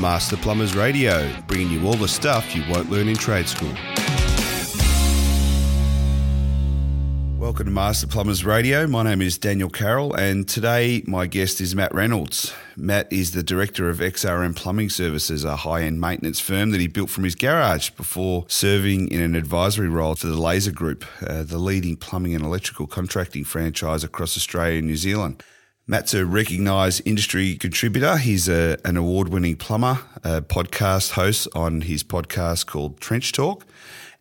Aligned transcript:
Master 0.00 0.36
Plumbers 0.36 0.76
Radio, 0.76 1.30
bringing 1.46 1.70
you 1.70 1.86
all 1.86 1.94
the 1.94 2.06
stuff 2.06 2.54
you 2.54 2.62
won't 2.68 2.90
learn 2.90 3.08
in 3.08 3.16
trade 3.16 3.48
school. 3.48 3.72
Welcome 7.38 7.66
to 7.66 7.72
Master 7.72 8.06
Plumbers 8.06 8.44
Radio. 8.44 8.86
My 8.86 9.02
name 9.02 9.22
is 9.22 9.38
Daniel 9.38 9.70
Carroll, 9.70 10.12
and 10.12 10.46
today 10.46 11.02
my 11.06 11.26
guest 11.26 11.60
is 11.60 11.74
Matt 11.74 11.94
Reynolds. 11.94 12.52
Matt 12.76 13.10
is 13.10 13.30
the 13.30 13.42
director 13.42 13.88
of 13.88 13.98
XRM 13.98 14.54
Plumbing 14.54 14.90
Services, 14.90 15.44
a 15.44 15.56
high 15.56 15.82
end 15.82 16.00
maintenance 16.00 16.40
firm 16.40 16.72
that 16.72 16.80
he 16.80 16.88
built 16.88 17.08
from 17.08 17.24
his 17.24 17.34
garage 17.34 17.90
before 17.90 18.44
serving 18.48 19.08
in 19.08 19.22
an 19.22 19.34
advisory 19.34 19.88
role 19.88 20.14
for 20.14 20.26
the 20.26 20.40
Laser 20.40 20.72
Group, 20.72 21.04
uh, 21.26 21.42
the 21.42 21.58
leading 21.58 21.96
plumbing 21.96 22.34
and 22.34 22.44
electrical 22.44 22.86
contracting 22.86 23.44
franchise 23.44 24.04
across 24.04 24.36
Australia 24.36 24.78
and 24.78 24.86
New 24.86 24.96
Zealand. 24.96 25.42
Matt's 25.88 26.14
a 26.14 26.26
recognised 26.26 27.00
industry 27.04 27.54
contributor. 27.54 28.16
He's 28.16 28.48
a, 28.48 28.76
an 28.84 28.96
award 28.96 29.28
winning 29.28 29.54
plumber, 29.54 30.00
a 30.24 30.42
podcast 30.42 31.12
host 31.12 31.46
on 31.54 31.82
his 31.82 32.02
podcast 32.02 32.66
called 32.66 33.00
Trench 33.00 33.30
Talk, 33.30 33.64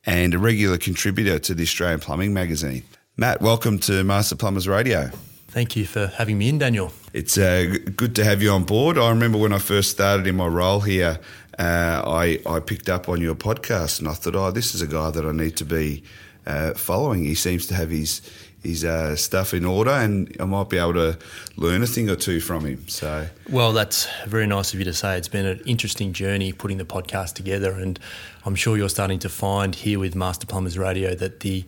and 0.06 0.36
a 0.36 0.38
regular 0.38 0.78
contributor 0.78 1.40
to 1.40 1.56
the 1.56 1.64
Australian 1.64 2.02
Plumbing 2.02 2.36
magazine. 2.36 2.84
Matt, 3.18 3.42
welcome 3.42 3.80
to 3.80 4.04
Master 4.04 4.36
Plumbers 4.36 4.68
Radio. 4.68 5.10
Thank 5.48 5.76
you 5.76 5.88
for 5.88 6.06
having 6.06 6.38
me 6.38 6.50
in, 6.50 6.60
Daniel. 6.60 6.92
It's 7.14 7.36
uh, 7.36 7.78
good 7.96 8.16
to 8.18 8.24
have 8.24 8.44
you 8.44 8.52
on 8.52 8.66
board. 8.66 9.00
I 9.00 9.10
remember 9.10 9.40
when 9.40 9.52
I 9.52 9.58
first 9.58 9.90
started 9.90 10.28
in 10.28 10.36
my 10.36 10.46
role 10.46 10.82
here, 10.82 11.20
uh, 11.58 12.04
I, 12.06 12.40
I 12.46 12.60
picked 12.60 12.90
up 12.90 13.10
on 13.10 13.22
your 13.22 13.34
podcast 13.34 13.98
and 13.98 14.08
I 14.08 14.14
thought, 14.14 14.36
oh, 14.36 14.52
this 14.52 14.76
is 14.76 14.84
a 14.84 14.88
guy 14.88 15.10
that 15.10 15.26
I 15.26 15.32
need 15.32 15.58
to 15.58 15.66
be 15.66 16.04
uh, 16.46 16.76
following. 16.76 17.24
He 17.24 17.34
seems 17.34 17.66
to 17.68 17.74
have 17.74 17.90
his 17.90 18.22
his 18.66 18.84
uh, 18.84 19.16
stuff 19.16 19.54
in 19.54 19.66
order, 19.66 19.92
and 19.92 20.36
I 20.40 20.46
might 20.46 20.70
be 20.70 20.78
able 20.78 20.94
to 20.94 21.18
learn 21.56 21.84
a 21.84 21.88
thing 21.88 22.10
or 22.10 22.16
two 22.16 22.40
from 22.40 22.66
him. 22.66 22.88
So, 22.88 23.28
well, 23.50 23.74
that's 23.74 24.08
very 24.26 24.48
nice 24.48 24.74
of 24.74 24.80
you 24.80 24.86
to 24.86 24.94
say. 24.94 25.18
It's 25.18 25.28
been 25.28 25.46
an 25.46 25.62
interesting 25.66 26.14
journey 26.14 26.52
putting 26.52 26.78
the 26.78 26.86
podcast 26.86 27.34
together, 27.34 27.74
and 27.74 28.00
I'm 28.46 28.56
sure 28.56 28.78
you're 28.78 28.90
starting 28.90 29.20
to 29.20 29.30
find 29.30 29.76
here 29.76 30.00
with 30.00 30.16
Master 30.16 30.46
Plumbers 30.46 30.78
Radio 30.78 31.16
that 31.16 31.42
the 31.42 31.66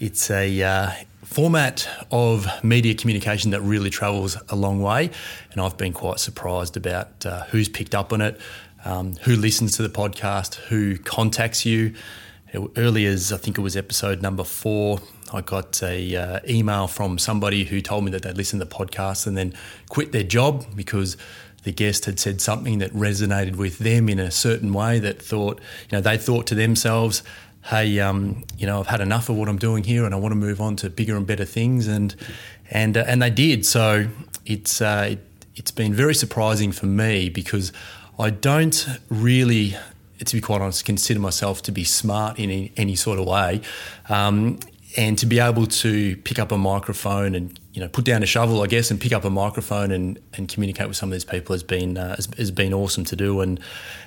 it's 0.00 0.30
a 0.30 0.62
uh, 0.62 0.90
format 1.22 1.86
of 2.10 2.46
media 2.64 2.94
communication 2.94 3.50
that 3.50 3.60
really 3.60 3.90
travels 3.90 4.36
a 4.48 4.56
long 4.56 4.80
way, 4.80 5.10
and 5.52 5.60
I've 5.60 5.76
been 5.76 5.92
quite 5.92 6.18
surprised 6.18 6.76
about 6.76 7.26
uh, 7.26 7.44
who's 7.44 7.68
picked 7.68 7.94
up 7.94 8.12
on 8.12 8.20
it, 8.20 8.40
um, 8.84 9.16
who 9.22 9.36
listens 9.36 9.76
to 9.76 9.82
the 9.82 9.88
podcast, 9.88 10.54
who 10.54 10.98
contacts 10.98 11.64
you. 11.66 11.94
Early 12.76 13.06
as 13.06 13.32
I 13.32 13.36
think 13.36 13.58
it 13.58 13.60
was 13.60 13.76
episode 13.76 14.22
number 14.22 14.42
four, 14.42 14.98
I 15.32 15.40
got 15.40 15.82
a 15.82 16.16
uh, 16.16 16.40
email 16.48 16.86
from 16.86 17.18
somebody 17.18 17.64
who 17.64 17.80
told 17.80 18.04
me 18.04 18.10
that 18.12 18.22
they'd 18.22 18.36
listened 18.36 18.60
to 18.60 18.66
the 18.66 18.74
podcast 18.74 19.26
and 19.26 19.36
then 19.36 19.54
quit 19.88 20.12
their 20.12 20.22
job 20.24 20.64
because 20.74 21.16
the 21.62 21.72
guest 21.72 22.06
had 22.06 22.18
said 22.18 22.40
something 22.40 22.78
that 22.78 22.92
resonated 22.92 23.56
with 23.56 23.78
them 23.78 24.08
in 24.08 24.18
a 24.18 24.30
certain 24.30 24.72
way 24.72 24.98
that 24.98 25.20
thought, 25.20 25.60
you 25.90 25.96
know, 25.96 26.00
they 26.00 26.16
thought 26.16 26.46
to 26.46 26.54
themselves, 26.54 27.22
hey, 27.66 28.00
um, 28.00 28.44
you 28.56 28.66
know, 28.66 28.80
I've 28.80 28.86
had 28.86 29.00
enough 29.00 29.28
of 29.28 29.36
what 29.36 29.48
I'm 29.48 29.58
doing 29.58 29.84
here 29.84 30.04
and 30.04 30.14
I 30.14 30.18
want 30.18 30.32
to 30.32 30.36
move 30.36 30.60
on 30.60 30.76
to 30.76 30.90
bigger 30.90 31.16
and 31.16 31.26
better 31.26 31.44
things. 31.44 31.86
And, 31.86 32.14
and, 32.70 32.96
uh, 32.96 33.04
and 33.06 33.20
they 33.20 33.30
did. 33.30 33.66
So 33.66 34.08
it's, 34.46 34.80
uh, 34.80 35.08
it, 35.12 35.18
it's 35.56 35.70
been 35.70 35.92
very 35.92 36.14
surprising 36.14 36.72
for 36.72 36.86
me 36.86 37.28
because 37.28 37.72
I 38.18 38.30
don't 38.30 38.86
really 39.10 39.76
to 40.24 40.34
be 40.34 40.40
quite 40.40 40.60
honest, 40.60 40.84
consider 40.84 41.20
myself 41.20 41.62
to 41.62 41.72
be 41.72 41.84
smart 41.84 42.38
in 42.38 42.50
any, 42.50 42.72
any 42.76 42.94
sort 42.94 43.18
of 43.18 43.26
way. 43.26 43.62
Um, 44.08 44.58
and 44.96 45.16
to 45.18 45.26
be 45.26 45.38
able 45.38 45.66
to 45.66 46.16
pick 46.18 46.38
up 46.38 46.50
a 46.50 46.58
microphone 46.58 47.34
and 47.34 47.58
you 47.72 47.80
know 47.80 47.88
put 47.88 48.04
down 48.04 48.22
a 48.22 48.26
shovel, 48.26 48.62
I 48.62 48.66
guess, 48.66 48.90
and 48.90 49.00
pick 49.00 49.12
up 49.12 49.24
a 49.24 49.30
microphone 49.30 49.90
and, 49.92 50.18
and 50.34 50.48
communicate 50.48 50.88
with 50.88 50.96
some 50.96 51.08
of 51.08 51.12
these 51.12 51.24
people 51.24 51.54
has 51.54 51.62
been 51.62 51.96
uh, 51.96 52.16
has, 52.16 52.28
has, 52.36 52.50
been 52.50 52.74
awesome 52.74 53.04
to 53.04 53.16
do, 53.16 53.40
and 53.40 53.60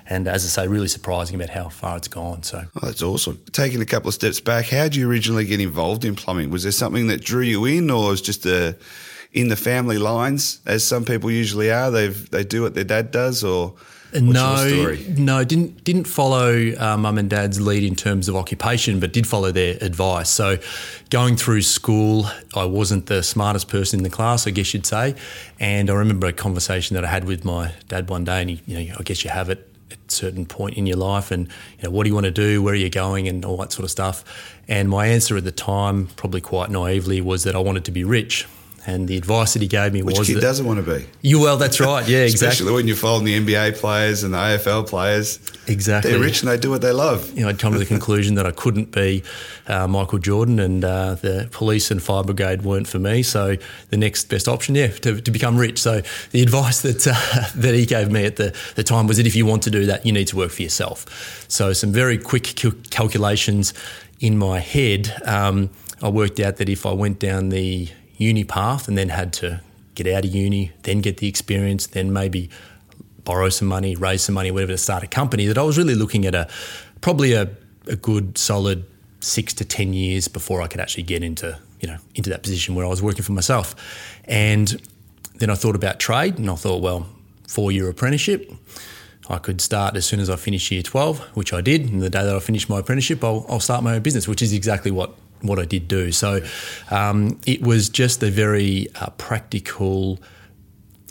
and 0.10 0.28
as 0.28 0.44
I 0.46 0.64
say, 0.64 0.68
really 0.68 0.88
surprising 0.88 1.36
about 1.36 1.50
how 1.50 1.70
far 1.70 1.98
it's 1.98 2.08
gone. 2.08 2.44
So 2.44 2.64
oh, 2.76 2.86
that's 2.86 3.02
awesome. 3.02 3.42
Taking 3.52 3.82
a 3.82 3.86
couple 3.86 4.10
of 4.10 4.14
steps 4.14 4.40
back, 4.40 4.66
how 4.66 4.84
did 4.84 4.96
you 4.96 5.10
originally 5.10 5.46
get 5.46 5.62
involved 5.62 6.04
in 6.04 6.16
plumbing? 6.16 6.50
Was 6.50 6.64
there 6.64 6.72
something 6.72 7.08
that 7.08 7.24
drew 7.24 7.42
you 7.42 7.66
in, 7.66 7.90
or 7.90 8.10
was 8.10 8.22
just 8.22 8.46
a 8.46 8.78
in 9.32 9.48
the 9.48 9.56
family 9.56 9.98
lines, 9.98 10.60
as 10.66 10.84
some 10.86 11.06
people 11.06 11.32
usually 11.32 11.72
are? 11.72 11.92
They 11.92 12.08
they 12.08 12.44
do 12.44 12.62
what 12.62 12.76
their 12.76 12.84
dad 12.84 13.12
does, 13.12 13.44
or 13.44 13.76
no, 14.16 14.96
no, 15.18 15.44
didn't 15.44 15.84
didn't 15.84 16.06
follow 16.06 16.74
uh, 16.78 16.98
mum 16.98 17.18
and 17.18 17.30
dad's 17.30 17.60
lead 17.60 17.84
in 17.84 17.96
terms 17.96 18.30
of 18.30 18.36
occupation, 18.36 19.00
but 19.00 19.14
did 19.14 19.28
follow 19.28 19.52
their 19.52 19.78
advice. 19.82 20.30
So, 20.30 20.58
going 21.10 21.36
through 21.36 21.62
school, 21.62 22.28
I 22.56 22.66
wasn't 22.66 23.08
the 23.08 23.24
smartest 23.24 23.68
person 23.68 24.00
in 24.00 24.04
the 24.04 24.10
class, 24.10 24.48
I 24.48 24.52
guess 24.52 24.74
you'd 24.74 24.86
say. 24.86 25.16
And 25.60 25.90
I 25.90 25.94
remember 25.94 26.28
a 26.28 26.34
conversation 26.34 26.96
that 26.96 27.06
I 27.06 27.08
had 27.08 27.26
with 27.26 27.44
my 27.46 27.74
dad 27.88 28.10
one 28.10 28.24
day, 28.24 28.42
and 28.42 28.50
he, 28.50 28.62
you 28.66 28.90
know, 28.90 28.96
I 29.00 29.04
guess 29.04 29.24
you 29.24 29.30
have 29.30 29.50
it 29.50 29.70
at 29.92 29.98
a 30.08 30.12
certain 30.12 30.46
point 30.46 30.78
in 30.78 30.86
your 30.86 30.98
life, 30.98 31.32
and 31.32 31.48
you 31.78 31.84
know, 31.84 31.90
what 31.92 32.04
do 32.04 32.10
you 32.10 32.14
want 32.14 32.26
to 32.26 32.32
do, 32.32 32.62
where 32.62 32.74
are 32.74 32.78
you 32.78 32.90
going, 32.90 33.28
and 33.28 33.44
all 33.46 33.58
that 33.58 33.72
sort 33.72 33.84
of 33.84 33.92
stuff. 33.92 34.60
And 34.68 34.90
my 34.90 35.08
answer 35.08 35.38
at 35.38 35.44
the 35.44 35.52
time, 35.52 36.08
probably 36.16 36.42
quite 36.42 36.70
naively, 36.70 37.22
was 37.22 37.44
that 37.44 37.56
I 37.56 37.60
wanted 37.60 37.86
to 37.86 37.92
be 37.92 38.04
rich. 38.04 38.48
And 38.86 39.08
the 39.08 39.16
advice 39.16 39.54
that 39.54 39.62
he 39.62 39.68
gave 39.68 39.94
me 39.94 40.02
Which 40.02 40.20
was 40.20 40.28
kid 40.28 40.38
that, 40.38 40.42
doesn't 40.42 40.66
want 40.66 40.86
to 40.86 41.00
be? 41.00 41.06
You 41.22 41.40
well, 41.40 41.56
that's 41.56 41.80
right. 41.80 42.06
Yeah, 42.08 42.18
exactly. 42.24 42.48
Especially 42.48 42.74
when 42.74 42.88
you're 42.88 42.98
following 42.98 43.24
the 43.24 43.40
NBA 43.40 43.78
players 43.78 44.24
and 44.24 44.34
the 44.34 44.38
AFL 44.38 44.88
players. 44.88 45.40
Exactly. 45.68 46.12
They're 46.12 46.20
rich 46.20 46.42
and 46.42 46.52
they 46.52 46.58
do 46.58 46.70
what 46.70 46.82
they 46.82 46.92
love. 46.92 47.32
You 47.34 47.44
know, 47.44 47.50
I'd 47.50 47.60
come 47.60 47.72
to 47.74 47.80
the 47.80 47.86
conclusion 47.86 48.36
that 48.36 48.46
I 48.46 48.52
couldn't 48.52 48.92
be 48.92 49.24
uh, 49.68 49.88
Michael 49.88 50.20
Jordan, 50.20 50.60
and 50.60 50.84
uh, 50.84 51.16
the 51.16 51.48
police 51.52 51.92
and 51.92 52.04
fire 52.04 52.24
brigade 52.24 52.64
weren't 52.64 52.88
for 52.88 53.00
me. 53.00 53.24
So 53.24 53.56
the 53.90 53.98
next 53.98 54.26
best 54.26 54.50
option, 54.50 54.76
yeah, 54.76 54.88
to, 54.88 55.22
to 55.22 55.32
become 55.32 55.56
rich. 55.56 55.80
So 55.80 56.02
the 56.32 56.42
advice 56.42 56.82
that 56.82 57.08
uh, 57.08 57.50
that 57.56 57.74
he 57.74 57.86
gave 57.86 58.12
me 58.12 58.26
at 58.26 58.36
the, 58.36 58.54
the 58.76 58.84
time 58.84 59.08
was 59.08 59.16
that 59.18 59.28
if 59.28 59.36
you 59.36 59.46
want 59.46 59.64
to 59.64 59.72
do 59.72 59.86
that, 59.86 60.06
you 60.06 60.12
need 60.12 60.28
to 60.28 60.36
work 60.36 60.52
for 60.52 60.62
yourself. 60.62 61.46
So 61.48 61.72
some 61.72 61.94
very 61.94 62.18
quick 62.18 62.56
calculations 62.90 63.74
in 64.20 64.38
my 64.38 64.60
head. 64.60 65.14
Um, 65.26 65.70
I 66.02 66.10
worked 66.10 66.42
out 66.42 66.58
that 66.58 66.68
if 66.68 66.86
I 66.86 66.92
went 66.92 67.20
down 67.20 67.48
the 67.48 67.88
uni 68.18 68.44
path 68.44 68.88
and 68.88 68.98
then 68.98 69.10
had 69.10 69.34
to 69.34 69.62
get 69.96 70.08
out 70.08 70.26
of 70.26 70.34
uni, 70.34 70.72
then 70.84 71.02
get 71.02 71.18
the 71.18 71.28
experience, 71.28 71.88
then 71.88 72.12
maybe 72.12 72.50
borrow 73.24 73.50
some 73.50 73.68
money, 73.68 73.96
raise 73.96 74.24
some 74.24 74.36
money, 74.36 74.52
whatever 74.52 74.72
to 74.72 74.78
start 74.78 75.04
a 75.04 75.08
company, 75.08 75.46
that 75.46 75.58
I 75.58 75.64
was 75.64 75.78
really 75.78 75.96
looking 75.96 76.26
at 76.26 76.36
a 76.36 76.48
probably 77.02 77.34
a, 77.34 77.50
a 77.88 77.96
good 77.96 78.38
solid 78.38 78.86
six 79.20 79.54
to 79.56 79.66
ten 79.66 79.94
years 79.94 80.28
before 80.28 80.62
I 80.62 80.68
could 80.68 80.82
actually 80.82 81.04
get 81.04 81.24
into 81.24 81.58
you 81.80 81.88
know 81.88 81.98
into 82.16 82.30
that 82.30 82.44
position 82.44 82.76
where 82.76 82.86
I 82.86 82.90
was 82.90 83.02
working 83.02 83.24
for 83.24 83.34
myself. 83.34 83.76
And 84.26 84.82
then 85.36 85.50
I 85.50 85.56
thought 85.56 85.76
about 85.76 86.00
trade, 86.00 86.38
and 86.38 86.50
I 86.50 86.56
thought, 86.56 86.82
well, 86.82 87.08
four 87.48 87.72
year 87.72 87.90
apprenticeship. 87.90 88.52
I 89.30 89.38
could 89.38 89.62
start 89.62 89.96
as 89.96 90.06
soon 90.06 90.20
as 90.20 90.30
I 90.30 90.36
finished 90.36 90.70
year 90.70 90.82
12, 90.82 91.20
which 91.34 91.54
I 91.54 91.62
did. 91.62 91.90
And 91.90 92.02
the 92.02 92.10
day 92.10 92.26
that 92.26 92.36
I 92.36 92.40
finished 92.40 92.68
my 92.70 92.80
apprenticeship, 92.80 93.24
I'll, 93.24 93.46
I'll 93.48 93.62
start 93.62 93.82
my 93.82 93.96
own 93.96 94.02
business, 94.02 94.28
which 94.28 94.42
is 94.42 94.52
exactly 94.52 94.92
what 94.92 95.16
what 95.44 95.60
I 95.60 95.66
did 95.66 95.88
do. 95.88 96.12
So 96.12 96.42
um, 96.90 97.40
it 97.46 97.62
was 97.62 97.90
just 97.90 98.24
a 98.24 98.32
very 98.32 98.88
uh, 98.96 99.10
practical, 99.12 100.20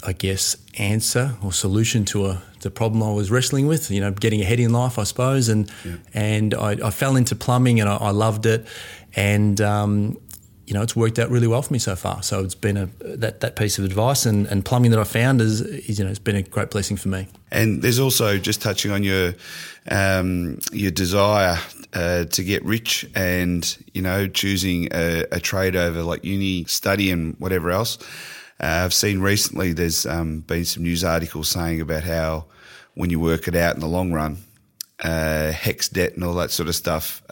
I 0.05 0.13
guess, 0.13 0.57
answer 0.79 1.37
or 1.43 1.53
solution 1.53 2.05
to 2.07 2.27
a 2.27 2.43
the 2.63 2.71
problem 2.71 3.03
I 3.03 3.13
was 3.13 3.31
wrestling 3.31 3.67
with. 3.67 3.91
You 3.91 4.01
know, 4.01 4.11
getting 4.13 4.41
ahead 4.41 4.61
in 4.61 4.73
life, 4.73 4.99
I 4.99 5.05
suppose, 5.05 5.49
and 5.49 5.71
yeah. 5.85 5.97
and 6.15 6.55
I, 6.55 6.71
I, 6.87 6.91
fell 6.91 7.17
into 7.17 7.35
plumbing 7.35 7.81
and 7.81 7.89
I, 7.89 7.97
I 7.97 8.11
loved 8.11 8.47
it, 8.47 8.67
and 9.15 9.61
um, 9.61 10.19
you 10.73 10.79
know, 10.79 10.83
it's 10.83 10.97
worked 10.97 11.19
out 11.19 11.29
really 11.29 11.47
well 11.47 11.61
for 11.61 11.71
me 11.71 11.79
so 11.79 11.95
far. 11.95 12.23
So 12.23 12.43
it's 12.43 12.55
been 12.55 12.79
a 12.79 12.87
that, 13.01 13.41
that 13.41 13.57
piece 13.57 13.79
of 13.79 13.85
advice 13.85 14.25
and, 14.25 14.47
and 14.47 14.65
plumbing 14.65 14.91
that 14.93 15.01
I 15.01 15.05
found 15.05 15.43
is, 15.43 15.61
is, 15.61 15.99
you 15.99 16.05
know, 16.07 16.11
it's 16.11 16.19
been 16.19 16.35
a 16.35 16.43
great 16.43 16.71
blessing 16.71 16.97
for 16.97 17.09
me. 17.09 17.29
And 17.51 17.83
there's 17.83 17.99
also 17.99 18.39
just 18.39 18.63
touching 18.63 18.91
on 18.91 19.03
your 19.03 19.35
um, 19.91 20.61
your 20.73 20.91
desire 20.91 21.59
uh, 21.93 22.25
to 22.25 22.43
get 22.43 22.65
rich 22.65 23.05
and 23.15 23.77
you 23.93 24.01
know 24.01 24.27
choosing 24.29 24.89
a, 24.95 25.27
a, 25.31 25.41
trade 25.41 25.77
over 25.77 26.03
like 26.03 26.25
uni 26.25 26.65
study 26.65 27.11
and 27.11 27.37
whatever 27.39 27.71
else. 27.71 27.99
Uh, 28.59 28.81
I've 28.87 28.95
seen 28.95 29.21
recently 29.21 29.75
there's 29.75 30.07
um, 30.07 30.41
been 30.41 30.65
some 30.65 30.85
news 30.85 31.05
articles 31.05 31.51
saying 31.51 31.83
about 31.83 32.05
how 32.05 32.47
when 32.95 33.11
you 33.11 33.21
work 33.21 33.47
it 33.47 33.57
out 33.57 33.75
in 33.75 33.81
the 33.81 33.89
long 33.89 34.11
run, 34.11 34.39
uh, 35.05 35.53
HECS 35.53 35.93
debt 35.93 36.15
and 36.15 36.25
all 36.25 36.35
that 36.37 36.51
sort 36.51 36.71
of 36.71 36.75
stuff 36.75 37.23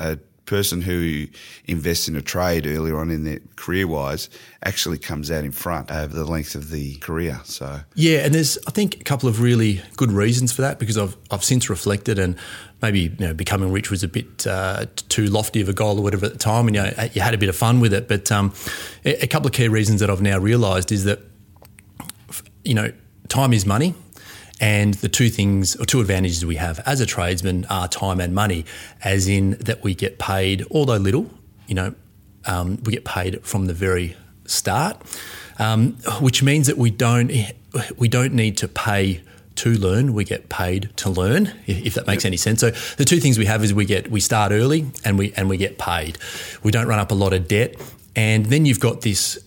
person 0.50 0.82
who 0.82 1.28
invests 1.66 2.08
in 2.08 2.16
a 2.16 2.20
trade 2.20 2.66
earlier 2.66 2.98
on 2.98 3.08
in 3.08 3.22
their 3.22 3.38
career 3.54 3.86
wise 3.86 4.28
actually 4.64 4.98
comes 4.98 5.30
out 5.30 5.44
in 5.44 5.52
front 5.52 5.92
over 5.92 6.12
the 6.12 6.24
length 6.24 6.56
of 6.56 6.70
the 6.70 6.96
career. 6.96 7.40
So 7.44 7.80
yeah, 7.94 8.24
and 8.24 8.34
there's 8.34 8.58
I 8.66 8.72
think 8.72 9.00
a 9.00 9.04
couple 9.04 9.28
of 9.28 9.40
really 9.40 9.80
good 9.96 10.10
reasons 10.10 10.52
for 10.52 10.62
that 10.62 10.80
because 10.80 10.98
I've 10.98 11.16
I've 11.30 11.44
since 11.44 11.70
reflected 11.70 12.18
and 12.18 12.34
maybe 12.82 13.00
you 13.00 13.16
know 13.20 13.32
becoming 13.32 13.70
rich 13.70 13.90
was 13.90 14.02
a 14.02 14.08
bit 14.08 14.44
uh, 14.44 14.86
too 15.08 15.26
lofty 15.26 15.60
of 15.60 15.68
a 15.68 15.72
goal 15.72 15.98
or 15.98 16.02
whatever 16.02 16.26
at 16.26 16.32
the 16.32 16.38
time, 16.38 16.66
and 16.66 16.74
you, 16.74 16.82
know, 16.82 17.08
you 17.12 17.20
had 17.20 17.32
a 17.32 17.38
bit 17.38 17.48
of 17.48 17.54
fun 17.54 17.78
with 17.78 17.94
it. 17.94 18.08
But 18.08 18.32
um, 18.32 18.52
a 19.04 19.28
couple 19.28 19.46
of 19.46 19.52
key 19.52 19.68
reasons 19.68 20.00
that 20.00 20.10
I've 20.10 20.20
now 20.20 20.38
realised 20.38 20.90
is 20.90 21.04
that 21.04 21.20
you 22.64 22.74
know 22.74 22.92
time 23.28 23.52
is 23.52 23.64
money. 23.64 23.94
And 24.60 24.94
the 24.94 25.08
two 25.08 25.30
things 25.30 25.74
or 25.76 25.86
two 25.86 26.00
advantages 26.00 26.44
we 26.44 26.56
have 26.56 26.80
as 26.80 27.00
a 27.00 27.06
tradesman 27.06 27.64
are 27.70 27.88
time 27.88 28.20
and 28.20 28.34
money, 28.34 28.66
as 29.02 29.26
in 29.26 29.52
that 29.52 29.82
we 29.82 29.94
get 29.94 30.18
paid, 30.18 30.64
although 30.70 30.96
little, 30.96 31.30
you 31.66 31.74
know, 31.74 31.94
um, 32.46 32.78
we 32.84 32.92
get 32.92 33.04
paid 33.04 33.42
from 33.42 33.66
the 33.66 33.74
very 33.74 34.16
start, 34.44 35.00
um, 35.58 35.92
which 36.20 36.42
means 36.42 36.66
that 36.66 36.76
we 36.76 36.90
don't 36.90 37.32
we 37.96 38.08
don't 38.08 38.34
need 38.34 38.56
to 38.58 38.68
pay 38.68 39.22
to 39.56 39.74
learn, 39.74 40.14
we 40.14 40.24
get 40.24 40.48
paid 40.48 40.90
to 40.96 41.10
learn, 41.10 41.52
if 41.66 41.94
that 41.94 42.06
makes 42.06 42.24
any 42.24 42.36
sense. 42.36 42.60
So 42.60 42.70
the 42.96 43.04
two 43.04 43.20
things 43.20 43.38
we 43.38 43.44
have 43.46 43.62
is 43.62 43.74
we 43.74 43.84
get 43.84 44.10
we 44.10 44.20
start 44.20 44.52
early 44.52 44.90
and 45.04 45.18
we 45.18 45.32
and 45.36 45.48
we 45.48 45.56
get 45.56 45.78
paid. 45.78 46.18
We 46.62 46.70
don't 46.70 46.86
run 46.86 46.98
up 46.98 47.10
a 47.10 47.14
lot 47.14 47.32
of 47.32 47.48
debt, 47.48 47.76
and 48.16 48.46
then 48.46 48.66
you've 48.66 48.80
got 48.80 49.02
this 49.02 49.38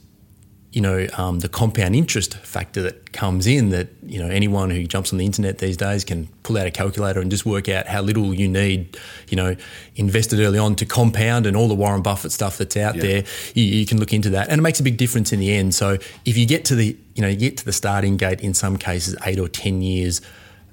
you 0.74 0.81
know, 0.81 1.08
um, 1.18 1.40
the 1.40 1.48
compound 1.48 1.96
interest 1.96 2.34
factor 2.40 2.81
that 2.81 3.14
comes 3.14 3.46
in 3.46 3.70
that, 3.70 3.90
you 4.08 4.20
know, 4.20 4.28
anyone 4.28 4.72
who 4.72 4.88
jumps 4.88 5.14
on 5.14 5.20
the 5.20 5.25
internet 5.25 5.60
these 5.60 5.78
days 5.78 6.04
can 6.04 6.28
pull 6.42 6.58
out 6.58 6.66
a 6.66 6.72
calculator 6.72 7.22
and 7.22 7.30
just 7.30 7.46
work 7.46 7.70
out 7.70 7.86
how 7.86 8.02
little 8.02 8.34
you 8.34 8.48
need, 8.48 8.98
you 9.30 9.38
know, 9.38 9.56
invested 9.96 10.40
early 10.40 10.58
on 10.58 10.75
to 10.75 10.84
compound 10.84 11.46
and 11.46 11.56
all 11.56 11.68
the 11.68 11.75
Warren 11.75 12.02
Buffett 12.02 12.31
stuff 12.31 12.58
that's 12.58 12.75
out 12.75 12.96
yeah. 12.96 13.02
there. 13.04 13.24
You, 13.54 13.64
you, 13.64 13.86
can 13.86 14.00
look 14.00 14.14
into 14.14 14.31
that. 14.31 14.50
And 14.50 14.58
it 14.58 14.62
makes 14.64 14.80
a 14.80 14.84
big 14.84 14.98
difference 14.98 15.31
in 15.31 15.40
the 15.40 15.54
end. 15.54 15.75
So 15.75 16.00
if 16.25 16.38
you 16.38 16.48
get 16.48 16.66
to 16.66 16.75
the, 16.75 16.98
you 17.14 17.22
know, 17.22 17.28
you 17.28 17.38
get 17.38 17.58
to 17.58 17.66
the 17.66 17.74
starting 17.74 18.18
gate 18.18 18.42
in 18.42 18.56
some 18.56 18.78
cases 18.78 19.16
eight 19.28 19.38
or 19.38 19.48
10 19.48 19.84
years 19.84 20.22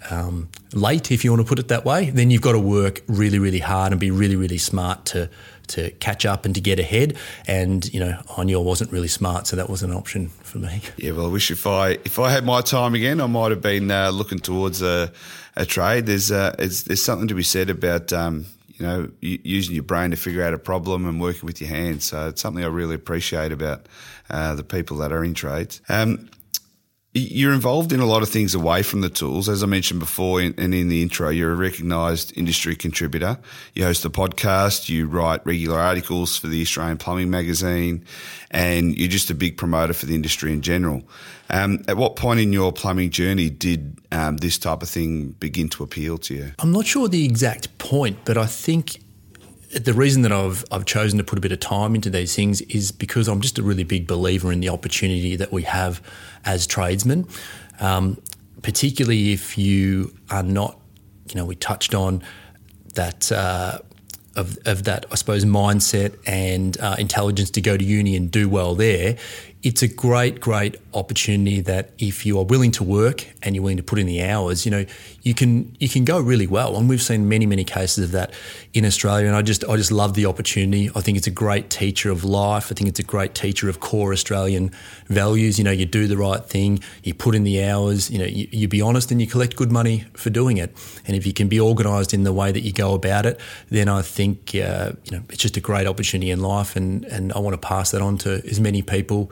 um, 0.09 0.49
late, 0.73 1.13
if 1.13 1.27
you 1.27 1.31
want 1.31 1.43
to 1.43 1.49
put 1.49 1.59
it 1.59 1.69
that 1.69 1.85
way, 1.85 2.09
then 2.09 2.31
you've 2.31 2.41
got 2.41 2.53
to 2.53 2.59
work 2.59 3.03
really, 3.07 3.39
really 3.39 3.59
hard 3.59 3.93
and 3.93 4.01
be 4.01 4.11
really, 4.11 4.37
really 4.37 4.57
smart 4.57 5.05
to 5.07 5.29
to 5.71 5.91
catch 5.93 6.27
up 6.27 6.45
and 6.45 6.55
to 6.55 6.61
get 6.61 6.79
ahead. 6.79 7.17
And 7.47 7.93
you 7.93 8.01
know, 8.01 8.21
I 8.37 8.45
knew 8.45 8.59
I 8.59 8.63
wasn't 8.63 8.93
really 8.93 9.09
smart, 9.09 9.47
so 9.47 9.57
that 9.57 9.69
was 9.69 9.83
an 9.83 9.93
option 9.93 10.29
for 10.29 10.59
me. 10.59 10.83
Yeah, 10.97 11.13
well, 11.13 11.27
I 11.27 11.29
wish 11.29 11.51
if 11.51 11.67
I 11.67 11.91
if 12.05 12.19
I 12.19 12.31
had 12.31 12.45
my 12.45 12.61
time 12.61 12.95
again, 12.95 13.21
I 13.21 13.27
might 13.27 13.51
have 13.51 13.63
been 13.63 13.91
uh, 13.91 14.11
looking 14.11 14.39
towards 14.39 14.83
a, 14.83 15.13
a 15.57 15.67
trade. 15.67 16.07
There's 16.07 16.31
uh, 16.31 16.55
there's 16.59 17.03
something 17.03 17.29
to 17.29 17.35
be 17.35 17.43
said 17.43 17.71
about. 17.71 18.13
Um, 18.13 18.47
you 18.79 18.87
know, 18.87 19.11
using 19.21 19.75
your 19.75 19.85
brain 19.85 20.11
to 20.11 20.17
figure 20.17 20.43
out 20.43 20.55
a 20.55 20.59
problem 20.59 21.07
and 21.07 21.21
working 21.21 21.45
with 21.45 21.61
your 21.61 21.69
hands. 21.69 22.07
So 22.07 22.29
it's 22.29 22.41
something 22.41 22.65
I 22.65 22.69
really 22.69 22.95
appreciate 22.95 23.53
about 23.53 23.85
uh, 24.31 24.55
the 24.55 24.65
people 24.65 24.97
that 24.99 25.13
are 25.13 25.23
in 25.23 25.35
trades. 25.35 25.83
Um, 25.91 26.31
you're 27.13 27.53
involved 27.53 27.93
in 27.93 27.99
a 27.99 28.07
lot 28.07 28.23
of 28.23 28.29
things 28.29 28.55
away 28.55 28.85
from 28.85 29.01
the 29.01 29.09
tools. 29.09 29.49
As 29.49 29.65
I 29.65 29.67
mentioned 29.67 29.99
before 29.99 30.41
and 30.41 30.57
in, 30.59 30.89
the 30.89 31.03
intro, 31.03 31.29
you're 31.29 31.53
a 31.53 31.57
recognised 31.57 32.37
industry 32.39 32.77
contributor. 32.77 33.37
You 33.75 33.85
host 33.85 34.05
a 34.05 34.11
podcast, 34.11 34.89
you 34.89 35.09
write 35.09 35.45
regular 35.45 35.79
articles 35.79 36.37
for 36.37 36.47
the 36.47 36.63
Australian 36.63 36.99
Plumbing 36.99 37.29
Magazine, 37.29 38.05
and 38.53 38.97
you're 38.97 39.09
just 39.09 39.29
a 39.29 39.35
big 39.35 39.57
promoter 39.57 39.93
for 39.93 40.07
the 40.07 40.15
industry 40.15 40.53
in 40.53 40.63
general. 40.63 41.03
Um, 41.49 41.83
at 41.89 41.97
what 41.97 42.15
point 42.15 42.39
in 42.39 42.53
your 42.53 42.73
plumbing 42.73 43.11
journey 43.11 43.51
did 43.51 43.99
um, 44.13 44.37
this 44.37 44.57
type 44.57 44.81
of 44.81 44.89
thing 44.89 45.31
begin 45.41 45.69
to 45.71 45.83
appeal 45.83 46.17
to 46.19 46.35
you? 46.35 46.53
I'm 46.61 46.71
not 46.71 46.87
sure 46.87 47.09
the 47.09 47.25
exact 47.25 47.77
point, 47.79 48.19
but 48.25 48.39
I 48.39 48.47
think 48.47 49.01
the 49.71 49.95
reason 49.95 50.23
that 50.23 50.33
I've 50.33 50.65
I've 50.71 50.85
chosen 50.85 51.19
to 51.19 51.25
put 51.25 51.39
a 51.39 51.41
bit 51.41 51.53
of 51.53 51.61
time 51.61 51.95
into 51.95 52.11
these 52.11 52.35
things 52.35 52.61
is 52.63 52.93
because 52.93 53.29
I'm 53.29 53.41
just 53.41 53.59
a 53.59 53.63
really 53.63 53.85
big 53.85 54.07
believer 54.07 54.51
in 54.53 54.61
the 54.61 54.69
opportunity 54.69 55.37
that 55.37 55.53
we 55.53 55.63
have 55.63 56.03
as 56.45 56.67
tradesmen, 56.67 57.29
um, 57.79 58.21
particularly 58.63 59.33
if 59.33 59.57
you 59.57 60.15
are 60.31 60.43
not, 60.43 60.79
you 61.29 61.37
know, 61.37 61.45
we 61.45 61.57
touched 61.57 61.95
on 61.95 62.23
that. 62.95 63.31
Uh, 63.31 63.79
of, 64.37 64.57
of 64.65 64.85
that, 64.85 65.07
I 65.11 65.17
suppose, 65.17 65.45
mindset 65.45 66.17
and 66.25 66.79
uh, 66.81 66.95
intelligence 67.01 67.51
to 67.51 67.61
go 67.61 67.77
to 67.77 67.85
uni 67.85 68.15
and 68.15 68.31
do 68.31 68.49
well 68.49 68.77
there 68.77 69.17
it's 69.63 69.83
a 69.83 69.89
great, 69.89 70.41
great 70.41 70.77
opportunity 70.95 71.61
that 71.61 71.91
if 71.99 72.27
you 72.27 72.39
are 72.39 72.45
willing 72.45 72.71
to 72.73 72.85
work 72.85 73.27
and 73.43 73.55
you're 73.55 73.63
willing 73.63 73.77
to 73.77 73.83
put 73.83 73.99
in 73.99 74.07
the 74.07 74.23
hours, 74.23 74.65
you 74.65 74.71
know, 74.71 74.85
you 75.23 75.35
can 75.35 75.77
you 75.79 75.89
can 75.89 76.05
go 76.05 76.21
really 76.21 76.47
well. 76.47 76.77
And 76.77 76.89
we've 76.89 77.03
seen 77.03 77.29
many, 77.29 77.47
many 77.47 77.65
cases 77.65 78.05
of 78.05 78.13
that 78.13 78.33
in 78.73 78.85
Australia. 78.85 79.27
And 79.27 79.37
I 79.37 79.43
just 79.43 79.65
I 79.65 79.77
just 79.77 79.93
love 79.93 80.15
the 80.15 80.27
opportunity. 80.27 80.91
I 80.95 81.01
think 81.01 81.19
it's 81.19 81.27
a 81.27 81.33
great 81.33 81.71
teacher 81.71 82.11
of 82.11 82.25
life. 82.25 82.71
I 82.71 82.75
think 82.75 82.89
it's 82.89 83.01
a 83.01 83.05
great 83.05 83.35
teacher 83.35 83.69
of 83.69 83.81
core 83.81 84.13
Australian 84.13 84.71
values. 85.07 85.59
You 85.59 85.65
know, 85.65 85.71
you 85.71 85.87
do 85.87 86.07
the 86.07 86.17
right 86.17 86.45
thing, 86.45 86.81
you 87.03 87.15
put 87.15 87.35
in 87.35 87.45
the 87.45 87.65
hours, 87.65 88.11
you 88.11 88.19
know, 88.19 88.25
you, 88.25 88.49
you 88.51 88.69
be 88.69 88.81
honest 88.81 89.11
and 89.11 89.21
you 89.21 89.27
collect 89.27 89.57
good 89.57 89.71
money 89.71 90.05
for 90.15 90.31
doing 90.31 90.57
it. 90.57 90.77
And 91.07 91.17
if 91.17 91.27
you 91.27 91.33
can 91.33 91.49
be 91.49 91.61
organised 91.61 92.15
in 92.15 92.25
the 92.25 92.33
way 92.33 92.53
that 92.53 92.61
you 92.61 92.73
go 92.73 92.95
about 92.95 93.27
it, 93.27 93.41
then 93.69 93.89
I 93.89 94.03
think 94.03 94.55
uh, 94.55 94.93
you 95.05 95.17
know 95.17 95.23
it's 95.29 95.43
just 95.43 95.57
a 95.57 95.61
great 95.61 95.87
opportunity 95.87 96.31
in 96.31 96.41
life. 96.41 96.77
And 96.77 97.05
and 97.07 97.33
I 97.33 97.39
want 97.39 97.55
to 97.55 97.67
pass 97.67 97.91
that 97.93 98.03
on 98.03 98.19
to 98.19 98.43
as 98.47 98.61
many 98.61 98.83
people 98.83 99.31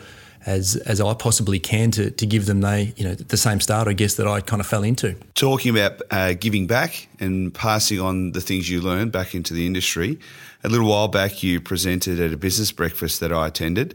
as 0.49 0.77
as 0.77 1.01
I 1.01 1.13
possibly 1.15 1.61
can 1.61 1.91
to 1.93 2.11
to 2.11 2.27
give 2.27 2.47
them 2.47 2.63
they 2.63 2.95
you 2.97 3.05
know 3.05 3.15
the 3.15 3.37
same 3.37 3.61
start 3.61 3.87
I 3.87 3.93
guess 3.93 4.15
that 4.15 4.27
I 4.27 4.41
kind 4.41 4.61
of 4.61 4.67
fell 4.67 4.83
into. 4.83 5.15
Talking 5.35 5.77
about 5.77 6.01
uh, 6.11 6.33
giving 6.33 6.67
back 6.67 7.09
and 7.21 7.53
passing 7.53 8.01
on 8.01 8.33
the 8.33 8.41
things 8.41 8.69
you 8.69 8.81
learned 8.81 9.13
back 9.13 9.35
into 9.35 9.53
the 9.55 9.67
industry. 9.67 10.19
A 10.65 10.69
little 10.69 10.89
while 10.89 11.07
back, 11.07 11.43
you 11.43 11.61
presented 11.61 12.19
at 12.19 12.33
a 12.33 12.37
business 12.37 12.73
breakfast 12.73 13.21
that 13.21 13.33
I 13.33 13.47
attended, 13.47 13.95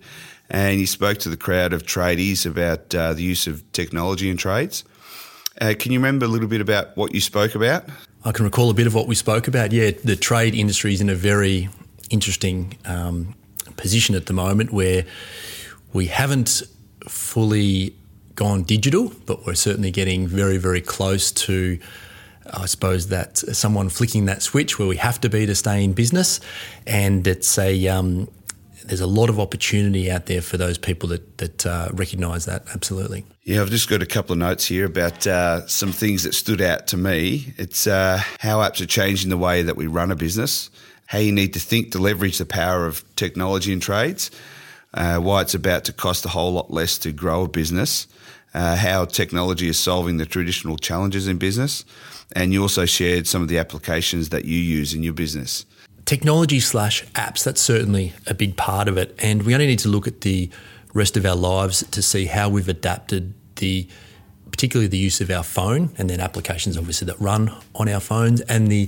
and 0.50 0.80
you 0.80 0.88
spoke 0.88 1.18
to 1.20 1.30
the 1.30 1.36
crowd 1.36 1.74
of 1.74 1.84
tradies 1.84 2.46
about 2.46 2.96
uh, 2.96 3.14
the 3.14 3.24
use 3.24 3.48
of 3.48 3.70
technology 3.74 4.30
in 4.30 4.38
trades. 4.38 4.86
Uh, 5.60 5.74
can 5.78 5.92
you 5.92 6.00
remember 6.00 6.26
a 6.26 6.30
little 6.30 6.48
bit 6.48 6.62
about 6.62 6.96
what 6.96 7.14
you 7.14 7.20
spoke 7.20 7.56
about? 7.56 7.84
I 8.24 8.32
can 8.32 8.46
recall 8.46 8.70
a 8.70 8.74
bit 8.74 8.88
of 8.88 8.94
what 8.94 9.08
we 9.08 9.16
spoke 9.16 9.48
about. 9.48 9.72
Yeah, 9.72 9.92
the 10.04 10.16
trade 10.16 10.56
industry 10.56 10.94
is 10.94 11.02
in 11.02 11.10
a 11.10 11.16
very 11.16 11.70
interesting 12.10 12.78
um, 12.86 13.36
position 13.76 14.16
at 14.16 14.28
the 14.28 14.34
moment 14.34 14.72
where 14.72 15.06
we 15.94 16.07
haven't 16.07 16.63
fully 17.07 17.95
gone 18.36 18.63
digital, 18.63 19.12
but 19.25 19.45
we're 19.45 19.54
certainly 19.54 19.92
getting 19.92 20.28
very, 20.28 20.57
very 20.57 20.81
close 20.81 21.31
to, 21.31 21.80
I 22.51 22.66
suppose, 22.66 23.07
that 23.07 23.38
someone 23.38 23.90
flicking 23.90 24.25
that 24.25 24.42
switch 24.42 24.80
where 24.80 24.88
we 24.88 24.98
have 24.98 25.22
to 25.22 25.30
be 25.30 25.45
to 25.45 25.56
stay 25.56 25.84
in 25.84 25.94
business. 25.94 26.40
And 26.88 27.25
it's 27.28 27.57
a, 27.60 27.88
um, 27.88 28.28
there's 28.86 29.01
a 29.01 29.07
lot 29.07 29.30
of 29.30 29.40
opportunity 29.40 30.10
out 30.10 30.25
there 30.25 30.42
for 30.42 30.57
those 30.57 30.78
people 30.78 31.10
that, 31.10 31.38
that 31.38 31.66
uh, 31.66 31.90
recognise 31.94 32.46
that, 32.46 32.63
absolutely. 32.74 33.25
Yeah, 33.44 33.62
I've 33.62 33.69
just 33.69 33.89
got 33.89 34.01
a 34.01 34.07
couple 34.07 34.34
of 34.34 34.39
notes 34.39 34.66
here 34.66 34.86
about 34.86 35.28
uh, 35.28 35.68
some 35.68 35.92
things 35.92 36.24
that 36.24 36.34
stood 36.34 36.62
out 36.62 36.88
to 36.88 36.98
me. 36.98 37.54
It's 37.57 37.86
uh, 37.86 38.19
how 38.39 38.60
apps 38.60 38.81
are 38.81 38.88
changing 38.88 39.30
the 39.30 39.38
way 39.38 39.62
that 39.62 39.78
we 39.78 39.88
run 39.88 40.12
a 40.12 40.16
business, 40.16 40.72
how 41.06 41.19
you 41.19 41.31
need 41.31 41.54
to 41.54 41.60
think 41.60 41.92
to 41.92 42.00
leverage 42.00 42.39
the 42.39 42.46
power 42.46 42.88
of 42.88 43.04
technology 43.16 43.72
in 43.72 43.80
trades 43.80 44.31
uh, 44.94 45.18
why 45.18 45.42
it's 45.42 45.54
about 45.54 45.84
to 45.86 45.94
cost 45.94 46.25
a 46.25 46.30
whole 46.30 46.51
lot 46.51 46.72
less 46.72 46.98
to 47.00 47.12
grow 47.12 47.44
a 47.44 47.48
business, 47.48 48.07
uh, 48.54 48.75
how 48.75 49.06
technology 49.06 49.68
is 49.68 49.80
solving 49.80 50.18
the 50.18 50.25
traditional 50.25 50.78
challenges 50.78 51.28
in 51.28 51.38
business, 51.38 51.86
and 52.36 52.54
you 52.54 52.62
also 52.62 52.86
shared 52.86 53.28
some 53.28 53.42
of 53.42 53.48
the 53.48 53.57
applications 53.57 54.30
that 54.30 54.45
you 54.45 54.57
use 54.57 54.94
in 54.94 55.04
your 55.04 55.13
business. 55.13 55.66
Technology 56.06 56.60
slash 56.60 57.04
apps, 57.13 57.44
that's 57.44 57.62
certainly 57.62 58.13
a 58.28 58.34
big 58.34 58.57
part 58.57 58.88
of 58.88 58.98
it. 58.98 59.16
And 59.19 59.44
we 59.44 59.54
only 59.54 59.68
need 59.68 59.80
to 59.80 59.90
look 59.90 60.06
at 60.07 60.22
the 60.22 60.50
rest 60.94 61.18
of 61.18 61.25
our 61.25 61.36
lives 61.36 61.84
to 61.92 62.01
see 62.01 62.25
how 62.25 62.50
we've 62.50 62.69
adapted 62.69 63.34
the 63.56 63.88
particularly 64.51 64.88
the 64.88 64.98
use 64.98 65.19
of 65.19 65.31
our 65.31 65.42
phone 65.42 65.89
and 65.98 66.07
then 66.12 66.19
applications 66.19 66.78
obviously 66.78 67.07
that 67.07 67.19
run 67.19 67.51
on 67.74 67.89
our 67.89 68.00
phones 68.00 68.39
and 68.41 68.68
the 68.68 68.88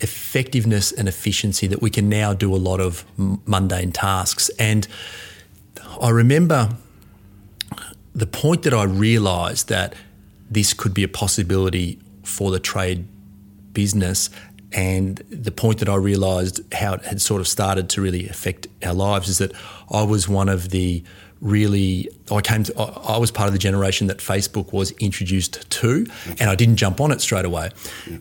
effectiveness 0.00 0.92
and 0.92 1.08
efficiency 1.08 1.66
that 1.66 1.80
we 1.80 1.88
can 1.88 2.06
now 2.06 2.34
do 2.34 2.54
a 2.54 2.56
lot 2.56 2.80
of 2.80 3.02
mundane 3.46 3.90
tasks 3.90 4.50
and 4.58 4.86
I 6.00 6.10
remember 6.10 6.70
the 8.14 8.26
point 8.26 8.62
that 8.62 8.74
I 8.74 8.84
realised 8.84 9.68
that 9.68 9.94
this 10.50 10.72
could 10.72 10.94
be 10.94 11.02
a 11.02 11.08
possibility 11.08 11.98
for 12.22 12.50
the 12.50 12.60
trade 12.60 13.06
business 13.72 14.30
and 14.72 15.18
the 15.30 15.52
point 15.52 15.78
that 15.78 15.88
I 15.88 15.94
realised 15.94 16.60
how 16.74 16.94
it 16.94 17.04
had 17.04 17.20
sort 17.20 17.40
of 17.40 17.48
started 17.48 17.88
to 17.90 18.00
really 18.00 18.28
affect 18.28 18.66
our 18.84 18.94
lives 18.94 19.28
is 19.28 19.38
that 19.38 19.52
I 19.90 20.02
was 20.02 20.28
one 20.28 20.48
of 20.48 20.70
the 20.70 21.04
really 21.40 22.08
I 22.30 22.40
came 22.40 22.64
to 22.64 22.80
I 22.80 23.18
was 23.18 23.30
part 23.30 23.46
of 23.46 23.52
the 23.52 23.58
generation 23.58 24.06
that 24.06 24.18
Facebook 24.18 24.72
was 24.72 24.90
introduced 24.92 25.70
to 25.70 26.06
and 26.40 26.50
I 26.50 26.54
didn't 26.54 26.76
jump 26.76 27.00
on 27.00 27.12
it 27.12 27.20
straight 27.20 27.44
away. 27.44 27.70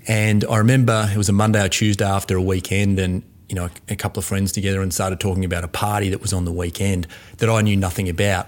And 0.08 0.46
I 0.46 0.58
remember 0.58 1.10
it 1.12 1.18
was 1.18 1.30
a 1.30 1.34
Monday 1.34 1.64
or 1.64 1.70
Tuesday 1.70 2.06
after 2.06 2.36
a 2.36 2.42
weekend 2.42 3.00
and 3.00 3.24
you 3.50 3.56
know, 3.56 3.70
a 3.90 3.96
couple 3.96 4.20
of 4.20 4.26
friends 4.26 4.52
together 4.52 4.82
and 4.82 4.94
started 4.94 5.20
talking 5.20 5.46
about 5.46 5.64
a 5.64 5.68
party 5.68 6.10
that 6.10 6.22
was 6.22 6.34
on 6.34 6.46
the 6.46 6.52
weekend 6.52 7.08
that 7.38 7.50
I 7.50 7.62
knew 7.62 7.78
nothing 7.78 8.10
about. 8.10 8.48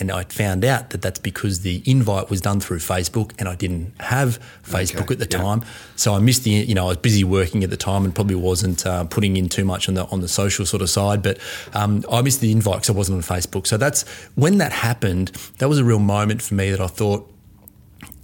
And 0.00 0.10
I 0.10 0.24
found 0.24 0.64
out 0.64 0.90
that 0.90 1.02
that's 1.02 1.20
because 1.20 1.60
the 1.60 1.80
invite 1.86 2.28
was 2.28 2.40
done 2.40 2.58
through 2.58 2.78
Facebook 2.78 3.32
and 3.38 3.48
I 3.48 3.54
didn't 3.54 3.92
have 4.00 4.40
Facebook 4.64 5.02
okay. 5.02 5.14
at 5.14 5.18
the 5.20 5.26
time. 5.26 5.62
So 5.94 6.14
I 6.14 6.18
missed 6.18 6.42
the, 6.42 6.50
you 6.50 6.74
know, 6.74 6.86
I 6.86 6.88
was 6.88 6.96
busy 6.96 7.22
working 7.22 7.62
at 7.62 7.70
the 7.70 7.76
time 7.76 8.04
and 8.04 8.12
probably 8.12 8.34
wasn't 8.34 8.84
uh, 8.84 9.04
putting 9.04 9.36
in 9.36 9.48
too 9.48 9.64
much 9.64 9.88
on 9.88 9.94
the 9.94 10.04
on 10.06 10.20
the 10.20 10.26
social 10.26 10.66
sort 10.66 10.82
of 10.82 10.90
side. 10.90 11.22
But 11.22 11.38
um, 11.74 12.04
I 12.10 12.22
missed 12.22 12.40
the 12.40 12.50
invite 12.50 12.76
because 12.76 12.90
I 12.90 12.94
wasn't 12.94 13.16
on 13.18 13.38
Facebook. 13.38 13.68
So 13.68 13.76
that's 13.76 14.02
when 14.34 14.58
that 14.58 14.72
happened. 14.72 15.28
That 15.58 15.68
was 15.68 15.78
a 15.78 15.84
real 15.84 16.00
moment 16.00 16.42
for 16.42 16.54
me 16.54 16.70
that 16.72 16.80
I 16.80 16.88
thought, 16.88 17.32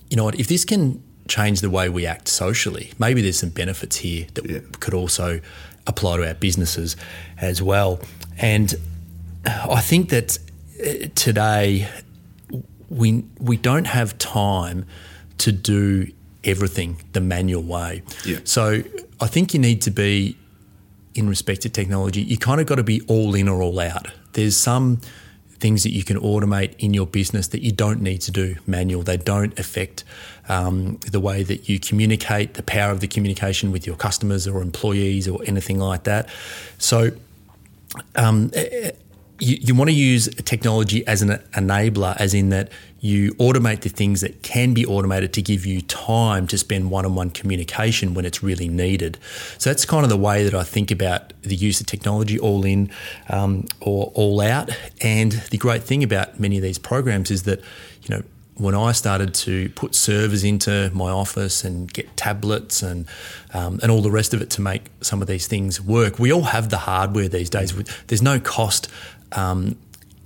you 0.09 0.16
know 0.16 0.25
what, 0.25 0.40
if 0.40 0.49
this 0.49 0.64
can 0.64 1.00
change 1.28 1.61
the 1.61 1.71
way 1.71 1.88
we 1.88 2.04
act 2.04 2.26
socially, 2.26 2.92
maybe 2.99 3.23
there's 3.23 3.38
some 3.38 3.50
benefits 3.50 3.97
here 3.99 4.26
that 4.35 4.50
yeah. 4.50 4.59
could 4.80 4.92
also 4.92 5.40
apply 5.87 6.19
to 6.19 6.27
our 6.27 6.35
businesses 6.35 6.97
as 7.39 7.63
well. 7.63 8.01
And 8.39 8.75
I 9.45 9.81
think 9.81 10.11
that 10.11 10.39
uh, 10.81 11.09
today 11.15 11.89
we 12.89 13.25
we 13.39 13.57
don't 13.57 13.87
have 13.87 14.19
time 14.19 14.87
to 15.39 15.53
do 15.53 16.07
everything 16.45 16.97
the 17.13 17.21
manual 17.21 17.63
way. 17.63 18.03
Yeah. 18.25 18.39
So 18.45 18.83
I 19.21 19.27
think 19.27 19.55
you 19.55 19.61
need 19.61 19.83
to 19.83 19.91
be 19.91 20.37
in 21.15 21.29
respect 21.29 21.63
to 21.63 21.69
technology, 21.69 22.23
you 22.23 22.37
kind 22.39 22.61
of 22.61 22.67
got 22.67 22.77
to 22.77 22.83
be 22.83 23.01
all 23.03 23.35
in 23.35 23.49
or 23.49 23.63
all 23.63 23.79
out. 23.81 24.09
There's 24.33 24.57
some 24.57 25.01
things 25.59 25.83
that 25.83 25.93
you 25.93 26.05
can 26.05 26.19
automate 26.19 26.75
in 26.79 26.95
your 26.95 27.07
business 27.07 27.49
that 27.49 27.63
you 27.63 27.73
don't 27.73 28.01
need 28.01 28.21
to 28.23 28.31
do 28.31 28.57
manual. 28.67 29.03
They 29.03 29.17
don't 29.17 29.59
affect 29.59 30.05
um, 30.50 30.99
the 31.11 31.21
way 31.21 31.42
that 31.45 31.69
you 31.69 31.78
communicate, 31.78 32.54
the 32.54 32.62
power 32.62 32.90
of 32.90 33.00
the 33.00 33.07
communication 33.07 33.71
with 33.73 33.87
your 33.87 33.97
customers 33.97 34.47
or 34.47 34.61
employees 34.61 35.28
or 35.28 35.40
anything 35.47 35.78
like 35.78 36.04
that. 36.04 36.28
So, 36.78 37.12
um, 38.16 38.50
you, 39.38 39.57
you 39.61 39.75
want 39.75 39.88
to 39.88 39.95
use 39.95 40.28
technology 40.45 41.07
as 41.07 41.23
an 41.23 41.30
enabler, 41.54 42.14
as 42.19 42.35
in 42.35 42.50
that 42.50 42.71
you 43.00 43.33
automate 43.35 43.80
the 43.80 43.88
things 43.88 44.21
that 44.21 44.42
can 44.42 44.75
be 44.75 44.85
automated 44.85 45.33
to 45.33 45.40
give 45.40 45.64
you 45.64 45.80
time 45.80 46.47
to 46.49 46.59
spend 46.59 46.90
one 46.90 47.07
on 47.07 47.14
one 47.14 47.30
communication 47.30 48.12
when 48.12 48.26
it's 48.26 48.42
really 48.42 48.69
needed. 48.69 49.19
So 49.57 49.71
that's 49.71 49.87
kind 49.87 50.04
of 50.04 50.11
the 50.11 50.19
way 50.19 50.45
that 50.45 50.54
I 50.54 50.64
think 50.64 50.90
about 50.90 51.33
the 51.42 51.54
use 51.54 51.80
of 51.80 51.87
technology, 51.87 52.38
all 52.38 52.64
in 52.66 52.90
um, 53.30 53.66
or 53.80 54.12
all 54.14 54.40
out. 54.42 54.71
And 55.00 55.33
the 55.33 55.57
great 55.57 55.83
thing 55.83 56.02
about 56.04 56.38
many 56.38 56.59
of 56.59 56.62
these 56.62 56.78
programs 56.78 57.30
is 57.30 57.45
that, 57.45 57.61
you 58.02 58.16
know, 58.16 58.23
when 58.61 58.75
I 58.75 58.93
started 58.93 59.33
to 59.35 59.71
put 59.71 59.95
servers 59.95 60.45
into 60.45 60.90
my 60.93 61.11
office 61.11 61.64
and 61.64 61.90
get 61.90 62.14
tablets 62.17 62.83
and 62.83 63.07
um, 63.55 63.81
and 63.83 63.90
all 63.90 64.02
the 64.02 64.11
rest 64.11 64.35
of 64.35 64.43
it 64.43 64.50
to 64.50 64.61
make 64.61 64.90
some 65.00 65.23
of 65.23 65.29
these 65.29 65.47
things 65.47 65.81
work, 65.81 66.19
we 66.19 66.31
all 66.33 66.43
have 66.43 66.69
the 66.69 66.76
hardware 66.76 67.29
these 67.29 67.49
days. 67.49 67.75
There's 68.07 68.23
no 68.23 68.38
cost 68.38 68.88
um, 69.33 69.76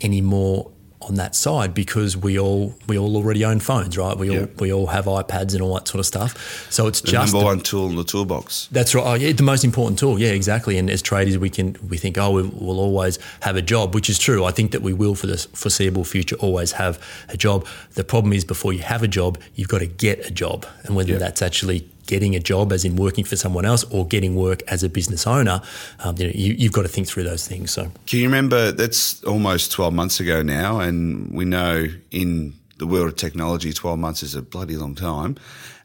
anymore 0.01 0.71
on 1.09 1.17
that 1.17 1.35
side 1.35 1.75
because 1.75 2.17
we 2.17 2.39
all 2.39 2.75
we 2.87 2.99
all 2.99 3.17
already 3.17 3.45
own 3.45 3.61
phones, 3.61 3.97
right? 3.97 4.17
We 4.17 4.37
all 4.37 4.49
we 4.59 4.73
all 4.73 4.87
have 4.87 5.07
iPads 5.07 5.53
and 5.53 5.63
all 5.63 5.75
that 5.75 5.89
sort 5.89 6.01
of 6.01 6.07
stuff. 6.07 6.71
So 6.71 6.87
it's 6.87 7.01
the 7.01 7.09
just 7.09 7.33
number 7.33 7.45
one 7.45 7.61
tool 7.61 7.89
in 7.91 7.97
the 7.97 8.05
toolbox. 8.05 8.69
That's 8.73 8.95
right. 8.95 9.05
Oh, 9.05 9.15
yeah, 9.15 9.33
the 9.33 9.43
most 9.43 9.65
important 9.65 9.99
tool. 9.99 10.19
Yeah, 10.19 10.31
exactly. 10.31 10.79
And 10.79 10.91
as 10.91 11.03
traders, 11.03 11.39
we 11.39 11.51
can 11.51 11.77
we 11.89 11.97
think, 11.97 12.19
oh, 12.19 12.31
we, 12.31 12.43
will 12.43 12.81
always 12.81 13.19
have 13.41 13.57
a 13.57 13.63
job, 13.63 13.95
which 13.95 14.09
is 14.09 14.19
true. 14.19 14.45
I 14.45 14.51
think 14.51 14.73
that 14.73 14.83
we 14.83 14.93
will 14.93 15.15
for 15.15 15.27
the 15.27 15.37
foreseeable 15.37 16.05
future 16.05 16.37
always 16.37 16.73
have 16.73 17.01
a 17.29 17.37
job. 17.37 17.67
The 17.95 18.05
problem 18.05 18.33
is 18.33 18.45
before 18.45 18.73
you 18.73 18.83
have 18.83 19.03
a 19.03 19.09
job, 19.09 19.39
you've 19.55 19.69
got 19.69 19.79
to 19.81 19.87
get 19.87 20.27
a 20.27 20.31
job, 20.31 20.67
and 20.85 20.97
whether 20.97 21.19
that's 21.19 21.43
actually 21.43 21.89
getting 22.07 22.35
a 22.35 22.41
job, 22.41 22.73
as 22.73 22.85
in 22.85 22.97
working 22.97 23.25
for 23.25 23.37
someone 23.37 23.65
else, 23.65 23.85
or 23.85 24.07
getting 24.07 24.35
work 24.35 24.63
as 24.69 24.83
a 24.83 24.89
business 24.89 25.27
owner, 25.27 25.61
um, 26.01 26.17
you 26.19 26.27
know, 26.27 26.33
you, 26.35 26.67
have 26.67 26.73
got 26.73 26.83
to 26.83 26.89
think 26.89 27.07
through 27.07 27.25
those 27.25 27.47
things. 27.47 27.71
So, 27.71 27.91
can 28.07 28.19
you 28.19 28.27
remember 28.27 28.73
that's 28.73 29.23
almost 29.25 29.73
twelve 29.73 29.95
months 29.95 30.21
ago 30.21 30.43
now, 30.43 30.81
and 30.81 31.31
we 31.33 31.45
know 31.45 31.87
in 32.11 32.55
the 32.79 32.87
world 32.87 33.09
of 33.09 33.17
technology, 33.17 33.73
twelve 33.73 33.99
months 33.99 34.23
is 34.23 34.35
a 34.35 34.43
bloody 34.43 34.77
long 34.77 34.95
time. 34.95 35.37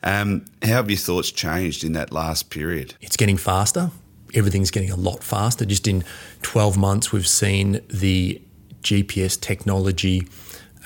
Um, 0.03 0.45
how 0.61 0.75
have 0.75 0.89
your 0.89 0.97
thoughts 0.97 1.31
changed 1.31 1.83
in 1.83 1.93
that 1.93 2.11
last 2.11 2.49
period? 2.49 2.95
It's 3.01 3.17
getting 3.17 3.37
faster. 3.37 3.91
Everything's 4.33 4.71
getting 4.71 4.91
a 4.91 4.95
lot 4.95 5.23
faster. 5.23 5.65
Just 5.65 5.87
in 5.87 6.03
twelve 6.41 6.77
months, 6.77 7.11
we've 7.11 7.27
seen 7.27 7.81
the 7.89 8.41
GPS 8.81 9.39
technology 9.39 10.27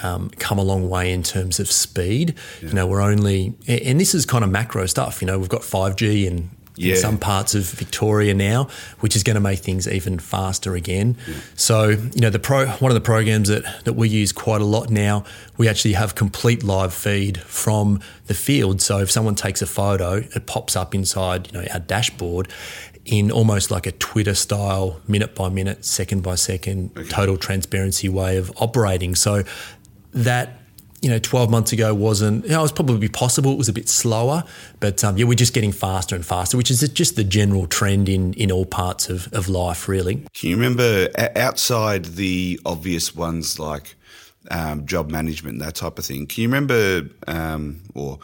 um, 0.03 0.29
come 0.37 0.59
a 0.59 0.63
long 0.63 0.89
way 0.89 1.11
in 1.11 1.23
terms 1.23 1.59
of 1.59 1.71
speed. 1.71 2.35
Yeah. 2.61 2.69
You 2.69 2.73
know, 2.75 2.87
we're 2.87 3.01
only, 3.01 3.55
and 3.67 3.99
this 3.99 4.13
is 4.13 4.25
kind 4.25 4.43
of 4.43 4.49
macro 4.49 4.85
stuff. 4.85 5.21
You 5.21 5.27
know, 5.27 5.39
we've 5.39 5.49
got 5.49 5.61
5G 5.61 6.27
and 6.27 6.49
yeah. 6.75 6.93
in 6.93 6.99
some 6.99 7.17
parts 7.17 7.55
of 7.55 7.65
Victoria 7.65 8.33
now, 8.33 8.67
which 8.99 9.15
is 9.15 9.23
going 9.23 9.35
to 9.35 9.41
make 9.41 9.59
things 9.59 9.87
even 9.87 10.19
faster 10.19 10.75
again. 10.75 11.17
Yeah. 11.27 11.35
So, 11.55 11.89
you 11.89 12.21
know, 12.21 12.29
the 12.29 12.39
pro 12.39 12.67
one 12.67 12.91
of 12.91 12.95
the 12.95 13.01
programs 13.01 13.49
that 13.49 13.63
that 13.85 13.93
we 13.93 14.09
use 14.09 14.31
quite 14.31 14.61
a 14.61 14.65
lot 14.65 14.89
now, 14.89 15.23
we 15.57 15.67
actually 15.67 15.93
have 15.93 16.15
complete 16.15 16.63
live 16.63 16.93
feed 16.93 17.39
from 17.41 17.99
the 18.27 18.33
field. 18.33 18.81
So 18.81 18.99
if 18.99 19.11
someone 19.11 19.35
takes 19.35 19.61
a 19.61 19.67
photo, 19.67 20.15
it 20.15 20.45
pops 20.45 20.75
up 20.75 20.95
inside, 20.95 21.51
you 21.51 21.61
know, 21.61 21.67
our 21.73 21.79
dashboard 21.79 22.47
in 23.05 23.31
almost 23.31 23.69
like 23.69 23.85
a 23.85 23.91
Twitter 23.91 24.33
style, 24.33 25.01
minute 25.07 25.35
by 25.35 25.49
minute, 25.49 25.83
second 25.83 26.23
by 26.23 26.35
second, 26.35 26.91
okay. 26.97 27.09
total 27.09 27.35
transparency 27.35 28.07
way 28.07 28.37
of 28.37 28.49
operating. 28.61 29.13
So 29.13 29.43
that 30.13 30.59
you 31.03 31.09
know, 31.09 31.19
12 31.19 31.49
months 31.51 31.73
ago 31.73 31.93
wasn't, 31.93 32.45
you 32.45 32.51
know, 32.51 32.59
it 32.59 32.61
was 32.61 32.71
probably 32.71 33.09
possible. 33.09 33.51
It 33.51 33.57
was 33.57 33.67
a 33.67 33.73
bit 33.73 33.89
slower, 33.89 34.45
but 34.79 35.03
um, 35.03 35.17
yeah, 35.17 35.25
we're 35.25 35.33
just 35.33 35.53
getting 35.53 35.73
faster 35.73 36.15
and 36.15 36.25
faster, 36.25 36.55
which 36.55 36.71
is 36.71 36.79
just 36.93 37.17
the 37.17 37.25
general 37.25 37.67
trend 37.67 38.07
in, 38.07 38.33
in 38.35 38.53
all 38.53 38.65
parts 38.65 39.09
of, 39.09 39.27
of 39.33 39.49
life, 39.49 39.89
really. 39.89 40.25
Can 40.33 40.51
you 40.51 40.55
remember 40.55 41.09
outside 41.35 42.05
the 42.05 42.57
obvious 42.65 43.13
ones 43.13 43.59
like 43.59 43.95
um, 44.49 44.85
job 44.85 45.11
management, 45.11 45.59
that 45.59 45.75
type 45.75 45.99
of 45.99 46.05
thing? 46.05 46.25
Can 46.25 46.43
you 46.43 46.47
remember, 46.47 47.09
um, 47.27 47.81
or 47.93 48.19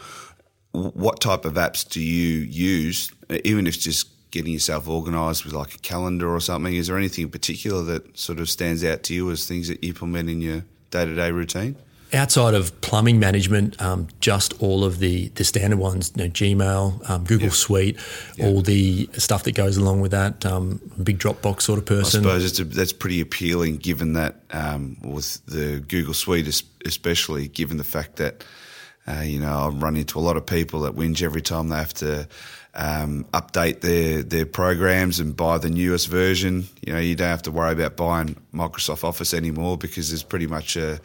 what 0.72 1.20
type 1.20 1.44
of 1.44 1.56
apps 1.56 1.88
do 1.88 2.02
you 2.02 2.40
use, 2.40 3.12
even 3.44 3.68
if 3.68 3.76
it's 3.76 3.84
just 3.84 4.08
getting 4.32 4.54
yourself 4.54 4.88
organised 4.88 5.44
with 5.44 5.54
like 5.54 5.76
a 5.76 5.80
calendar 5.80 6.34
or 6.34 6.40
something? 6.40 6.74
Is 6.74 6.88
there 6.88 6.98
anything 6.98 7.26
in 7.26 7.30
particular 7.30 7.84
that 7.84 8.18
sort 8.18 8.40
of 8.40 8.50
stands 8.50 8.86
out 8.86 9.04
to 9.04 9.14
you 9.14 9.30
as 9.32 9.46
things 9.46 9.68
that 9.68 9.84
you 9.84 9.90
implement 9.90 10.30
in 10.30 10.40
your 10.40 10.64
day 10.92 11.06
to 11.06 11.16
day 11.16 11.32
routine? 11.32 11.76
Outside 12.12 12.56
of 12.56 12.82
plumbing 12.82 13.20
management, 13.20 13.80
um, 13.80 14.08
just 14.20 14.60
all 14.64 14.84
of 14.84 14.98
the, 14.98 15.28
the 15.36 15.44
standard 15.44 15.78
ones, 15.78 16.12
you 16.16 16.24
know, 16.24 16.30
Gmail, 16.30 17.08
um, 17.08 17.24
Google 17.24 17.50
yep. 17.50 17.54
Suite, 17.54 18.00
yep. 18.36 18.48
all 18.48 18.62
the 18.64 19.08
stuff 19.14 19.44
that 19.44 19.54
goes 19.54 19.78
along 19.78 20.02
with 20.02 20.10
that, 20.10 20.44
um, 20.44 20.82
big 21.04 21.20
Dropbox 21.20 21.62
sort 21.62 21.78
of 21.78 21.86
person. 21.86 22.26
I 22.26 22.40
suppose 22.40 22.60
a, 22.60 22.64
that's 22.64 22.94
pretty 22.94 23.22
appealing 23.22 23.78
given 23.78 24.14
that 24.14 24.42
um, 24.50 24.98
with 25.04 25.46
the 25.46 25.84
Google 25.88 26.16
Suite, 26.16 26.48
especially 26.84 27.48
given 27.48 27.78
the 27.78 27.84
fact 27.84 28.16
that, 28.16 28.44
uh, 29.08 29.22
you 29.22 29.40
know, 29.40 29.48
I 29.48 29.68
run 29.68 29.96
into 29.96 30.18
a 30.18 30.22
lot 30.22 30.36
of 30.36 30.48
people 30.48 30.80
that 30.82 30.96
whinge 30.96 31.22
every 31.22 31.44
time 31.44 31.68
they 31.68 31.78
have 31.78 31.94
to 31.96 32.28
um, 32.76 33.26
update 33.34 33.82
their 33.82 34.24
their 34.24 34.46
programs 34.46 35.20
and 35.20 35.36
buy 35.36 35.58
the 35.58 35.70
newest 35.70 36.08
version. 36.08 36.68
You 36.86 36.94
know, 36.94 37.00
you 37.00 37.16
don't 37.16 37.28
have 37.28 37.44
to 37.44 37.52
worry 37.52 37.74
about 37.74 37.96
buying 37.98 38.36
Microsoft 38.54 39.04
Office 39.04 39.34
anymore 39.34 39.78
because 39.78 40.10
there's 40.10 40.24
pretty 40.24 40.48
much 40.48 40.76
a 40.76 41.00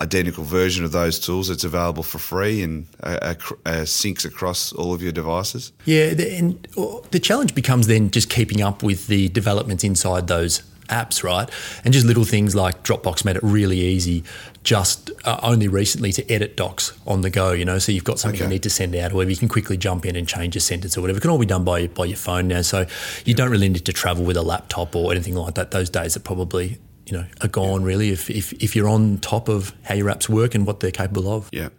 identical 0.00 0.44
version 0.44 0.84
of 0.84 0.92
those 0.92 1.18
tools 1.18 1.48
that's 1.48 1.64
available 1.64 2.02
for 2.02 2.18
free 2.18 2.62
and 2.62 2.86
uh, 3.02 3.18
uh, 3.20 3.34
uh, 3.66 3.70
syncs 3.82 4.24
across 4.24 4.72
all 4.72 4.94
of 4.94 5.02
your 5.02 5.12
devices. 5.12 5.72
Yeah, 5.84 6.12
and 6.12 6.66
the 7.10 7.20
challenge 7.20 7.54
becomes 7.54 7.86
then 7.86 8.10
just 8.10 8.30
keeping 8.30 8.62
up 8.62 8.82
with 8.82 9.08
the 9.08 9.28
developments 9.28 9.84
inside 9.84 10.28
those 10.28 10.62
apps, 10.90 11.24
right? 11.24 11.48
And 11.84 11.94
just 11.94 12.06
little 12.06 12.24
things 12.24 12.54
like 12.54 12.82
Dropbox 12.82 13.24
made 13.24 13.36
it 13.36 13.42
really 13.42 13.78
easy 13.78 14.24
just 14.62 15.10
uh, 15.24 15.40
only 15.42 15.68
recently 15.68 16.12
to 16.12 16.30
edit 16.30 16.56
docs 16.56 16.98
on 17.06 17.22
the 17.22 17.30
go, 17.30 17.52
you 17.52 17.64
know. 17.64 17.78
So 17.78 17.92
you've 17.92 18.04
got 18.04 18.18
something 18.18 18.38
okay. 18.38 18.44
you 18.44 18.50
need 18.50 18.62
to 18.64 18.70
send 18.70 18.94
out, 18.94 19.12
or 19.12 19.16
whatever, 19.16 19.30
you 19.30 19.36
can 19.36 19.48
quickly 19.48 19.76
jump 19.76 20.04
in 20.04 20.16
and 20.16 20.28
change 20.28 20.54
a 20.56 20.60
sentence 20.60 20.96
or 20.96 21.00
whatever. 21.00 21.18
It 21.18 21.22
can 21.22 21.30
all 21.30 21.38
be 21.38 21.46
done 21.46 21.64
by 21.64 21.86
by 21.86 22.04
your 22.04 22.16
phone 22.16 22.48
now. 22.48 22.62
So 22.62 22.86
you 23.24 23.34
don't 23.34 23.50
really 23.50 23.68
need 23.68 23.84
to 23.86 23.92
travel 23.92 24.24
with 24.24 24.36
a 24.36 24.42
laptop 24.42 24.94
or 24.94 25.12
anything 25.12 25.34
like 25.34 25.54
that. 25.54 25.70
Those 25.70 25.88
days 25.88 26.16
are 26.16 26.20
probably 26.20 26.78
you 27.06 27.16
know 27.16 27.26
are 27.40 27.48
gone 27.48 27.82
really 27.82 28.10
if, 28.10 28.28
if 28.30 28.52
if 28.54 28.76
you're 28.76 28.88
on 28.88 29.18
top 29.18 29.48
of 29.48 29.72
how 29.84 29.94
your 29.94 30.08
apps 30.08 30.28
work 30.28 30.54
and 30.54 30.66
what 30.66 30.80
they're 30.80 30.90
capable 30.90 31.32
of. 31.32 31.48
Yeah, 31.52 31.70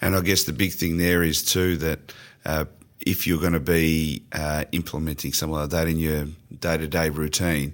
and 0.00 0.14
I 0.14 0.20
guess 0.20 0.44
the 0.44 0.52
big 0.52 0.72
thing 0.72 0.98
there 0.98 1.22
is 1.22 1.44
too 1.44 1.76
that. 1.78 2.12
Uh, 2.44 2.64
if 3.00 3.28
you're 3.28 3.40
going 3.40 3.52
to 3.52 3.60
be 3.60 4.22
uh, 4.32 4.64
implementing 4.72 5.32
something 5.32 5.54
like 5.54 5.70
that 5.70 5.86
in 5.86 5.98
your 5.98 6.26
day-to-day 6.58 7.10
routine, 7.10 7.72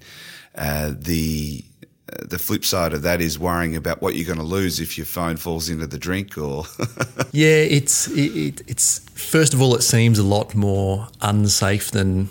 uh, 0.57 0.93
the 0.97 1.65
uh, 2.13 2.27
the 2.27 2.39
flip 2.39 2.65
side 2.65 2.93
of 2.93 3.03
that 3.03 3.21
is 3.21 3.39
worrying 3.39 3.77
about 3.77 4.03
what 4.03 4.15
you're 4.15 4.27
going 4.27 4.39
to 4.39 4.45
lose 4.45 4.79
if 4.79 4.99
your 4.99 5.07
phone 5.07 5.37
falls 5.37 5.69
into 5.69 5.87
the 5.87 5.99
drink 5.99 6.37
or 6.37 6.65
yeah 7.33 7.57
it's 7.57 8.09
it, 8.09 8.63
it's 8.67 8.99
first 9.15 9.55
of 9.55 9.63
all 9.63 9.75
it 9.75 9.83
seems 9.83 10.19
a 10.19 10.23
lot 10.23 10.55
more 10.55 11.09
unsafe 11.23 11.91
than 11.91 12.29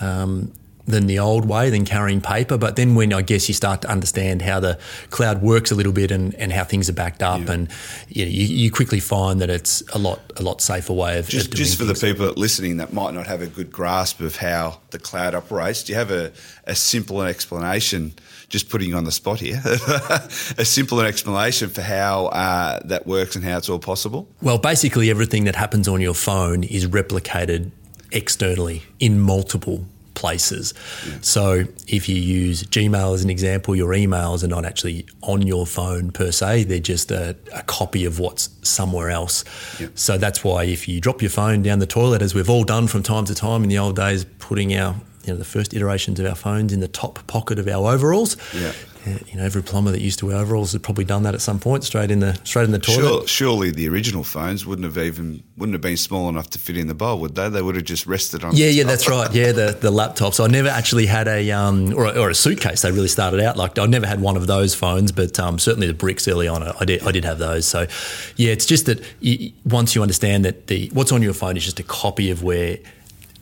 um, 0.00 0.52
than 0.86 1.06
the 1.06 1.18
old 1.18 1.46
way 1.46 1.70
than 1.70 1.84
carrying 1.84 2.20
paper 2.20 2.56
but 2.56 2.76
then 2.76 2.94
when 2.94 3.12
I 3.12 3.22
guess 3.22 3.48
you 3.48 3.54
start 3.54 3.82
to 3.82 3.88
understand 3.88 4.42
how 4.42 4.60
the 4.60 4.78
cloud 5.10 5.42
works 5.42 5.70
a 5.70 5.74
little 5.74 5.92
bit 5.92 6.10
and, 6.10 6.34
and 6.36 6.52
how 6.52 6.64
things 6.64 6.88
are 6.88 6.94
backed 6.94 7.22
up 7.22 7.40
yeah. 7.46 7.52
and 7.52 7.68
you, 8.08 8.24
know, 8.24 8.30
you, 8.30 8.46
you, 8.46 8.70
quickly 8.70 9.00
find 9.00 9.40
that 9.40 9.50
it's 9.50 9.82
a 9.94 9.98
lot 9.98 10.20
a 10.36 10.42
lot 10.42 10.60
safer 10.60 10.92
way 10.92 11.18
of 11.18 11.28
just, 11.28 11.48
of 11.48 11.54
just 11.54 11.78
for 11.78 11.84
things. 11.84 12.00
the 12.00 12.06
people 12.06 12.26
listening 12.36 12.76
that 12.76 12.92
might 12.92 13.14
not 13.14 13.26
have 13.26 13.42
a 13.42 13.46
good 13.46 13.70
grasp 13.70 14.20
of 14.20 14.36
how 14.36 14.80
the 14.90 14.98
cloud 14.98 15.34
operates 15.34 15.82
do 15.82 15.92
you 15.92 15.98
have 15.98 16.10
a, 16.10 16.32
a 16.64 16.74
simple 16.74 17.22
explanation 17.22 18.12
just 18.48 18.68
putting 18.68 18.88
you 18.88 18.96
on 18.96 19.04
the 19.04 19.12
spot 19.12 19.40
here, 19.40 19.60
a 19.64 20.64
simple 20.64 21.00
explanation 21.00 21.68
for 21.68 21.82
how 21.82 22.26
uh, 22.26 22.80
that 22.84 23.06
works 23.06 23.34
and 23.36 23.44
how 23.44 23.58
it's 23.58 23.68
all 23.68 23.78
possible? 23.78 24.28
Well, 24.40 24.58
basically, 24.58 25.10
everything 25.10 25.44
that 25.44 25.56
happens 25.56 25.88
on 25.88 26.00
your 26.00 26.14
phone 26.14 26.62
is 26.62 26.86
replicated 26.86 27.70
externally 28.12 28.84
in 29.00 29.18
multiple 29.18 29.84
places. 30.16 30.74
Yeah. 31.06 31.18
So 31.20 31.64
if 31.86 32.08
you 32.08 32.16
use 32.16 32.64
Gmail 32.64 33.14
as 33.14 33.22
an 33.22 33.30
example, 33.30 33.76
your 33.76 33.90
emails 33.90 34.42
are 34.42 34.48
not 34.48 34.64
actually 34.64 35.06
on 35.22 35.46
your 35.46 35.66
phone 35.66 36.10
per 36.10 36.32
se, 36.32 36.64
they're 36.64 36.80
just 36.80 37.12
a, 37.12 37.36
a 37.54 37.62
copy 37.62 38.04
of 38.04 38.18
what's 38.18 38.50
somewhere 38.62 39.10
else. 39.10 39.44
Yeah. 39.78 39.88
So 39.94 40.18
that's 40.18 40.42
why 40.42 40.64
if 40.64 40.88
you 40.88 41.00
drop 41.00 41.22
your 41.22 41.30
phone 41.30 41.62
down 41.62 41.78
the 41.78 41.86
toilet, 41.86 42.22
as 42.22 42.34
we've 42.34 42.50
all 42.50 42.64
done 42.64 42.88
from 42.88 43.04
time 43.04 43.26
to 43.26 43.34
time 43.34 43.62
in 43.62 43.68
the 43.68 43.78
old 43.78 43.94
days, 43.94 44.24
putting 44.40 44.76
our 44.76 44.96
you 45.26 45.32
know 45.32 45.38
the 45.38 45.44
first 45.44 45.74
iterations 45.74 46.20
of 46.20 46.26
our 46.26 46.34
phones 46.34 46.72
in 46.72 46.80
the 46.80 46.88
top 46.88 47.26
pocket 47.26 47.58
of 47.58 47.68
our 47.68 47.92
overalls. 47.92 48.36
Yeah. 48.54 48.72
Uh, 49.06 49.18
you 49.28 49.36
know, 49.36 49.44
every 49.44 49.62
plumber 49.62 49.92
that 49.92 50.00
used 50.00 50.18
to 50.18 50.26
wear 50.26 50.36
overalls 50.36 50.72
had 50.72 50.82
probably 50.82 51.04
done 51.04 51.22
that 51.22 51.32
at 51.32 51.40
some 51.40 51.60
point, 51.60 51.84
straight 51.84 52.10
in 52.10 52.18
the 52.18 52.34
straight 52.42 52.64
in 52.64 52.72
the 52.72 52.78
toilet. 52.78 53.00
Sure, 53.00 53.26
surely 53.28 53.70
the 53.70 53.88
original 53.88 54.24
phones 54.24 54.66
wouldn't 54.66 54.84
have 54.84 54.98
even 54.98 55.44
wouldn't 55.56 55.74
have 55.74 55.80
been 55.80 55.96
small 55.96 56.28
enough 56.28 56.50
to 56.50 56.58
fit 56.58 56.76
in 56.76 56.88
the 56.88 56.94
bowl, 56.94 57.20
would 57.20 57.36
they? 57.36 57.48
They 57.48 57.62
would 57.62 57.76
have 57.76 57.84
just 57.84 58.06
rested 58.06 58.42
on. 58.42 58.56
Yeah, 58.56 58.66
yeah, 58.66 58.82
top. 58.82 58.90
that's 58.90 59.08
right. 59.08 59.32
Yeah, 59.32 59.52
the 59.52 59.78
the 59.80 59.92
laptop. 59.92 60.34
So 60.34 60.42
I 60.44 60.48
never 60.48 60.68
actually 60.68 61.06
had 61.06 61.28
a 61.28 61.52
um 61.52 61.94
or 61.94 62.06
a, 62.06 62.18
or 62.18 62.30
a 62.30 62.34
suitcase. 62.34 62.82
They 62.82 62.90
really 62.90 63.06
started 63.06 63.38
out 63.40 63.56
like 63.56 63.78
I 63.78 63.86
never 63.86 64.06
had 64.08 64.20
one 64.20 64.36
of 64.36 64.48
those 64.48 64.74
phones, 64.74 65.12
but 65.12 65.38
um, 65.38 65.60
certainly 65.60 65.86
the 65.86 65.94
bricks 65.94 66.26
early 66.26 66.48
on, 66.48 66.64
I 66.64 66.84
did 66.84 67.02
I 67.04 67.12
did 67.12 67.24
have 67.24 67.38
those. 67.38 67.64
So 67.66 67.86
yeah, 68.34 68.50
it's 68.50 68.66
just 68.66 68.86
that 68.86 69.04
you, 69.20 69.52
once 69.64 69.94
you 69.94 70.02
understand 70.02 70.44
that 70.44 70.66
the 70.66 70.90
what's 70.92 71.12
on 71.12 71.22
your 71.22 71.34
phone 71.34 71.56
is 71.56 71.64
just 71.64 71.78
a 71.78 71.84
copy 71.84 72.32
of 72.32 72.42
where 72.42 72.78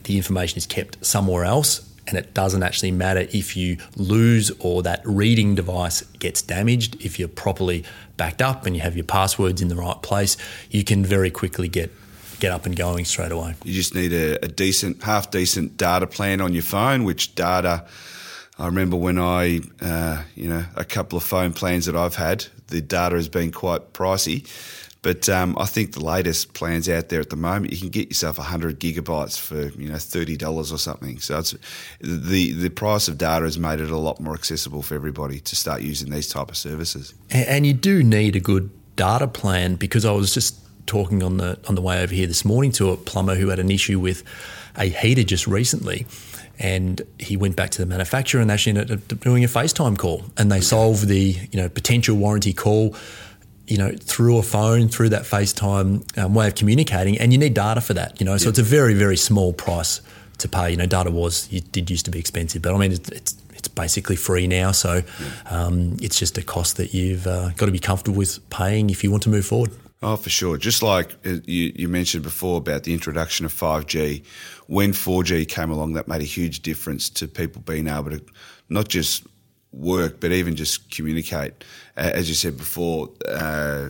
the 0.05 0.17
information 0.17 0.57
is 0.57 0.65
kept 0.65 1.05
somewhere 1.05 1.43
else. 1.43 1.91
And 2.07 2.19
it 2.19 2.35
doesn't 2.35 2.61
actually 2.61 2.91
matter 2.91 3.21
if 3.31 3.57
you 3.57 3.77
lose 3.95 4.51
or 4.59 4.83
that 4.83 5.01
reading 5.05 5.55
device 5.55 6.01
gets 6.19 6.43
damaged. 6.43 7.03
If 7.03 7.17
you're 7.17 7.27
properly 7.27 7.83
backed 8.15 8.43
up 8.43 8.67
and 8.67 8.75
you 8.75 8.81
have 8.83 8.95
your 8.95 9.05
passwords 9.05 9.59
in 9.59 9.69
the 9.69 9.75
right 9.75 9.99
place, 10.03 10.37
you 10.69 10.83
can 10.83 11.03
very 11.03 11.31
quickly 11.31 11.67
get 11.67 11.91
get 12.39 12.51
up 12.51 12.65
and 12.65 12.75
going 12.75 13.05
straight 13.05 13.31
away. 13.31 13.55
You 13.63 13.73
just 13.73 13.95
need 13.95 14.13
a, 14.13 14.43
a 14.45 14.47
decent, 14.47 15.01
half 15.03 15.31
decent 15.31 15.77
data 15.77 16.05
plan 16.05 16.41
on 16.41 16.53
your 16.53 16.63
phone, 16.63 17.05
which 17.05 17.33
data. 17.33 17.85
I 18.59 18.67
remember 18.67 18.97
when 18.97 19.17
I, 19.17 19.61
uh, 19.81 20.23
you 20.35 20.47
know, 20.47 20.63
a 20.75 20.85
couple 20.85 21.17
of 21.17 21.23
phone 21.23 21.53
plans 21.53 21.87
that 21.87 21.95
I've 21.95 22.15
had, 22.15 22.45
the 22.67 22.81
data 22.81 23.15
has 23.15 23.29
been 23.29 23.51
quite 23.51 23.93
pricey. 23.93 24.47
But 25.05 25.29
um, 25.29 25.55
I 25.59 25.67
think 25.67 25.93
the 25.93 26.03
latest 26.03 26.55
plans 26.55 26.89
out 26.89 27.09
there 27.09 27.21
at 27.21 27.29
the 27.29 27.35
moment, 27.35 27.71
you 27.71 27.77
can 27.77 27.89
get 27.89 28.07
yourself 28.07 28.39
100 28.39 28.79
gigabytes 28.79 29.39
for 29.39 29.67
you 29.79 29.87
know 29.87 29.97
$30 29.97 30.73
or 30.73 30.79
something. 30.79 31.19
So 31.19 31.37
it's 31.37 31.55
the 32.01 32.53
the 32.53 32.69
price 32.69 33.07
of 33.07 33.19
data 33.19 33.45
has 33.45 33.59
made 33.59 33.79
it 33.79 33.91
a 33.91 33.97
lot 33.97 34.19
more 34.19 34.33
accessible 34.33 34.81
for 34.81 34.95
everybody 34.95 35.39
to 35.41 35.55
start 35.55 35.83
using 35.83 36.09
these 36.09 36.27
type 36.27 36.49
of 36.49 36.57
services. 36.57 37.13
And, 37.29 37.67
you 37.67 37.73
do 37.73 38.01
need 38.03 38.35
a 38.35 38.39
good 38.39 38.71
data 38.95 39.27
plan 39.27 39.75
because 39.75 40.05
I 40.05 40.11
was 40.11 40.33
just 40.33 40.57
talking 40.87 41.21
on 41.21 41.37
the 41.37 41.59
on 41.67 41.75
the 41.75 41.83
way 41.83 42.01
over 42.01 42.13
here 42.13 42.25
this 42.25 42.43
morning 42.43 42.71
to 42.71 42.89
a 42.89 42.97
plumber 42.97 43.35
who 43.35 43.49
had 43.49 43.59
an 43.59 43.69
issue 43.69 43.99
with 43.99 44.23
a 44.75 44.85
heater 44.85 45.23
just 45.23 45.45
recently. 45.45 46.07
And 46.57 47.03
he 47.19 47.37
went 47.37 47.55
back 47.55 47.69
to 47.71 47.81
the 47.81 47.85
manufacturer 47.85 48.41
and 48.41 48.49
actually 48.49 48.79
ended 48.79 49.13
up 49.13 49.19
doing 49.19 49.43
a 49.43 49.47
FaceTime 49.47 49.99
call, 49.99 50.23
and 50.35 50.51
they 50.51 50.61
solved 50.61 51.07
the 51.07 51.37
you 51.51 51.61
know 51.61 51.69
potential 51.69 52.17
warranty 52.17 52.53
call 52.53 52.95
you 53.67 53.77
know, 53.77 53.91
through 53.99 54.37
a 54.37 54.43
phone, 54.43 54.87
through 54.87 55.09
that 55.09 55.23
FaceTime 55.23 56.17
um, 56.17 56.33
way 56.33 56.47
of 56.47 56.55
communicating, 56.55 57.17
and 57.17 57.31
you 57.31 57.39
need 57.39 57.53
data 57.53 57.81
for 57.81 57.93
that. 57.93 58.19
You 58.19 58.25
know, 58.25 58.37
so 58.37 58.49
it's 58.49 58.59
a 58.59 58.63
very, 58.63 58.93
very 58.93 59.17
small 59.17 59.53
price 59.53 60.01
to 60.39 60.47
pay. 60.47 60.71
You 60.71 60.77
know, 60.77 60.85
data 60.85 61.11
was 61.11 61.51
it 61.51 61.71
did 61.71 61.89
used 61.89 62.05
to 62.05 62.11
be 62.11 62.19
expensive, 62.19 62.61
but 62.61 62.73
I 62.73 62.77
mean, 62.77 62.91
it's 62.91 63.09
it's, 63.09 63.35
it's 63.53 63.67
basically 63.67 64.15
free 64.15 64.47
now. 64.47 64.71
So 64.71 65.01
um, 65.49 65.97
it's 66.01 66.19
just 66.19 66.37
a 66.37 66.43
cost 66.43 66.77
that 66.77 66.93
you've 66.93 67.27
uh, 67.27 67.49
got 67.51 67.65
to 67.65 67.71
be 67.71 67.79
comfortable 67.79 68.17
with 68.17 68.47
paying 68.49 68.89
if 68.89 69.03
you 69.03 69.11
want 69.11 69.23
to 69.23 69.29
move 69.29 69.45
forward. 69.45 69.71
Oh, 70.01 70.17
for 70.17 70.29
sure. 70.29 70.57
Just 70.57 70.83
like 70.83 71.13
uh, 71.25 71.37
you, 71.45 71.73
you 71.75 71.87
mentioned 71.87 72.23
before 72.23 72.57
about 72.57 72.83
the 72.83 72.93
introduction 72.93 73.45
of 73.45 73.53
5G, 73.53 74.23
when 74.67 74.91
4G 74.91 75.47
came 75.47 75.71
along, 75.71 75.93
that 75.93 76.07
made 76.07 76.21
a 76.21 76.25
huge 76.25 76.61
difference 76.61 77.09
to 77.11 77.27
people 77.27 77.61
being 77.63 77.87
able 77.87 78.11
to 78.11 78.21
not 78.69 78.87
just 78.87 79.25
work, 79.75 80.19
but 80.19 80.31
even 80.31 80.55
just 80.55 80.89
communicate. 80.91 81.63
Uh, 81.97 82.11
as 82.13 82.29
you 82.29 82.35
said 82.35 82.57
before, 82.57 83.09
uh, 83.27 83.89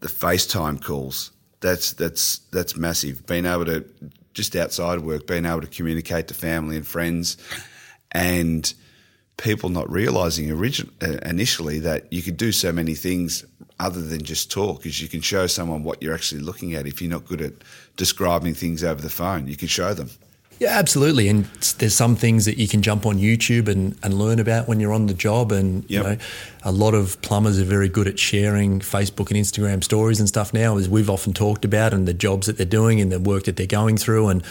the 0.00 0.08
FaceTime 0.08 0.82
calls. 0.82 1.32
That's 1.60 1.92
that's 1.94 2.38
that's 2.52 2.76
massive. 2.76 3.26
Being 3.26 3.46
able 3.46 3.64
to 3.66 3.84
just 4.34 4.54
outside 4.54 5.00
work, 5.00 5.26
being 5.26 5.46
able 5.46 5.62
to 5.62 5.66
communicate 5.66 6.28
to 6.28 6.34
family 6.34 6.76
and 6.76 6.86
friends, 6.86 7.38
and 8.12 8.72
people 9.36 9.68
not 9.68 9.90
realizing 9.90 10.50
origin- 10.50 10.92
uh, 11.02 11.18
initially 11.24 11.78
that 11.80 12.12
you 12.12 12.22
could 12.22 12.36
do 12.36 12.52
so 12.52 12.72
many 12.72 12.94
things 12.94 13.44
other 13.78 14.00
than 14.00 14.22
just 14.22 14.50
talk 14.50 14.78
because 14.78 15.02
you 15.02 15.08
can 15.08 15.20
show 15.20 15.46
someone 15.46 15.84
what 15.84 16.02
you're 16.02 16.14
actually 16.14 16.40
looking 16.40 16.74
at 16.74 16.86
if 16.86 17.02
you're 17.02 17.10
not 17.10 17.26
good 17.26 17.42
at 17.42 17.52
describing 17.96 18.54
things 18.54 18.82
over 18.82 19.02
the 19.02 19.10
phone 19.10 19.46
you 19.46 19.56
can 19.56 19.68
show 19.68 19.92
them 19.92 20.08
yeah, 20.58 20.78
absolutely. 20.78 21.28
And 21.28 21.44
there's 21.78 21.94
some 21.94 22.16
things 22.16 22.46
that 22.46 22.56
you 22.56 22.66
can 22.66 22.80
jump 22.80 23.04
on 23.04 23.18
YouTube 23.18 23.68
and, 23.68 23.96
and 24.02 24.14
learn 24.14 24.38
about 24.38 24.68
when 24.68 24.80
you're 24.80 24.92
on 24.92 25.06
the 25.06 25.14
job. 25.14 25.52
And 25.52 25.84
yep. 25.88 25.90
you 25.90 26.02
know, 26.02 26.18
a 26.64 26.72
lot 26.72 26.94
of 26.94 27.20
plumbers 27.20 27.60
are 27.60 27.64
very 27.64 27.88
good 27.88 28.08
at 28.08 28.18
sharing 28.18 28.80
Facebook 28.80 29.30
and 29.30 29.36
Instagram 29.36 29.84
stories 29.84 30.18
and 30.18 30.28
stuff 30.28 30.54
now, 30.54 30.78
as 30.78 30.88
we've 30.88 31.10
often 31.10 31.34
talked 31.34 31.64
about, 31.64 31.92
and 31.92 32.08
the 32.08 32.14
jobs 32.14 32.46
that 32.46 32.56
they're 32.56 32.64
doing 32.64 33.00
and 33.00 33.12
the 33.12 33.20
work 33.20 33.44
that 33.44 33.56
they're 33.56 33.66
going 33.66 33.98
through, 33.98 34.28
and 34.28 34.42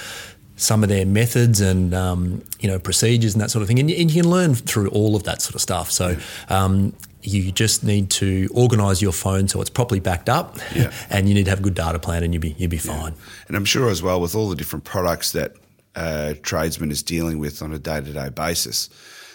some 0.58 0.84
of 0.84 0.90
their 0.90 1.06
methods 1.06 1.60
and 1.60 1.94
um, 1.94 2.42
you 2.60 2.70
know 2.70 2.80
procedures 2.80 3.34
and 3.34 3.42
that 3.42 3.50
sort 3.50 3.62
of 3.62 3.68
thing. 3.68 3.80
And, 3.80 3.90
and, 3.90 4.12
you 4.12 4.22
can 4.22 4.30
learn 4.30 4.56
through 4.56 4.88
all 4.90 5.16
of 5.16 5.24
that 5.24 5.42
sort 5.42 5.56
of 5.56 5.62
stuff. 5.62 5.92
So. 5.92 6.18
Um, 6.50 6.94
you 7.28 7.52
just 7.52 7.84
need 7.84 8.12
to 8.12 8.48
organise 8.54 9.02
your 9.02 9.12
phone 9.12 9.48
so 9.48 9.60
it's 9.60 9.70
properly 9.72 10.00
backed 10.00 10.30
up, 10.30 10.60
yeah. 10.76 10.94
and 11.10 11.28
you 11.28 11.34
need 11.34 11.46
to 11.46 11.50
have 11.50 11.58
a 11.58 11.64
good 11.64 11.74
data 11.74 11.98
plan, 11.98 12.22
and 12.22 12.36
you'll 12.36 12.42
be 12.42 12.56
you'll 12.60 12.70
be 12.70 12.78
fine. 12.78 13.14
Yeah. 13.14 13.46
And 13.48 13.58
I'm 13.58 13.66
sure 13.66 13.90
as 13.90 14.04
well 14.04 14.22
with 14.22 14.36
all 14.36 14.48
the 14.48 14.56
different 14.56 14.86
products 14.86 15.32
that 15.32 15.56
a 15.96 16.36
tradesman 16.42 16.92
is 16.92 17.04
dealing 17.04 17.40
with 17.40 17.62
on 17.62 17.74
a 17.74 17.80
day 17.80 18.02
to 18.02 18.14
day 18.14 18.30
basis. 18.30 18.90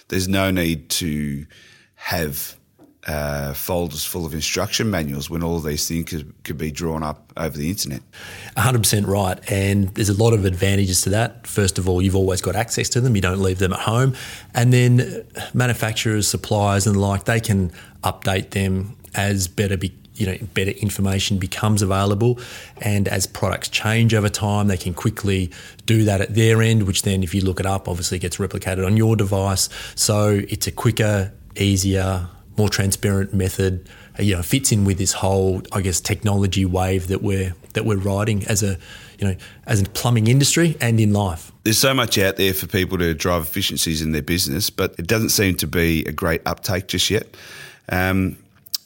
There's 0.08 0.28
no 0.28 0.50
need 0.50 0.90
to 0.90 1.46
have 1.94 2.56
uh, 3.06 3.54
folders 3.54 4.04
full 4.04 4.26
of 4.26 4.34
instruction 4.34 4.90
manuals 4.90 5.30
when 5.30 5.42
all 5.42 5.58
these 5.60 5.88
things 5.88 6.10
could, 6.10 6.34
could, 6.44 6.58
be 6.58 6.70
drawn 6.70 7.02
up 7.02 7.32
over 7.36 7.56
the 7.56 7.70
internet. 7.70 8.02
100% 8.56 9.06
right. 9.06 9.38
And 9.50 9.88
there's 9.94 10.10
a 10.10 10.22
lot 10.22 10.34
of 10.34 10.44
advantages 10.44 11.02
to 11.02 11.10
that. 11.10 11.46
First 11.46 11.78
of 11.78 11.88
all, 11.88 12.02
you've 12.02 12.16
always 12.16 12.42
got 12.42 12.56
access 12.56 12.88
to 12.90 13.00
them, 13.00 13.16
you 13.16 13.22
don't 13.22 13.40
leave 13.40 13.58
them 13.58 13.72
at 13.72 13.80
home. 13.80 14.14
And 14.54 14.72
then 14.72 15.26
manufacturers, 15.54 16.28
suppliers, 16.28 16.86
and 16.86 16.96
the 16.96 17.00
like, 17.00 17.24
they 17.24 17.40
can 17.40 17.72
update 18.04 18.50
them 18.50 18.96
as 19.14 19.48
better 19.48 19.76
be, 19.76 19.96
you 20.20 20.26
know 20.26 20.36
better 20.54 20.72
information 20.72 21.38
becomes 21.38 21.82
available. 21.82 22.38
And 22.78 23.08
as 23.08 23.26
products 23.26 23.68
change 23.68 24.14
over 24.14 24.28
time 24.28 24.68
they 24.68 24.76
can 24.76 24.94
quickly 24.94 25.50
do 25.86 26.04
that 26.04 26.20
at 26.20 26.34
their 26.34 26.62
end 26.62 26.86
which 26.86 27.02
then 27.02 27.22
if 27.22 27.34
you 27.34 27.40
look 27.40 27.58
it 27.58 27.66
up 27.66 27.88
obviously 27.88 28.18
gets 28.18 28.36
replicated 28.36 28.86
on 28.86 28.96
your 28.96 29.16
device. 29.16 29.68
So 29.94 30.42
it's 30.48 30.66
a 30.66 30.72
quicker 30.72 31.32
easier 31.56 32.28
more 32.56 32.68
transparent 32.68 33.32
method 33.32 33.88
uh, 34.18 34.22
you 34.22 34.36
know 34.36 34.42
fits 34.42 34.70
in 34.70 34.84
with 34.84 34.98
this 34.98 35.12
whole 35.12 35.62
i 35.72 35.80
guess 35.80 36.00
technology 36.00 36.64
wave 36.64 37.08
that 37.08 37.22
we're 37.22 37.54
that 37.72 37.84
we're 37.84 37.96
riding 37.96 38.46
as 38.46 38.62
a 38.62 38.76
you 39.18 39.26
know 39.26 39.36
as 39.66 39.80
a 39.80 39.84
plumbing 39.84 40.26
industry 40.26 40.76
and 40.80 40.98
in 40.98 41.12
life. 41.12 41.52
There's 41.62 41.78
so 41.78 41.94
much 41.94 42.18
out 42.18 42.36
there 42.36 42.54
for 42.54 42.66
people 42.66 42.98
to 42.98 43.14
drive 43.14 43.42
efficiencies 43.42 44.02
in 44.02 44.12
their 44.12 44.22
business 44.22 44.70
but 44.70 44.94
it 44.98 45.06
doesn't 45.06 45.30
seem 45.30 45.56
to 45.56 45.66
be 45.66 46.04
a 46.04 46.12
great 46.12 46.42
uptake 46.46 46.88
just 46.88 47.10
yet. 47.10 47.26
Um, 47.88 48.36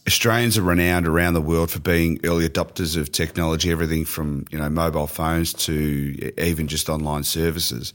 Australians 0.06 0.58
are 0.58 0.62
renowned 0.62 1.06
around 1.06 1.34
the 1.34 1.40
world 1.40 1.70
for 1.70 1.80
being 1.80 2.20
early 2.24 2.46
adopters 2.46 2.96
of 2.96 3.10
technology, 3.10 3.70
everything 3.70 4.04
from 4.04 4.44
you 4.50 4.58
know 4.58 4.68
mobile 4.68 5.06
phones 5.06 5.52
to 5.52 6.32
even 6.38 6.68
just 6.68 6.90
online 6.90 7.24
services. 7.24 7.94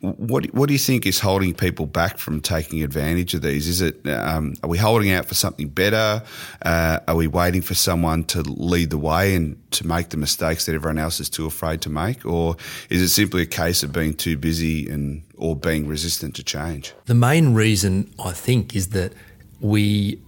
What 0.00 0.46
what 0.54 0.68
do 0.68 0.72
you 0.72 0.78
think 0.78 1.04
is 1.06 1.20
holding 1.20 1.54
people 1.54 1.84
back 1.84 2.16
from 2.16 2.40
taking 2.40 2.82
advantage 2.82 3.34
of 3.34 3.42
these? 3.42 3.68
Is 3.68 3.82
it 3.82 4.06
um, 4.08 4.54
are 4.62 4.70
we 4.70 4.78
holding 4.78 5.12
out 5.12 5.26
for 5.26 5.34
something 5.34 5.68
better? 5.68 6.22
Uh, 6.62 7.00
are 7.06 7.16
we 7.16 7.26
waiting 7.26 7.60
for 7.60 7.74
someone 7.74 8.24
to 8.24 8.40
lead 8.42 8.88
the 8.88 8.98
way 8.98 9.34
and 9.34 9.60
to 9.72 9.86
make 9.86 10.10
the 10.10 10.16
mistakes 10.16 10.64
that 10.64 10.74
everyone 10.74 10.98
else 10.98 11.20
is 11.20 11.28
too 11.28 11.44
afraid 11.44 11.82
to 11.82 11.90
make, 11.90 12.24
or 12.24 12.56
is 12.88 13.02
it 13.02 13.10
simply 13.10 13.42
a 13.42 13.46
case 13.46 13.82
of 13.82 13.92
being 13.92 14.14
too 14.14 14.38
busy 14.38 14.88
and 14.88 15.22
or 15.36 15.54
being 15.54 15.86
resistant 15.86 16.36
to 16.36 16.42
change? 16.42 16.94
The 17.04 17.14
main 17.14 17.52
reason 17.52 18.14
I 18.24 18.32
think 18.32 18.74
is 18.74 18.88
that 18.88 19.12
we 19.60 20.20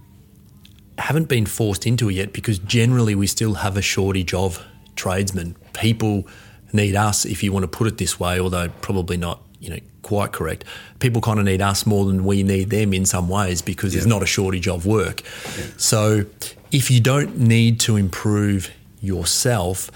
haven't 0.97 1.27
been 1.27 1.45
forced 1.45 1.85
into 1.85 2.09
it 2.09 2.13
yet 2.13 2.33
because 2.33 2.59
generally 2.59 3.15
we 3.15 3.27
still 3.27 3.55
have 3.55 3.77
a 3.77 3.81
shortage 3.81 4.33
of 4.33 4.63
tradesmen. 4.95 5.55
People 5.73 6.27
need 6.73 6.95
us, 6.95 7.25
if 7.25 7.43
you 7.43 7.51
want 7.51 7.63
to 7.63 7.67
put 7.67 7.87
it 7.87 7.97
this 7.97 8.19
way, 8.19 8.39
although 8.39 8.69
probably 8.81 9.17
not, 9.17 9.41
you 9.59 9.69
know, 9.69 9.79
quite 10.01 10.31
correct. 10.31 10.63
People 10.99 11.21
kind 11.21 11.39
of 11.39 11.45
need 11.45 11.61
us 11.61 11.85
more 11.85 12.05
than 12.05 12.25
we 12.25 12.43
need 12.43 12.69
them 12.69 12.93
in 12.93 13.05
some 13.05 13.29
ways 13.29 13.61
because 13.61 13.93
yeah. 13.93 13.99
there's 13.99 14.07
not 14.07 14.23
a 14.23 14.25
shortage 14.25 14.67
of 14.67 14.85
work. 14.85 15.21
Yeah. 15.23 15.65
So 15.77 16.25
if 16.71 16.89
you 16.89 16.99
don't 16.99 17.37
need 17.37 17.79
to 17.81 17.95
improve 17.95 18.71
yourself, 19.01 19.91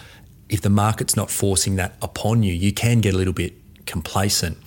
if 0.50 0.62
the 0.62 0.70
market's 0.70 1.16
not 1.16 1.32
forcing 1.32 1.78
that 1.78 1.96
upon 2.02 2.44
you, 2.44 2.54
you 2.54 2.74
can 2.74 3.00
get 3.00 3.14
a 3.14 3.18
little 3.18 3.34
bit 3.34 3.54
complacent. 3.86 4.58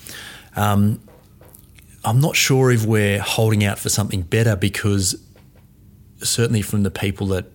Um, 0.57 1.01
I'm 2.05 2.21
not 2.21 2.37
sure 2.37 2.71
if 2.71 2.85
we're 2.85 3.21
holding 3.21 3.65
out 3.65 3.79
for 3.79 3.89
something 3.89 4.23
better 4.23 4.57
because 4.57 5.15
certainly 6.23 6.63
from 6.63 6.83
the 6.83 6.91
people 6.91 7.27
that 7.29 7.47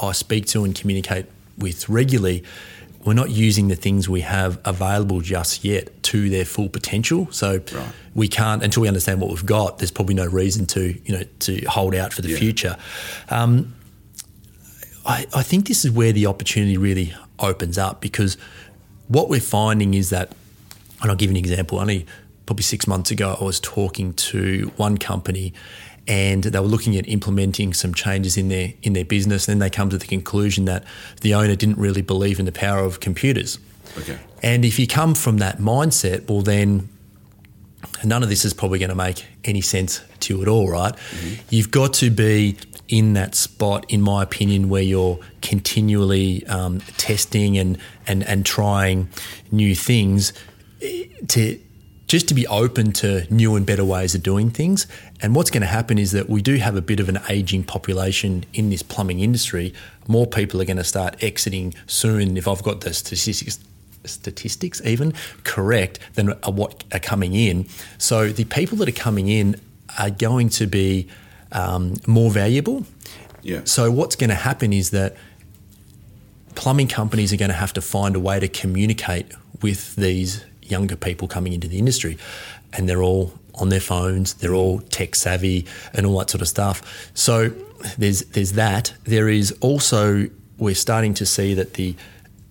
I 0.00 0.12
speak 0.12 0.46
to 0.46 0.64
and 0.64 0.74
communicate 0.74 1.26
with 1.58 1.88
regularly, 1.88 2.44
we're 3.04 3.14
not 3.14 3.30
using 3.30 3.68
the 3.68 3.76
things 3.76 4.08
we 4.08 4.22
have 4.22 4.58
available 4.64 5.20
just 5.20 5.64
yet 5.64 6.02
to 6.04 6.30
their 6.30 6.44
full 6.44 6.68
potential. 6.68 7.28
So 7.30 7.60
right. 7.72 7.92
we 8.14 8.28
can't 8.28 8.62
until 8.62 8.82
we 8.82 8.88
understand 8.88 9.20
what 9.20 9.30
we've 9.30 9.44
got. 9.44 9.78
There's 9.78 9.90
probably 9.90 10.14
no 10.14 10.26
reason 10.26 10.66
to 10.66 10.98
you 11.04 11.18
know 11.18 11.24
to 11.40 11.64
hold 11.66 11.94
out 11.94 12.12
for 12.12 12.22
the 12.22 12.30
yeah. 12.30 12.36
future. 12.38 12.76
Um, 13.28 13.74
I, 15.06 15.26
I 15.34 15.42
think 15.42 15.68
this 15.68 15.84
is 15.84 15.90
where 15.90 16.12
the 16.12 16.26
opportunity 16.26 16.78
really 16.78 17.14
opens 17.38 17.76
up 17.76 18.00
because 18.00 18.38
what 19.08 19.28
we're 19.28 19.40
finding 19.40 19.92
is 19.92 20.08
that, 20.10 20.32
and 21.02 21.10
I'll 21.10 21.16
give 21.16 21.30
you 21.30 21.36
an 21.36 21.44
example. 21.44 21.78
Only 21.78 22.06
probably 22.46 22.62
six 22.62 22.86
months 22.86 23.10
ago, 23.10 23.36
I 23.38 23.44
was 23.44 23.60
talking 23.60 24.14
to 24.14 24.72
one 24.76 24.96
company 24.96 25.52
and 26.06 26.44
they 26.44 26.60
were 26.60 26.66
looking 26.66 26.96
at 26.96 27.08
implementing 27.08 27.72
some 27.72 27.94
changes 27.94 28.36
in 28.36 28.48
their 28.48 28.74
in 28.82 28.92
their 28.92 29.04
business. 29.04 29.48
And 29.48 29.60
then 29.60 29.66
they 29.66 29.74
come 29.74 29.90
to 29.90 29.98
the 29.98 30.06
conclusion 30.06 30.66
that 30.66 30.84
the 31.22 31.34
owner 31.34 31.56
didn't 31.56 31.78
really 31.78 32.02
believe 32.02 32.38
in 32.38 32.46
the 32.46 32.52
power 32.52 32.80
of 32.80 33.00
computers. 33.00 33.58
Okay. 33.98 34.18
And 34.42 34.64
if 34.64 34.78
you 34.78 34.86
come 34.86 35.14
from 35.14 35.38
that 35.38 35.58
mindset, 35.58 36.28
well, 36.28 36.42
then 36.42 36.88
none 38.02 38.22
of 38.22 38.28
this 38.28 38.44
is 38.44 38.52
probably 38.52 38.78
going 38.78 38.90
to 38.90 38.94
make 38.94 39.24
any 39.44 39.60
sense 39.60 40.02
to 40.20 40.36
you 40.36 40.42
at 40.42 40.48
all, 40.48 40.68
right? 40.68 40.94
mm-hmm. 40.94 41.42
You've 41.50 41.70
got 41.70 41.94
to 41.94 42.10
be 42.10 42.56
in 42.88 43.14
that 43.14 43.34
spot, 43.34 43.86
in 43.88 44.02
my 44.02 44.22
opinion, 44.22 44.68
where 44.68 44.82
you're 44.82 45.18
continually 45.42 46.46
um, 46.46 46.80
testing 46.96 47.56
and, 47.56 47.78
and 48.06 48.22
and 48.24 48.44
trying 48.44 49.08
new 49.50 49.74
things 49.74 50.32
eh, 50.82 51.04
to 51.28 51.58
just 52.06 52.28
to 52.28 52.34
be 52.34 52.46
open 52.46 52.92
to 52.92 53.26
new 53.32 53.56
and 53.56 53.64
better 53.64 53.84
ways 53.84 54.14
of 54.14 54.22
doing 54.22 54.50
things. 54.50 54.86
And 55.22 55.34
what's 55.34 55.50
going 55.50 55.62
to 55.62 55.66
happen 55.66 55.98
is 55.98 56.12
that 56.12 56.28
we 56.28 56.42
do 56.42 56.56
have 56.56 56.76
a 56.76 56.82
bit 56.82 57.00
of 57.00 57.08
an 57.08 57.18
aging 57.28 57.64
population 57.64 58.44
in 58.52 58.70
this 58.70 58.82
plumbing 58.82 59.20
industry. 59.20 59.72
More 60.06 60.26
people 60.26 60.60
are 60.60 60.64
going 60.64 60.76
to 60.76 60.84
start 60.84 61.22
exiting 61.22 61.74
soon. 61.86 62.36
If 62.36 62.46
I've 62.46 62.62
got 62.62 62.82
the 62.82 62.92
statistics, 62.92 63.58
statistics 64.04 64.82
even 64.84 65.14
correct 65.44 65.98
than 66.14 66.28
what 66.44 66.84
are 66.92 67.00
coming 67.00 67.34
in. 67.34 67.66
So 67.98 68.28
the 68.28 68.44
people 68.44 68.76
that 68.78 68.88
are 68.88 68.92
coming 68.92 69.28
in 69.28 69.56
are 69.98 70.10
going 70.10 70.50
to 70.50 70.66
be 70.66 71.08
um, 71.52 71.94
more 72.06 72.30
valuable. 72.30 72.84
Yeah. 73.42 73.62
So 73.64 73.90
what's 73.90 74.16
going 74.16 74.30
to 74.30 74.36
happen 74.36 74.72
is 74.72 74.90
that 74.90 75.16
plumbing 76.54 76.88
companies 76.88 77.32
are 77.32 77.36
going 77.36 77.50
to 77.50 77.56
have 77.56 77.72
to 77.74 77.80
find 77.80 78.16
a 78.16 78.20
way 78.20 78.40
to 78.40 78.48
communicate 78.48 79.26
with 79.62 79.96
these 79.96 80.44
younger 80.64 80.96
people 80.96 81.28
coming 81.28 81.52
into 81.52 81.68
the 81.68 81.78
industry, 81.78 82.18
and 82.72 82.88
they're 82.88 83.02
all 83.02 83.32
on 83.56 83.68
their 83.68 83.80
phones, 83.80 84.34
they're 84.34 84.54
all 84.54 84.80
tech 84.80 85.14
savvy, 85.14 85.66
and 85.92 86.06
all 86.06 86.18
that 86.18 86.30
sort 86.30 86.42
of 86.42 86.48
stuff. 86.48 87.10
So 87.14 87.50
there's 87.98 88.22
there's 88.26 88.52
that. 88.52 88.94
There 89.04 89.28
is 89.28 89.52
also 89.60 90.28
we're 90.58 90.74
starting 90.74 91.14
to 91.14 91.26
see 91.26 91.54
that 91.54 91.74
the 91.74 91.94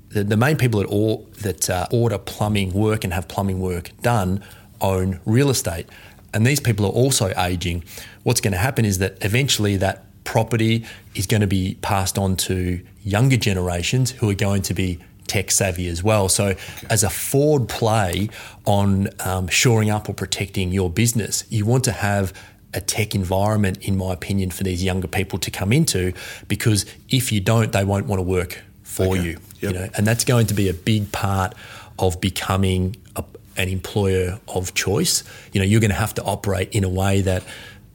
the, 0.10 0.24
the 0.24 0.38
main 0.38 0.58
people 0.58 0.80
that 0.80 0.90
all 0.90 1.28
that 1.42 1.70
uh, 1.70 1.88
order 1.92 2.18
plumbing 2.18 2.74
work 2.74 3.04
and 3.04 3.14
have 3.14 3.28
plumbing 3.28 3.60
work 3.60 3.92
done 4.02 4.44
own 4.82 5.20
real 5.26 5.50
estate, 5.50 5.88
and 6.34 6.46
these 6.46 6.60
people 6.60 6.86
are 6.86 6.92
also 6.92 7.34
aging. 7.38 7.84
What's 8.24 8.42
going 8.42 8.54
to 8.54 8.60
happen 8.60 8.86
is 8.86 9.00
that 9.00 9.24
eventually 9.24 9.78
that 9.78 10.06
property 10.24 10.86
is 11.16 11.28
going 11.28 11.42
to 11.42 11.48
be 11.48 11.78
passed 11.82 12.18
on 12.18 12.36
to 12.36 12.80
younger 13.04 13.38
generations 13.38 14.12
who 14.12 14.30
are 14.30 14.36
going 14.36 14.62
to 14.64 14.74
be 14.74 15.00
tech 15.34 15.50
savvy 15.50 15.88
as 15.88 16.04
well. 16.04 16.30
So, 16.30 16.56
as 16.92 17.04
a 17.04 17.10
forward 17.10 17.68
play 17.68 18.30
on 18.66 19.10
um, 19.20 19.48
shoring 19.48 19.90
up 19.90 20.08
or 20.08 20.14
protecting 20.14 20.72
your 20.72 20.92
business, 20.92 21.44
you 21.50 21.66
want 21.66 21.84
to 21.86 21.92
have 21.92 22.34
a 22.76 22.82
tech 22.82 23.16
environment, 23.16 23.80
in 23.82 23.98
my 23.98 24.14
opinion, 24.14 24.52
for 24.52 24.64
these 24.64 24.84
younger 24.84 25.08
people 25.08 25.40
to 25.40 25.50
come 25.50 25.74
into 25.74 26.14
because 26.48 26.86
if 27.10 27.32
you 27.32 27.40
don't, 27.40 27.72
they 27.72 27.84
won't 27.84 28.06
want 28.06 28.20
to 28.20 28.24
work 28.24 28.62
for 28.84 29.08
okay. 29.08 29.24
you. 29.24 29.40
Yep. 29.62 29.74
You 29.74 29.80
know, 29.80 29.90
and 29.98 30.06
that's 30.06 30.24
going 30.24 30.48
to 30.48 30.54
be 30.54 30.70
a 30.70 30.74
big 30.74 31.12
part 31.12 31.56
of 31.98 32.22
becoming 32.22 32.96
a, 33.16 33.24
an 33.58 33.70
employer 33.70 34.40
of 34.48 34.74
choice. 34.76 35.24
You 35.52 35.62
know, 35.62 35.66
you're 35.66 35.82
going 35.82 35.92
to 35.92 36.04
have 36.06 36.14
to 36.16 36.24
operate 36.24 36.70
in 36.74 36.84
a 36.84 36.90
way 36.90 37.22
that 37.22 37.44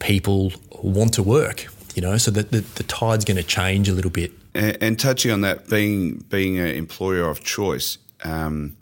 people 0.01 0.53
want 0.83 1.15
to 1.15 1.23
work. 1.23 1.67
You 1.95 2.03
know, 2.03 2.17
so 2.17 2.31
that 2.33 2.51
the, 2.51 2.61
the 2.61 2.85
tide's 2.85 3.25
going 3.25 3.39
to 3.39 3.43
change 3.43 3.89
a 3.89 3.93
little 3.93 4.11
bit 4.11 4.33
and, 4.55 4.79
and, 4.81 4.99
touching 4.99 5.31
on 5.31 5.43
that, 5.43 5.69
being 5.69 6.25
being 6.29 6.59
an 6.59 6.69
employer 6.69 7.29
of 7.29 7.43
choice. 7.43 7.99
Um, 8.25 8.77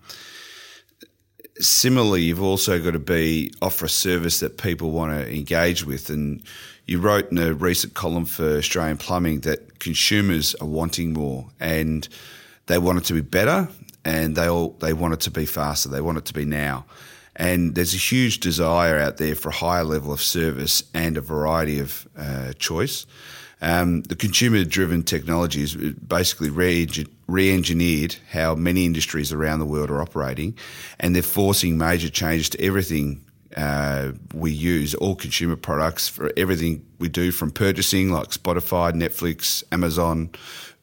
similarly, 1.59 2.23
you've 2.23 2.43
also 2.43 2.83
got 2.83 2.93
to 2.93 2.99
be 2.99 3.53
offer 3.63 3.87
a 3.87 3.89
service 3.89 4.41
that 4.41 4.59
people 4.59 4.91
want 4.91 5.13
to 5.13 5.35
engage 5.35 5.85
with. 5.85 6.11
And 6.11 6.43
you 6.87 7.01
wrote 7.01 7.31
in 7.31 7.39
a 7.39 7.53
recent 7.53 7.95
column 7.95 8.27
for 8.27 8.59
Australian 8.59 8.97
Plumbing 8.97 9.41
that 9.41 9.79
consumers 9.79 10.55
are 10.57 10.69
wanting 10.69 11.13
more 11.13 11.49
and 11.59 12.09
they 12.67 12.79
want 12.79 12.99
it 12.99 13.05
to 13.05 13.15
be 13.15 13.21
better 13.21 13.69
and 14.05 14.37
they 14.37 14.49
all 14.49 14.71
they 14.81 14.93
want 14.93 15.15
it 15.15 15.21
to 15.21 15.31
be 15.31 15.47
faster. 15.47 15.89
They 15.89 16.01
want 16.01 16.19
it 16.19 16.25
to 16.27 16.35
be 16.35 16.45
now. 16.45 16.85
And 17.35 17.75
there's 17.75 17.93
a 17.93 17.99
huge 17.99 18.41
desire 18.41 18.99
out 18.99 19.19
there 19.19 19.35
for 19.35 19.51
a 19.51 19.55
higher 19.55 19.85
level 19.85 20.11
of 20.11 20.23
service 20.23 20.83
and 20.95 21.19
a 21.19 21.21
variety 21.21 21.81
of 21.81 22.09
uh, 22.17 22.55
choice. 22.55 23.05
Um, 23.63 24.03
the 24.03 24.17
consumer 24.17 24.65
driven 24.65 25.03
technology 25.03 25.63
is 25.63 25.75
basically 25.75 26.51
re 26.51 27.53
engineered 27.55 28.17
how 28.31 28.55
many 28.55 28.85
industries 28.85 29.33
around 29.33 29.61
the 29.61 29.67
world 29.67 29.91
are 29.91 30.03
operating, 30.03 30.57
and 31.01 31.15
they're 31.15 31.23
forcing 31.23 31.79
major 31.79 32.11
changes 32.11 32.51
to 32.51 32.61
everything 32.61 33.25
uh, 33.57 34.13
we 34.35 34.53
use, 34.53 34.95
all 34.95 35.17
consumer 35.17 35.57
products, 35.57 36.09
for 36.09 36.31
everything 36.37 36.85
we 36.99 37.09
do 37.09 37.33
from 37.33 37.51
purchasing 37.51 38.11
like 38.11 38.29
Spotify, 38.29 38.93
Netflix, 38.93 39.65
Amazon, 39.73 40.31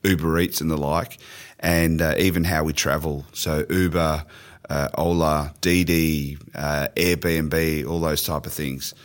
Uber 0.03 0.39
Eats, 0.39 0.59
and 0.59 0.71
the 0.71 0.77
like, 0.77 1.19
and 1.59 2.01
uh, 2.01 2.15
even 2.17 2.43
how 2.43 2.63
we 2.63 2.73
travel. 2.73 3.25
So, 3.33 3.65
Uber, 3.69 4.25
uh, 4.69 4.89
Ola, 4.97 5.53
Didi, 5.61 6.37
uh, 6.55 6.87
Airbnb, 6.95 7.87
all 7.87 7.99
those 7.99 8.23
type 8.23 8.47
of 8.47 8.53
things. 8.53 8.95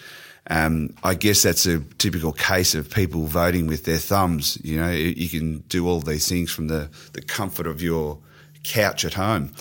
Um, 0.51 0.95
I 1.05 1.15
guess 1.15 1.43
that's 1.43 1.67
a 1.67 1.81
typical 1.99 2.33
case 2.33 2.75
of 2.75 2.91
people 2.91 3.25
voting 3.27 3.67
with 3.67 3.85
their 3.85 3.99
thumbs. 3.99 4.59
You 4.65 4.81
know, 4.81 4.91
you 4.91 5.29
can 5.29 5.59
do 5.69 5.87
all 5.87 6.01
these 6.01 6.29
things 6.29 6.51
from 6.51 6.69
the, 6.69 6.89
the 7.13 7.21
comfort 7.21 7.67
of 7.67 7.83
your 7.83 8.19
couch 8.65 9.05
at 9.05 9.15
home. 9.15 9.53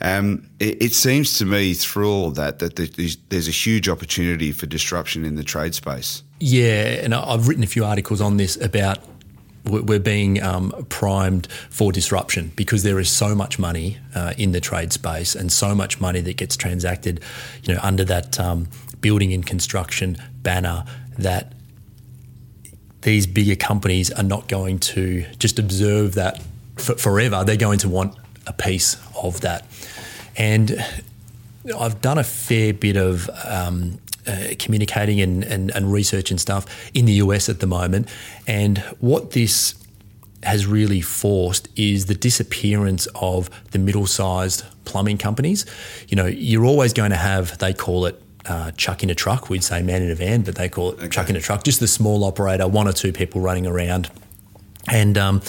Um, 0.00 0.50
it, 0.60 0.82
it, 0.82 0.92
seems 0.92 1.38
to 1.38 1.46
me 1.46 1.72
through 1.72 2.10
all 2.10 2.30
that 2.32 2.58
that 2.58 2.76
there's, 2.76 3.16
there's, 3.30 3.48
a 3.48 3.52
huge 3.52 3.88
opportunity 3.88 4.52
for 4.52 4.66
disruption 4.66 5.24
in 5.24 5.36
the 5.36 5.42
trade 5.42 5.74
space. 5.74 6.22
Yeah, 6.38 7.00
and 7.02 7.14
I've 7.14 7.48
written 7.48 7.64
a 7.64 7.66
few 7.66 7.82
articles 7.82 8.20
on 8.20 8.36
this 8.36 8.60
about 8.60 8.98
we're 9.64 9.98
being 9.98 10.42
um, 10.42 10.70
primed 10.88 11.48
for 11.70 11.92
disruption 11.92 12.52
because 12.56 12.82
there 12.82 12.98
is 13.00 13.10
so 13.10 13.34
much 13.34 13.58
money 13.58 13.98
uh, 14.14 14.32
in 14.38 14.52
the 14.52 14.60
trade 14.60 14.92
space 14.92 15.34
and 15.34 15.50
so 15.50 15.74
much 15.74 16.00
money 16.00 16.20
that 16.20 16.36
gets 16.36 16.56
transacted, 16.56 17.20
you 17.64 17.74
know, 17.74 17.80
under 17.82 18.04
that 18.04 18.38
um, 18.38 18.68
building 19.00 19.32
and 19.32 19.44
construction 19.44 20.16
banner 20.42 20.84
that 21.18 21.52
these 23.02 23.26
bigger 23.26 23.56
companies 23.56 24.10
are 24.10 24.22
not 24.22 24.48
going 24.48 24.78
to 24.78 25.24
just 25.38 25.58
observe 25.58 26.14
that 26.14 26.42
forever. 26.76 27.44
They're 27.44 27.56
going 27.56 27.78
to 27.80 27.88
want 27.88 28.16
a 28.46 28.52
piece 28.52 28.96
of 29.22 29.40
that. 29.42 29.66
And 30.36 30.84
I've 31.78 32.00
done 32.00 32.18
a 32.18 32.24
fair 32.24 32.72
bit 32.72 32.96
of 32.96 33.30
um, 33.44 33.98
uh, 34.26 34.48
communicating 34.58 35.20
and, 35.20 35.44
and, 35.44 35.70
and 35.70 35.92
research 35.92 36.30
and 36.30 36.40
stuff 36.40 36.90
in 36.94 37.04
the 37.04 37.14
US 37.14 37.48
at 37.48 37.60
the 37.60 37.66
moment. 37.66 38.08
And 38.46 38.78
what 38.98 39.32
this 39.32 39.74
has 40.42 40.66
really 40.66 41.00
forced 41.00 41.68
is 41.76 42.06
the 42.06 42.14
disappearance 42.14 43.06
of 43.14 43.50
the 43.70 43.78
middle 43.78 44.06
sized 44.06 44.64
plumbing 44.84 45.18
companies. 45.18 45.66
You 46.08 46.16
know, 46.16 46.26
you're 46.26 46.64
always 46.64 46.92
going 46.92 47.10
to 47.10 47.16
have, 47.16 47.58
they 47.58 47.72
call 47.72 48.06
it 48.06 48.20
uh, 48.48 48.70
chuck 48.72 49.02
in 49.02 49.10
a 49.10 49.14
truck. 49.14 49.48
We'd 49.50 49.64
say 49.64 49.82
man 49.82 50.02
in 50.02 50.10
a 50.10 50.14
van, 50.14 50.42
but 50.42 50.54
they 50.54 50.68
call 50.68 50.92
it 50.92 50.98
okay. 50.98 51.08
chuck 51.08 51.30
in 51.30 51.36
a 51.36 51.40
truck. 51.40 51.64
Just 51.64 51.80
the 51.80 51.88
small 51.88 52.24
operator, 52.24 52.68
one 52.68 52.88
or 52.88 52.92
two 52.92 53.12
people 53.12 53.40
running 53.40 53.66
around, 53.66 54.10
and 54.88 55.16
um, 55.18 55.42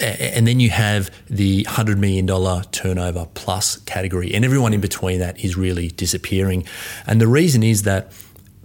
and 0.00 0.46
then 0.46 0.60
you 0.60 0.70
have 0.70 1.10
the 1.28 1.64
hundred 1.64 1.98
million 1.98 2.26
dollar 2.26 2.62
turnover 2.70 3.26
plus 3.34 3.76
category, 3.80 4.34
and 4.34 4.44
everyone 4.44 4.72
in 4.72 4.80
between 4.80 5.18
that 5.20 5.42
is 5.44 5.56
really 5.56 5.88
disappearing. 5.88 6.64
And 7.06 7.20
the 7.20 7.28
reason 7.28 7.62
is 7.62 7.82
that 7.82 8.12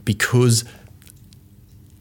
because 0.05 0.63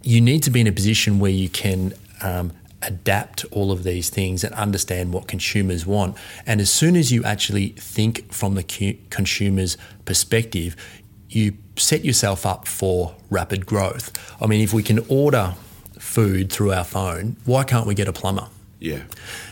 you 0.03 0.21
need 0.21 0.43
to 0.43 0.51
be 0.51 0.61
in 0.61 0.67
a 0.67 0.73
position 0.73 1.19
where 1.19 1.31
you 1.31 1.49
can 1.49 1.95
um, 2.23 2.53
adapt 2.83 3.45
all 3.53 3.71
of 3.71 3.85
these 3.85 4.11
things 4.11 4.45
and 4.45 4.55
understand 4.55 5.13
what 5.13 5.29
consumers 5.29 5.87
want. 5.87 6.17
And 6.47 6.61
as 6.61 6.71
soon 6.71 6.97
as 6.97 7.13
you 7.13 7.25
actually 7.25 7.69
think 7.69 8.31
from 8.33 8.55
the 8.55 8.97
consumer's 9.11 9.77
perspective, 10.05 10.77
you 11.35 11.57
set 11.77 12.05
yourself 12.05 12.45
up 12.47 12.69
for 12.69 13.15
rapid 13.31 13.67
growth. 13.67 14.13
I 14.41 14.47
mean, 14.47 14.61
if 14.61 14.73
we 14.73 14.83
can 14.83 15.01
order 15.09 15.55
food 15.99 16.53
through 16.53 16.73
our 16.73 16.85
phone, 16.85 17.37
why 17.45 17.65
can't 17.65 17.87
we 17.87 17.95
get 17.95 18.09
a 18.09 18.13
plumber? 18.13 18.49
Yeah. 18.79 19.03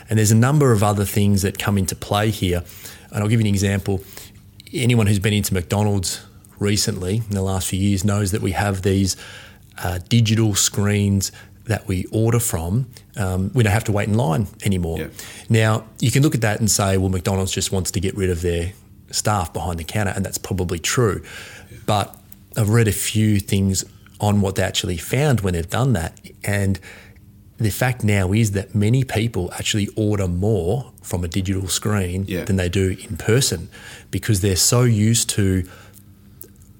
And 0.09 0.19
there's 0.19 0.31
a 0.31 0.35
number 0.35 0.71
of 0.71 0.83
other 0.83 1.05
things 1.05 1.41
that 1.41 1.57
come 1.57 1.77
into 1.77 1.95
play 1.95 2.29
here. 2.29 2.63
And 3.11 3.23
I'll 3.23 3.29
give 3.29 3.39
you 3.39 3.47
an 3.47 3.53
example. 3.53 4.01
Anyone 4.73 5.07
who's 5.07 5.19
been 5.19 5.33
into 5.33 5.53
McDonald's 5.53 6.21
recently 6.59 7.17
in 7.17 7.31
the 7.35 7.41
last 7.41 7.69
few 7.69 7.79
years 7.79 8.03
knows 8.03 8.31
that 8.31 8.41
we 8.41 8.51
have 8.51 8.81
these 8.81 9.15
uh, 9.83 9.99
digital 10.09 10.53
screens 10.53 11.31
that 11.65 11.87
we 11.87 12.05
order 12.11 12.39
from. 12.39 12.87
Um, 13.15 13.51
we 13.53 13.63
don't 13.63 13.73
have 13.73 13.85
to 13.85 13.91
wait 13.91 14.07
in 14.07 14.15
line 14.15 14.47
anymore. 14.63 14.99
Yeah. 14.99 15.07
Now, 15.49 15.85
you 15.99 16.11
can 16.11 16.23
look 16.23 16.35
at 16.35 16.41
that 16.41 16.59
and 16.59 16.69
say, 16.69 16.97
well, 16.97 17.09
McDonald's 17.09 17.51
just 17.51 17.71
wants 17.71 17.91
to 17.91 17.99
get 17.99 18.15
rid 18.15 18.29
of 18.29 18.41
their 18.41 18.73
staff 19.11 19.53
behind 19.53 19.79
the 19.79 19.83
counter, 19.83 20.13
and 20.15 20.25
that's 20.25 20.37
probably 20.37 20.79
true. 20.79 21.23
But 21.85 22.15
I've 22.57 22.69
read 22.69 22.87
a 22.87 22.93
few 22.93 23.39
things 23.39 23.85
on 24.19 24.41
what 24.41 24.55
they 24.55 24.63
actually 24.63 24.97
found 24.97 25.41
when 25.41 25.53
they've 25.53 25.69
done 25.69 25.93
that. 25.93 26.19
And 26.43 26.79
the 27.57 27.71
fact 27.71 28.03
now 28.03 28.33
is 28.33 28.51
that 28.51 28.75
many 28.75 29.03
people 29.03 29.51
actually 29.53 29.87
order 29.95 30.27
more 30.27 30.91
from 31.01 31.23
a 31.23 31.27
digital 31.27 31.67
screen 31.67 32.25
yeah. 32.27 32.43
than 32.43 32.55
they 32.55 32.69
do 32.69 32.95
in 33.09 33.17
person 33.17 33.69
because 34.11 34.41
they're 34.41 34.55
so 34.55 34.83
used 34.83 35.29
to 35.31 35.67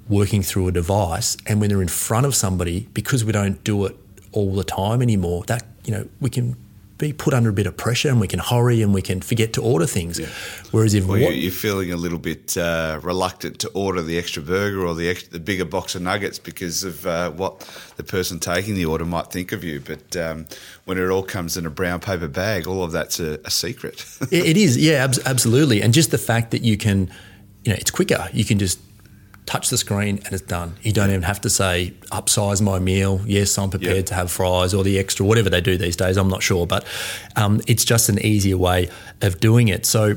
working 0.09 0.43
through 0.43 0.67
a 0.67 0.71
device, 0.71 1.37
and 1.47 1.61
when 1.61 1.69
they're 1.69 1.81
in 1.81 1.87
front 1.87 2.25
of 2.25 2.35
somebody, 2.35 2.87
because 2.93 3.23
we 3.23 3.31
don't 3.31 3.63
do 3.63 3.85
it 3.85 3.95
all 4.33 4.53
the 4.53 4.63
time 4.63 5.01
anymore, 5.01 5.43
that 5.47 5.63
you 5.85 5.91
know 5.91 6.07
we 6.19 6.29
can 6.29 6.55
be 7.01 7.11
put 7.11 7.33
under 7.33 7.49
a 7.49 7.53
bit 7.53 7.67
of 7.67 7.75
pressure 7.75 8.09
and 8.09 8.21
we 8.21 8.27
can 8.27 8.39
hurry 8.39 8.81
and 8.81 8.93
we 8.93 9.01
can 9.01 9.19
forget 9.19 9.53
to 9.53 9.61
order 9.61 9.85
things. 9.85 10.19
Yeah. 10.19 10.27
Whereas 10.71 10.93
if 10.93 11.05
what, 11.05 11.19
you're 11.19 11.51
feeling 11.51 11.91
a 11.91 11.97
little 11.97 12.19
bit 12.19 12.55
uh, 12.55 12.99
reluctant 13.03 13.59
to 13.59 13.69
order 13.69 14.01
the 14.01 14.17
extra 14.17 14.41
burger 14.41 14.85
or 14.85 14.95
the 14.95 15.09
extra, 15.09 15.31
the 15.31 15.39
bigger 15.39 15.65
box 15.65 15.95
of 15.95 16.03
nuggets 16.03 16.39
because 16.39 16.83
of 16.83 17.05
uh, 17.05 17.31
what 17.31 17.59
the 17.97 18.03
person 18.03 18.39
taking 18.39 18.75
the 18.75 18.85
order 18.85 19.03
might 19.03 19.27
think 19.27 19.51
of 19.51 19.63
you, 19.63 19.79
but 19.79 20.15
um, 20.15 20.45
when 20.85 20.97
it 20.97 21.09
all 21.09 21.23
comes 21.23 21.57
in 21.57 21.65
a 21.65 21.69
brown 21.69 21.99
paper 21.99 22.27
bag, 22.27 22.67
all 22.67 22.83
of 22.83 22.91
that's 22.91 23.19
a, 23.19 23.39
a 23.43 23.51
secret. 23.51 24.05
it, 24.31 24.45
it 24.45 24.57
is, 24.57 24.77
yeah, 24.77 25.03
ab- 25.03 25.15
absolutely, 25.25 25.81
and 25.81 25.93
just 25.93 26.11
the 26.11 26.17
fact 26.17 26.51
that 26.51 26.61
you 26.61 26.77
can, 26.77 27.11
you 27.63 27.71
know, 27.71 27.77
it's 27.79 27.91
quicker. 27.91 28.29
You 28.31 28.45
can 28.45 28.59
just 28.59 28.79
touch 29.45 29.69
the 29.69 29.77
screen 29.77 30.19
and 30.23 30.34
it's 30.34 30.41
done. 30.41 30.75
You 30.82 30.93
don't 30.93 31.10
even 31.10 31.23
have 31.23 31.41
to 31.41 31.49
say, 31.49 31.93
upsize 32.12 32.62
my 32.62 32.80
meal. 32.80 33.21
Yes, 33.25 33.58
I'm 33.58 33.69
prepared 33.69 33.97
yep. 33.97 34.06
to 34.08 34.13
have 34.13 34.32
fries 34.32 34.73
or 34.73 34.84
the 34.84 34.99
extra, 34.99 35.25
whatever 35.25 35.49
they 35.49 35.62
do 35.62 35.77
these 35.77 35.95
days. 35.95 36.17
I'm 36.17 36.30
not 36.30 36.43
sure. 36.43 36.67
But 36.67 36.86
um, 37.36 37.62
it's 37.67 37.84
just 37.84 38.10
an 38.10 38.19
easier 38.19 38.58
way 38.58 38.89
of 39.21 39.39
doing 39.39 39.67
it. 39.67 39.86
So 39.86 40.15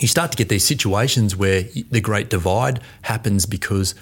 you 0.00 0.08
start 0.08 0.30
to 0.32 0.36
get 0.36 0.48
these 0.48 0.64
situations 0.64 1.36
where 1.36 1.64
the 1.90 2.00
great 2.00 2.30
divide 2.30 2.80
happens 3.02 3.46
because 3.46 3.94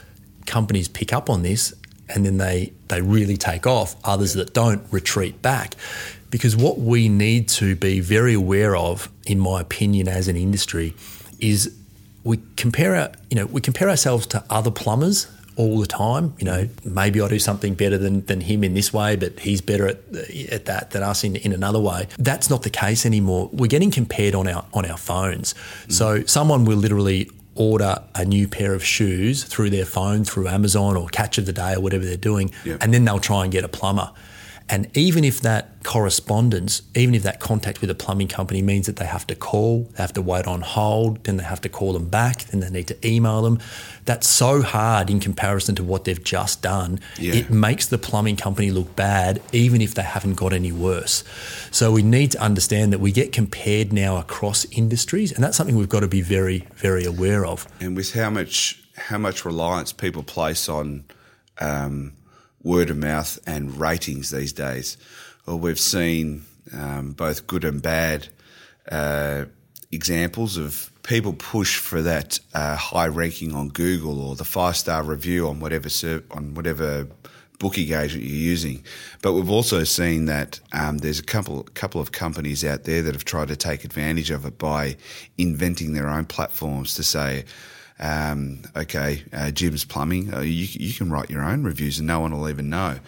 companies 0.47 0.89
pick 0.89 1.13
up 1.13 1.31
on 1.31 1.43
this 1.43 1.73
and 2.09 2.27
then 2.27 2.37
they, 2.37 2.73
they 2.89 3.01
really 3.01 3.37
take 3.37 3.67
off. 3.67 3.97
Others 4.05 4.35
that 4.35 4.53
don't 4.53 4.83
retreat 4.91 5.41
back. 5.41 5.75
Because 6.31 6.57
what 6.57 6.79
we 6.79 7.09
need 7.09 7.49
to 7.51 7.77
be 7.77 8.01
very 8.01 8.35
aware 8.35 8.77
of, 8.77 9.09
in 9.27 9.39
my 9.39 9.61
opinion, 9.61 10.09
as 10.09 10.27
an 10.29 10.37
industry, 10.37 10.95
is 11.39 11.77
we 12.25 12.41
compare 12.57 12.97
our, 12.97 13.13
you 13.31 13.37
know, 13.37 13.47
we 13.47 13.61
compare 13.61 13.89
ourselves 13.89 14.27
to 14.29 14.43
other 14.51 14.71
plumbers 14.71 15.29
all 15.57 15.79
the 15.79 15.87
time. 15.87 16.35
You 16.39 16.47
know, 16.47 16.69
maybe 16.85 17.21
I 17.21 17.29
do 17.29 17.39
something 17.39 17.75
better 17.75 17.99
than, 17.99 18.25
than 18.27 18.41
him 18.41 18.65
in 18.65 18.75
this 18.75 18.93
way, 18.93 19.15
but 19.17 19.39
he's 19.41 19.61
better 19.61 19.87
at, 19.87 19.99
at 20.51 20.65
that 20.65 20.91
than 20.91 21.03
us 21.03 21.23
in, 21.23 21.37
in 21.37 21.53
another 21.53 21.79
way. 21.79 22.09
That's 22.19 22.51
not 22.51 22.63
the 22.63 22.71
case 22.71 23.07
anymore. 23.07 23.51
We're 23.53 23.69
getting 23.69 23.91
compared 23.91 24.35
on 24.35 24.49
our 24.49 24.65
on 24.73 24.85
our 24.91 24.97
phones. 24.97 25.55
Mm. 25.87 25.93
So 25.93 26.25
someone 26.25 26.65
will 26.65 26.79
literally 26.79 27.31
order 27.57 28.03
a 28.17 28.25
new 28.25 28.49
pair 28.49 28.75
of 28.75 28.85
shoes 28.85 29.45
through 29.45 29.71
their 29.71 29.85
phone, 29.85 30.25
through 30.25 30.49
Amazon 30.49 30.97
or 30.97 31.09
Catch 31.09 31.39
of 31.39 31.47
the 31.47 31.53
Day 31.53 31.75
or 31.75 31.81
whatever 31.81 32.05
they're 32.05 32.17
doing, 32.17 32.51
yep. 32.65 32.83
and 32.83 32.93
then 32.93 33.05
they'll 33.05 33.21
try 33.21 33.45
and 33.45 33.53
get 33.53 33.63
a 33.63 33.69
plumber. 33.69 34.11
And 34.69 34.89
even 34.97 35.25
if 35.25 35.43
that 35.43 35.85
correspondence, 35.85 36.81
even 36.95 37.15
if 37.15 37.23
that 37.23 37.39
contact 37.39 37.83
with 37.83 37.91
a 37.91 37.95
plumbing 37.95 38.29
company 38.29 38.63
means 38.63 38.87
that 38.87 38.97
they 38.97 39.05
have 39.05 39.27
to 39.27 39.35
call, 39.35 39.83
they 39.93 40.03
have 40.03 40.15
to 40.15 40.23
wait 40.23 40.47
on 40.47 40.63
hold, 40.63 41.23
then 41.25 41.37
they 41.37 41.45
have 41.45 41.61
to 41.61 41.69
call 41.69 41.93
them 41.93 42.09
back, 42.09 42.45
then 42.47 42.61
they 42.61 42.71
need 42.71 42.87
to 42.89 43.07
email 43.07 43.43
them, 43.43 43.59
that's 44.07 44.27
so 44.27 44.63
hard 44.63 45.11
in 45.11 45.21
comparison 45.21 45.75
to 45.75 45.85
what 45.85 46.05
they've 46.05 46.25
just 46.25 46.63
done. 46.63 46.99
Yeah. 47.19 47.35
It 47.35 47.51
makes 47.51 47.87
the 47.87 47.99
plumbing 47.99 48.37
company 48.37 48.71
look 48.71 48.97
bad, 48.97 49.43
even 49.53 49.83
if 49.83 49.95
they 49.95 50.03
haven't 50.03 50.35
got 50.35 50.55
any 50.55 50.73
worse. 50.73 51.25
So 51.71 51.93
we 51.93 52.03
need 52.03 52.31
to 52.31 52.41
understand 52.41 52.93
that 52.95 53.01
we 53.01 53.13
get 53.13 53.33
compared 53.33 53.93
now 53.93 54.17
across 54.17 54.65
industries, 54.71 55.31
and 55.31 55.45
that's 55.45 55.59
something 55.59 55.77
we've 55.77 55.89
got 55.91 56.01
to 56.01 56.09
be 56.09 56.23
very, 56.23 56.67
very 56.77 57.05
aware 57.05 57.45
of. 57.45 57.69
And 57.81 57.95
with 57.95 58.15
how 58.15 58.31
much 58.31 58.81
how 58.97 59.19
much 59.19 59.45
reliance 59.45 59.93
people 59.93 60.23
place 60.23 60.69
on 60.69 61.05
um, 61.61 62.13
word 62.65 62.91
of 62.91 62.97
mouth 62.97 63.39
and 63.47 63.79
ratings 63.79 64.31
these 64.31 64.53
days. 64.53 64.97
Well, 65.47 65.59
we've 65.59 65.79
seen 65.79 66.45
um, 66.73 67.13
both 67.13 67.47
good 67.47 67.65
and 67.65 67.81
bad 67.81 68.29
uh, 68.91 69.45
examples 69.93 70.57
of 70.57 70.91
people 71.03 71.35
push 71.35 71.77
for 71.77 72.03
that 72.03 72.41
uh, 72.55 72.77
high 72.77 73.07
ranking 73.07 73.55
on 73.55 73.69
Google 73.69 74.21
or 74.21 74.35
the 74.35 74.45
five 74.45 74.77
star 74.77 75.03
review 75.03 75.47
on 75.47 75.61
whatever 75.61 75.89
on 76.31 76.55
whatever 76.55 77.07
booking 77.59 77.93
agent 77.93 78.23
you're 78.23 78.33
using. 78.33 78.83
But 79.23 79.35
we've 79.35 79.51
also 79.51 79.85
seen 79.85 80.25
that 80.27 80.61
um, 80.73 80.99
there's 80.99 81.21
a 81.21 81.25
couple 81.25 81.63
couple 81.75 82.01
of 82.01 82.13
companies 82.13 82.65
out 82.65 82.85
there 82.85 83.03
that 83.03 83.15
have 83.15 83.25
tried 83.25 83.49
to 83.49 83.57
take 83.57 83.85
advantage 83.85 84.31
of 84.31 84.45
it 84.45 84.59
by 84.59 84.97
inventing 85.39 85.93
their 85.93 86.09
own 86.09 86.25
platforms 86.25 86.95
to 86.95 87.03
say, 87.03 87.45
um, 87.99 88.63
okay, 88.77 89.23
uh, 89.33 89.51
Jim's 89.51 89.85
Plumbing, 89.85 90.35
uh, 90.35 90.41
you, 90.41 90.67
you 90.73 90.93
can 90.93 91.11
write 91.11 91.31
your 91.31 91.45
own 91.45 91.63
reviews 91.63 91.99
and 91.99 92.07
no 92.07 92.21
one 92.21 92.33
will 92.33 92.49
even 92.49 92.69
know. 92.69 92.99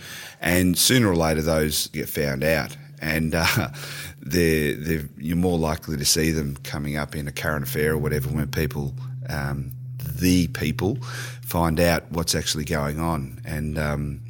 And 0.41 0.79
sooner 0.79 1.09
or 1.09 1.17
later, 1.17 1.43
those 1.43 1.89
get 1.89 2.09
found 2.09 2.45
out. 2.45 2.77
And 3.01 3.35
uh, 3.35 3.69
they're, 4.21 4.75
they're, 4.75 5.09
you're 5.19 5.37
more 5.37 5.59
likely 5.59 5.97
to 5.97 6.05
see 6.05 6.31
them 6.31 6.57
coming 6.63 6.97
up 6.97 7.17
in 7.17 7.27
a 7.27 7.33
current 7.33 7.67
affair 7.67 7.93
or 7.93 7.99
whatever 7.99 8.29
when 8.29 8.49
people, 8.49 8.95
um, 9.29 9.73
the 9.99 10.47
people, 10.49 10.97
find 11.43 11.81
out 11.81 12.11
what's 12.11 12.35
actually 12.35 12.65
going 12.65 13.01
on. 13.01 13.41
And 13.45 13.79
um, 13.79 14.21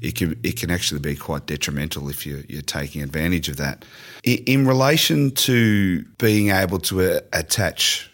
it 0.00 0.16
can 0.16 0.38
it 0.42 0.58
can 0.58 0.70
actually 0.70 1.00
be 1.00 1.14
quite 1.14 1.46
detrimental 1.46 2.08
if 2.08 2.26
you're, 2.26 2.42
you're 2.48 2.62
taking 2.62 3.02
advantage 3.02 3.48
of 3.48 3.58
that. 3.58 3.84
In, 4.24 4.38
in 4.38 4.66
relation 4.66 5.30
to 5.32 6.04
being 6.18 6.50
able 6.50 6.78
to 6.80 7.02
uh, 7.02 7.20
attach 7.32 8.09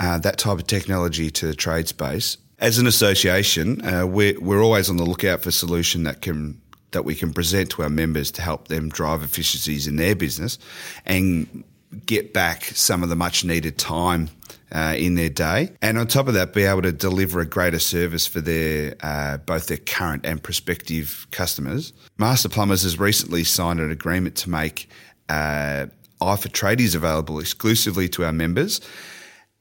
uh, 0.00 0.18
that 0.18 0.38
type 0.38 0.58
of 0.58 0.66
technology 0.66 1.30
to 1.30 1.46
the 1.46 1.54
trade 1.54 1.86
space. 1.86 2.38
As 2.58 2.78
an 2.78 2.86
association, 2.86 3.84
uh, 3.84 4.06
we're, 4.06 4.38
we're 4.40 4.62
always 4.62 4.90
on 4.90 4.96
the 4.96 5.04
lookout 5.04 5.42
for 5.42 5.50
solution 5.50 6.02
that 6.04 6.22
can 6.22 6.60
that 6.92 7.04
we 7.04 7.14
can 7.14 7.32
present 7.32 7.70
to 7.70 7.82
our 7.82 7.88
members 7.88 8.32
to 8.32 8.42
help 8.42 8.66
them 8.66 8.88
drive 8.88 9.22
efficiencies 9.22 9.86
in 9.86 9.94
their 9.94 10.16
business 10.16 10.58
and 11.06 11.62
get 12.04 12.32
back 12.32 12.64
some 12.64 13.04
of 13.04 13.08
the 13.08 13.14
much 13.14 13.44
needed 13.44 13.78
time 13.78 14.28
uh, 14.72 14.94
in 14.98 15.14
their 15.14 15.28
day, 15.28 15.70
and 15.82 15.98
on 15.98 16.06
top 16.06 16.28
of 16.28 16.34
that, 16.34 16.52
be 16.52 16.62
able 16.62 16.82
to 16.82 16.92
deliver 16.92 17.40
a 17.40 17.46
greater 17.46 17.78
service 17.78 18.26
for 18.26 18.40
their 18.40 18.94
uh, 19.02 19.36
both 19.38 19.66
their 19.66 19.76
current 19.76 20.24
and 20.24 20.42
prospective 20.42 21.26
customers. 21.30 21.92
Master 22.18 22.48
Plumbers 22.48 22.82
has 22.82 22.98
recently 22.98 23.44
signed 23.44 23.80
an 23.80 23.90
agreement 23.90 24.36
to 24.36 24.50
make 24.50 24.88
uh, 25.28 25.86
IFA 26.20 26.48
tradies 26.48 26.94
available 26.94 27.38
exclusively 27.38 28.08
to 28.10 28.24
our 28.24 28.32
members, 28.32 28.80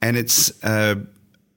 and 0.02 0.18
it's 0.18 0.64
uh, 0.64 0.96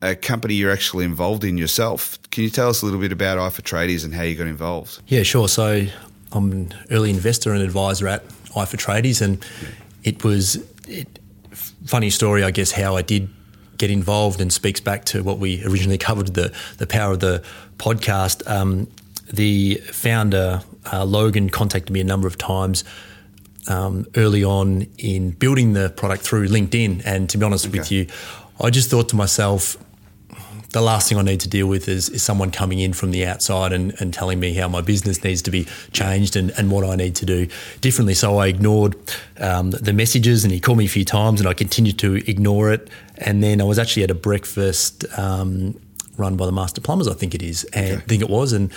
a 0.01 0.17
company 0.17 0.55
you're 0.55 0.73
actually 0.73 1.05
involved 1.05 1.45
in 1.45 1.57
yourself. 1.57 2.19
Can 2.31 2.45
you 2.45 2.51
tell 2.51 2.69
us 2.69 2.83
a 2.83 2.85
little 2.85 3.01
bit 3.01 3.13
about 3.13 3.39
IFA 3.39 3.63
Tradies 3.63 4.05
and 4.05 4.13
how 4.13 4.23
you 4.23 4.35
got 4.35 4.47
involved? 4.47 5.01
Yeah, 5.07 5.23
sure. 5.23 5.49
So 5.49 5.87
I'm 6.33 6.53
an 6.53 6.75
early 6.91 7.11
investor 7.11 7.53
and 7.53 7.63
advisor 7.63 8.09
at 8.09 8.27
IFA 8.29 8.77
Tradies, 8.77 9.23
and 9.23 9.45
it 10.03 10.25
was 10.25 10.57
it, 10.89 11.19
funny 11.85 12.11
story, 12.11 12.43
I 12.43 12.51
guess, 12.51 12.73
how 12.73 12.97
I 12.97 13.03
did 13.03 13.29
get 13.79 13.91
involved 13.91 14.41
and 14.41 14.53
speaks 14.53 14.81
back 14.81 15.05
to 15.07 15.23
what 15.23 15.39
we 15.39 15.65
originally 15.65 15.99
covered 15.99 16.35
the 16.35 16.53
the 16.79 16.87
power 16.87 17.13
of 17.13 17.21
the 17.21 17.43
podcast. 17.79 18.49
Um, 18.51 18.89
the 19.33 19.77
founder 19.93 20.63
uh, 20.93 21.05
Logan 21.05 21.49
contacted 21.49 21.91
me 21.91 22.01
a 22.01 22.05
number 22.05 22.27
of 22.27 22.37
times 22.37 22.85
um, 23.69 24.07
early 24.17 24.45
on 24.45 24.87
in 24.99 25.31
building 25.31 25.73
the 25.73 25.91
product 25.91 26.23
through 26.23 26.49
LinkedIn. 26.49 27.03
And 27.05 27.29
to 27.31 27.39
be 27.39 27.45
honest 27.45 27.67
okay. 27.67 27.79
with 27.79 27.93
you, 27.93 28.07
I 28.61 28.71
just 28.71 28.91
thought 28.91 29.09
to 29.11 29.17
myself, 29.17 29.77
the 30.71 30.81
last 30.81 31.09
thing 31.09 31.19
I 31.19 31.23
need 31.23 31.41
to 31.41 31.49
deal 31.49 31.67
with 31.67 31.87
is, 31.87 32.09
is 32.09 32.23
someone 32.23 32.51
coming 32.51 32.79
in 32.79 32.95
from 32.95 33.11
the 33.11 33.27
outside 33.27 33.73
and, 33.73 33.95
and 34.01 34.13
telling 34.13 34.41
me 34.41 34.55
how 34.55 34.69
my 34.69 34.81
business 34.81 35.23
needs 35.23 35.43
to 35.43 35.51
be 35.51 35.67
changed 35.93 36.35
and, 36.35 36.51
and 36.57 36.71
what 36.71 36.85
I 36.85 36.97
need 36.97 37.15
to 37.17 37.27
do 37.27 37.47
differently. 37.83 38.15
So 38.15 38.39
I 38.39 38.47
ignored 38.47 38.97
um, 39.39 39.71
the 39.71 39.93
messages 39.93 40.45
and 40.45 40.53
he 40.53 40.61
called 40.61 40.79
me 40.79 40.87
a 40.87 40.89
few 40.89 41.05
times 41.05 41.41
and 41.41 41.49
I 41.49 41.53
continued 41.53 41.99
to 41.99 42.17
ignore 42.29 42.73
it. 42.73 42.89
And 43.19 43.43
then 43.43 43.61
I 43.61 43.65
was 43.65 43.79
actually 43.79 44.05
at 44.05 44.11
a 44.11 44.15
breakfast 44.15 45.05
um, 45.19 45.79
run 46.17 46.37
by 46.37 46.47
the 46.47 46.53
Master 46.53 46.81
Plumbers, 46.81 47.07
I 47.07 47.15
think 47.15 47.35
it 47.35 47.43
is, 47.43 47.65
and 47.65 47.93
okay. 47.93 47.97
I 47.97 48.07
think 48.07 48.23
it 48.23 48.31
was. 48.31 48.53
And 48.53 48.73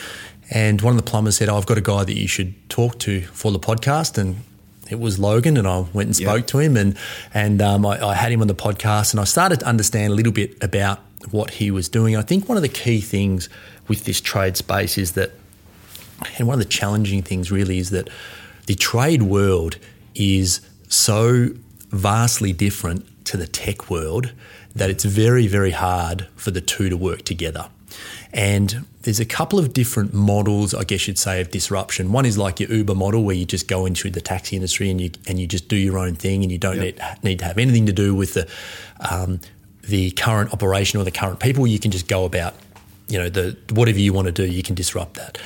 and 0.51 0.81
one 0.81 0.91
of 0.91 1.03
the 1.03 1.09
plumbers 1.09 1.37
said, 1.37 1.49
oh, 1.49 1.57
I've 1.57 1.65
got 1.65 1.77
a 1.77 1.81
guy 1.81 2.03
that 2.03 2.15
you 2.15 2.27
should 2.27 2.53
talk 2.69 2.99
to 2.99 3.21
for 3.21 3.51
the 3.51 3.59
podcast. 3.59 4.17
And 4.17 4.43
it 4.89 4.99
was 4.99 5.19
Logan, 5.19 5.57
and 5.57 5.67
I 5.67 5.79
went 5.93 6.07
and 6.07 6.15
spoke 6.15 6.47
to 6.47 6.59
him, 6.59 6.77
and 6.77 6.97
and 7.33 7.61
um, 7.61 7.85
I, 7.85 8.03
I, 8.03 8.13
had 8.13 8.31
him 8.31 8.41
on 8.41 8.47
the 8.47 8.55
podcast, 8.55 9.13
and 9.13 9.19
I 9.19 9.23
started 9.23 9.61
to 9.61 9.65
understand 9.65 10.13
a 10.13 10.15
little 10.15 10.31
bit 10.31 10.63
about 10.63 10.99
what 11.31 11.51
he 11.51 11.71
was 11.71 11.89
doing. 11.89 12.15
I 12.15 12.21
think 12.21 12.47
one 12.47 12.57
of 12.57 12.61
the 12.61 12.69
key 12.69 13.01
things 13.01 13.49
with 13.87 14.05
this 14.05 14.21
trade 14.21 14.57
space 14.57 14.97
is 14.97 15.13
that, 15.13 15.31
and 16.37 16.47
one 16.47 16.55
of 16.55 16.59
the 16.59 16.69
challenging 16.69 17.23
things 17.23 17.51
really 17.51 17.79
is 17.79 17.89
that 17.89 18.09
the 18.67 18.75
trade 18.75 19.23
world 19.23 19.77
is 20.13 20.61
so 20.87 21.49
vastly 21.89 22.53
different 22.53 23.05
to 23.25 23.37
the 23.37 23.47
tech 23.47 23.89
world 23.89 24.33
that 24.75 24.89
it's 24.89 25.03
very 25.03 25.47
very 25.47 25.71
hard 25.71 26.27
for 26.35 26.51
the 26.51 26.61
two 26.61 26.89
to 26.89 26.97
work 26.97 27.23
together. 27.23 27.69
And 28.35 28.85
there's 29.03 29.21
a 29.21 29.25
couple 29.25 29.59
of 29.59 29.71
different 29.71 30.13
models, 30.13 30.73
I 30.73 30.83
guess 30.83 31.07
you'd 31.07 31.17
say, 31.17 31.39
of 31.39 31.51
disruption. 31.51 32.11
One 32.11 32.25
is 32.25 32.37
like 32.37 32.59
your 32.59 32.69
Uber 32.69 32.93
model, 32.93 33.23
where 33.23 33.33
you 33.33 33.45
just 33.45 33.69
go 33.69 33.85
into 33.85 34.09
the 34.09 34.19
taxi 34.19 34.57
industry 34.57 34.91
and 34.91 34.99
you 34.99 35.11
and 35.25 35.39
you 35.39 35.47
just 35.47 35.69
do 35.69 35.77
your 35.77 35.97
own 35.97 36.15
thing, 36.15 36.43
and 36.43 36.51
you 36.51 36.57
don't 36.57 36.75
yep. 36.75 36.83
need, 36.83 37.23
need, 37.23 37.39
to 37.39 37.45
have 37.45 37.57
anything 37.57 37.85
to 37.85 37.93
do 37.93 38.13
with 38.13 38.33
the 38.33 38.45
um, 39.09 39.39
the 39.83 40.11
current 40.11 40.51
operation 40.51 40.99
or 40.99 41.05
the 41.05 41.11
current 41.11 41.39
people. 41.39 41.65
You 41.65 41.79
can 41.79 41.91
just 41.91 42.09
go 42.09 42.25
about, 42.25 42.55
you 43.07 43.17
know, 43.17 43.29
the 43.29 43.57
whatever 43.71 43.99
you 43.99 44.11
want 44.11 44.25
to 44.25 44.33
do. 44.33 44.45
You 44.45 44.63
can 44.63 44.75
disrupt 44.75 45.13
that. 45.13 45.37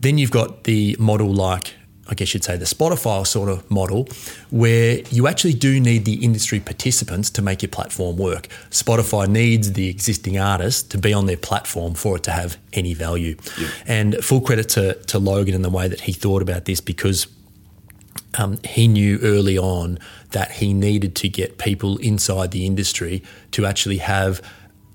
Then 0.00 0.16
you've 0.16 0.30
got 0.30 0.64
the 0.64 0.96
model 0.98 1.30
like 1.30 1.74
I 2.10 2.14
guess 2.14 2.34
you'd 2.34 2.42
say, 2.42 2.56
the 2.56 2.64
Spotify 2.64 3.24
sort 3.24 3.48
of 3.48 3.70
model, 3.70 4.08
where 4.50 5.00
you 5.10 5.28
actually 5.28 5.54
do 5.54 5.78
need 5.78 6.04
the 6.04 6.24
industry 6.24 6.58
participants 6.58 7.30
to 7.30 7.42
make 7.42 7.62
your 7.62 7.68
platform 7.68 8.16
work. 8.16 8.48
Spotify 8.70 9.28
needs 9.28 9.74
the 9.74 9.88
existing 9.88 10.36
artists 10.36 10.82
to 10.88 10.98
be 10.98 11.12
on 11.12 11.26
their 11.26 11.36
platform 11.36 11.94
for 11.94 12.16
it 12.16 12.24
to 12.24 12.32
have 12.32 12.58
any 12.72 12.94
value. 12.94 13.36
Yeah. 13.58 13.68
And 13.86 14.16
full 14.16 14.40
credit 14.40 14.68
to, 14.70 14.94
to 14.94 15.20
Logan 15.20 15.54
in 15.54 15.62
the 15.62 15.70
way 15.70 15.86
that 15.86 16.00
he 16.00 16.12
thought 16.12 16.42
about 16.42 16.64
this 16.64 16.80
because 16.80 17.28
um, 18.38 18.58
he 18.64 18.88
knew 18.88 19.20
early 19.22 19.56
on 19.56 19.98
that 20.32 20.50
he 20.52 20.74
needed 20.74 21.14
to 21.16 21.28
get 21.28 21.58
people 21.58 21.96
inside 21.98 22.50
the 22.50 22.66
industry 22.66 23.22
to 23.52 23.66
actually 23.66 23.98
have 23.98 24.42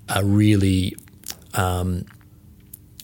a 0.08 0.22
really, 0.22 0.96
um, 1.54 2.04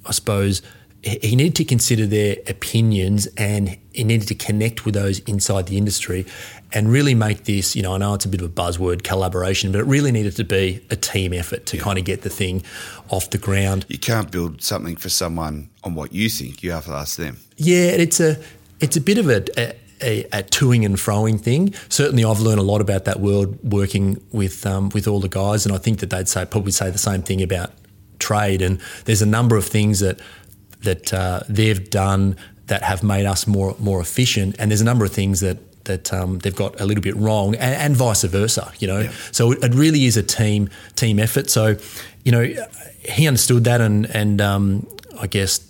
I 0.05 0.12
suppose, 0.12 0.61
he 1.02 1.34
needed 1.34 1.56
to 1.56 1.64
consider 1.64 2.06
their 2.06 2.36
opinions 2.46 3.26
and 3.36 3.76
he 3.92 4.04
needed 4.04 4.28
to 4.28 4.34
connect 4.36 4.84
with 4.84 4.94
those 4.94 5.18
inside 5.20 5.66
the 5.66 5.76
industry 5.76 6.24
and 6.72 6.88
really 6.88 7.14
make 7.14 7.44
this, 7.44 7.74
you 7.74 7.82
know, 7.82 7.94
I 7.94 7.98
know 7.98 8.14
it's 8.14 8.24
a 8.24 8.28
bit 8.28 8.40
of 8.40 8.46
a 8.46 8.52
buzzword 8.52 9.02
collaboration, 9.02 9.72
but 9.72 9.80
it 9.80 9.84
really 9.84 10.12
needed 10.12 10.36
to 10.36 10.44
be 10.44 10.84
a 10.90 10.96
team 10.96 11.32
effort 11.32 11.66
to 11.66 11.76
yeah. 11.76 11.82
kind 11.82 11.98
of 11.98 12.04
get 12.04 12.22
the 12.22 12.30
thing 12.30 12.62
off 13.10 13.30
the 13.30 13.38
ground. 13.38 13.84
You 13.88 13.98
can't 13.98 14.30
build 14.30 14.62
something 14.62 14.96
for 14.96 15.08
someone 15.08 15.70
on 15.82 15.94
what 15.94 16.12
you 16.12 16.28
think. 16.28 16.62
You 16.62 16.70
have 16.70 16.86
to 16.86 16.92
ask 16.92 17.16
them. 17.16 17.38
Yeah, 17.56 17.88
it's 17.88 18.20
a 18.20 18.36
it's 18.80 18.96
a 18.96 19.00
bit 19.00 19.18
of 19.18 19.28
a, 19.28 19.44
a 19.58 19.74
a, 20.02 20.24
a 20.24 20.42
toing 20.42 20.84
and 20.84 20.96
froing 20.96 21.40
thing. 21.40 21.74
Certainly, 21.88 22.24
I've 22.24 22.40
learned 22.40 22.58
a 22.58 22.64
lot 22.64 22.80
about 22.80 23.04
that 23.04 23.20
world 23.20 23.58
working 23.62 24.22
with 24.32 24.64
um, 24.66 24.88
with 24.90 25.06
all 25.06 25.20
the 25.20 25.28
guys, 25.28 25.66
and 25.66 25.74
I 25.74 25.78
think 25.78 26.00
that 26.00 26.10
they'd 26.10 26.28
say 26.28 26.44
probably 26.44 26.72
say 26.72 26.90
the 26.90 26.98
same 26.98 27.22
thing 27.22 27.42
about 27.42 27.72
trade. 28.18 28.62
And 28.62 28.80
there's 29.04 29.22
a 29.22 29.26
number 29.26 29.56
of 29.56 29.66
things 29.66 30.00
that 30.00 30.18
that 30.83 31.12
uh, 31.12 31.40
they've 31.49 31.88
done 31.90 32.37
that 32.66 32.83
have 32.83 33.03
made 33.03 33.27
us 33.27 33.47
more 33.47 33.77
more 33.79 34.01
efficient, 34.01 34.57
and 34.59 34.71
there's 34.71 34.81
a 34.81 34.85
number 34.85 35.05
of 35.05 35.12
things 35.12 35.40
that 35.40 35.59
that 35.85 36.12
um, 36.12 36.38
they've 36.38 36.55
got 36.55 36.81
a 36.81 36.85
little 36.85 37.03
bit 37.03 37.16
wrong, 37.16 37.55
and, 37.57 37.75
and 37.75 37.97
vice 37.97 38.23
versa. 38.25 38.73
You 38.79 38.88
know, 38.88 39.01
yeah. 39.01 39.12
so 39.33 39.53
it, 39.53 39.62
it, 39.64 39.75
really 39.75 40.05
is 40.05 40.16
a 40.16 40.23
team 40.23 40.71
team 40.95 41.18
effort. 41.18 41.51
So, 41.51 41.77
you 42.25 42.33
know, 42.33 42.55
he 43.01 43.27
understood 43.27 43.64
that, 43.64 43.81
and 43.81 44.07
and 44.14 44.40
um, 44.40 44.87
I 45.21 45.27
guess 45.27 45.61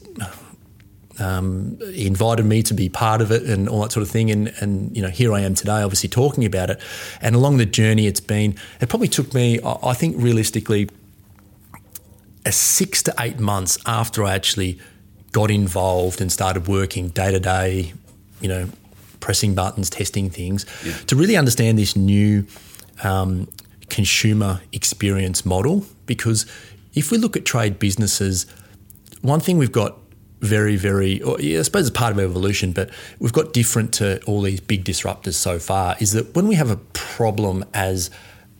um, 1.19 1.79
he 1.81 2.07
invited 2.07 2.45
me 2.45 2.63
to 2.65 2.75
be 2.75 2.89
part 2.89 3.21
of 3.21 3.31
it 3.31 3.45
and 3.45 3.69
all 3.69 3.83
that 3.83 3.93
sort 3.93 4.03
of 4.03 4.11
thing. 4.11 4.31
And, 4.31 4.53
and, 4.61 4.95
you 4.97 5.03
know, 5.03 5.09
here 5.09 5.33
I 5.33 5.41
am 5.41 5.55
today, 5.55 5.83
obviously 5.83 6.09
talking 6.09 6.45
about 6.45 6.71
it. 6.71 6.81
And 7.21 7.35
along 7.35 7.59
the 7.59 7.67
journey, 7.67 8.07
it's 8.07 8.21
been, 8.21 8.57
it 8.81 8.89
probably 8.89 9.09
took 9.09 9.35
me, 9.35 9.61
I 9.65 9.95
think 9.95 10.17
realistically, 10.19 10.89
a 12.45 12.53
six 12.53 13.03
to 13.05 13.15
eight 13.21 13.39
months 13.39 13.79
after 13.87 14.25
I 14.25 14.35
actually 14.35 14.81
got 15.33 15.51
involved 15.51 16.21
and 16.21 16.31
started 16.31 16.69
working 16.69 17.09
day 17.09 17.33
to 17.33 17.41
day, 17.41 17.93
you 18.41 18.49
know, 18.49 18.69
pressing 19.21 19.55
buttons, 19.55 19.89
testing 19.89 20.31
things, 20.31 20.67
yeah. 20.85 20.93
to 21.07 21.17
really 21.17 21.37
understand 21.37 21.79
this 21.79 21.97
new 21.97 22.47
um, 23.03 23.49
consumer 23.89 24.61
experience 24.73 25.45
model. 25.47 25.85
Because 26.07 26.45
if 26.95 27.11
we 27.11 27.19
look 27.19 27.37
at 27.37 27.45
trade 27.45 27.79
businesses, 27.79 28.47
one 29.23 29.41
thing 29.41 29.59
we've 29.59 29.73
got 29.73 29.99
very, 30.41 30.77
very, 30.77 31.23
yeah, 31.39 31.61
I 31.61 31.63
suppose 31.63 31.87
it's 31.87 31.97
part 31.97 32.13
of 32.13 32.19
evolution, 32.19 32.73
but 32.73 32.91
we've 33.21 33.33
got 33.33 33.53
different 33.53 33.95
to 33.95 34.23
all 34.25 34.43
these 34.43 34.61
big 34.61 34.85
disruptors 34.85 35.35
so 35.35 35.59
far 35.59 35.97
is 36.01 36.13
that 36.13 36.35
when 36.35 36.49
we 36.49 36.57
have 36.57 36.71
a 36.71 36.77
problem 36.77 37.65
as 37.73 38.11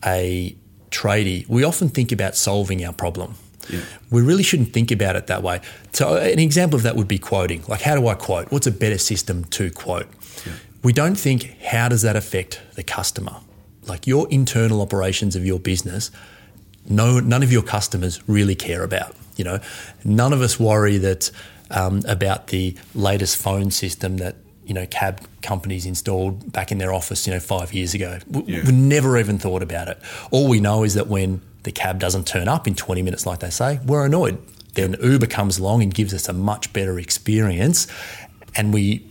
a 0.05 0.57
tradie, 0.91 1.47
we 1.49 1.65
often 1.65 1.89
think 1.89 2.13
about 2.13 2.37
solving 2.37 2.85
our 2.85 2.93
problem. 2.93 3.35
Yeah. 3.71 3.81
We 4.11 4.23
really 4.23 4.43
shouldn't 4.43 4.73
think 4.73 4.91
about 4.91 5.17
it 5.17 5.27
that 5.29 5.43
way. 5.43 5.61
So, 5.93 6.17
an 6.17 6.39
example 6.39 6.77
of 6.77 6.83
that 6.83 6.97
would 6.97 7.09
be 7.09 7.19
quoting. 7.19 7.63
Like, 7.69 7.83
how 7.83 7.95
do 7.95 8.07
I 8.09 8.15
quote? 8.15 8.51
What's 8.51 8.67
a 8.67 8.73
better 8.73 8.99
system 8.99 9.45
to 9.45 9.71
quote? 9.71 10.09
Yeah. 10.47 10.53
We 10.83 10.93
don't 10.93 11.15
think, 11.15 11.57
how 11.63 11.89
does 11.89 12.03
that 12.03 12.17
affect 12.17 12.61
the 12.75 12.83
customer? 12.83 13.37
Like, 13.87 14.07
your 14.07 14.29
internal 14.31 14.81
operations 14.81 15.37
of 15.37 15.47
your 15.47 15.61
business, 15.61 16.11
no, 16.89 17.21
none 17.21 17.43
of 17.43 17.53
your 17.53 17.63
customers 17.63 18.21
really 18.29 18.55
care 18.55 18.83
about. 18.83 19.15
You 19.37 19.45
know, 19.45 19.61
none 20.05 20.33
of 20.33 20.43
us 20.43 20.59
worry 20.61 20.99
that 20.99 21.31
um, 21.71 22.03
about 22.07 22.49
the 22.49 22.77
latest 22.95 23.37
phone 23.37 23.71
system 23.71 24.19
that 24.19 24.37
you 24.67 24.75
know 24.75 24.87
cab 24.87 25.21
companies 25.41 25.87
installed 25.87 26.53
back 26.53 26.71
in 26.71 26.79
their 26.79 26.93
office 26.93 27.27
you 27.27 27.33
know 27.33 27.41
five 27.41 27.73
years 27.73 27.95
ago. 27.95 28.19
We, 28.29 28.43
yeah. 28.45 28.65
we 28.65 28.73
never 28.73 29.19
even 29.19 29.39
thought 29.39 29.63
about 29.63 29.89
it. 29.89 29.99
All 30.31 30.49
we 30.49 30.61
know 30.61 30.85
is 30.85 30.95
that 30.95 31.09
when 31.09 31.41
the 31.63 31.73
cab 31.73 31.99
doesn't 31.99 32.27
turn 32.27 32.49
up 32.49 32.67
in 32.67 32.75
20 32.75 33.03
minutes, 33.03 33.27
like 33.27 33.41
they 33.41 33.51
say, 33.51 33.81
we're 33.87 34.05
annoyed. 34.05 34.39
Then 34.75 34.97
Uber 35.03 35.27
comes 35.27 35.59
along 35.59 35.83
and 35.83 35.93
gives 35.93 36.15
us 36.15 36.29
a 36.29 36.33
much 36.33 36.73
better 36.73 36.99
experience, 36.99 37.87
and 38.55 38.73
we 38.73 39.07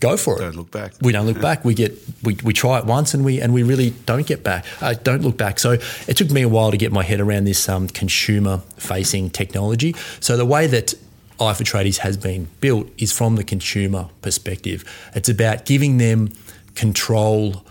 go 0.00 0.16
for 0.16 0.36
it. 0.36 0.40
Don't 0.40 0.56
look 0.56 0.70
back. 0.70 0.92
We 1.00 1.12
don't 1.12 1.26
look 1.26 1.40
back. 1.40 1.64
We 1.64 1.74
get 1.74 1.96
we, 2.22 2.36
we 2.44 2.52
try 2.52 2.78
it 2.78 2.84
once 2.84 3.14
and 3.14 3.24
we 3.24 3.40
and 3.40 3.52
we 3.54 3.62
really 3.62 3.90
don't 4.04 4.26
get 4.26 4.44
back. 4.44 4.66
Uh, 4.80 4.94
don't 4.94 5.22
look 5.22 5.36
back. 5.36 5.58
So 5.58 5.72
it 6.06 6.16
took 6.16 6.30
me 6.30 6.42
a 6.42 6.48
while 6.48 6.70
to 6.70 6.76
get 6.76 6.92
my 6.92 7.02
head 7.02 7.20
around 7.20 7.44
this 7.44 7.68
um, 7.68 7.88
consumer 7.88 8.58
facing 8.76 9.30
technology. 9.30 9.94
So 10.20 10.36
the 10.36 10.46
way 10.46 10.66
that 10.66 10.94
i 11.38 11.52
for 11.52 11.64
Tradies 11.64 11.98
has 11.98 12.16
been 12.16 12.48
built 12.60 12.88
is 12.96 13.12
from 13.12 13.36
the 13.36 13.44
consumer 13.44 14.08
perspective. 14.22 14.84
It's 15.14 15.28
about 15.28 15.66
giving 15.66 15.98
them 15.98 16.32
control 16.74 17.64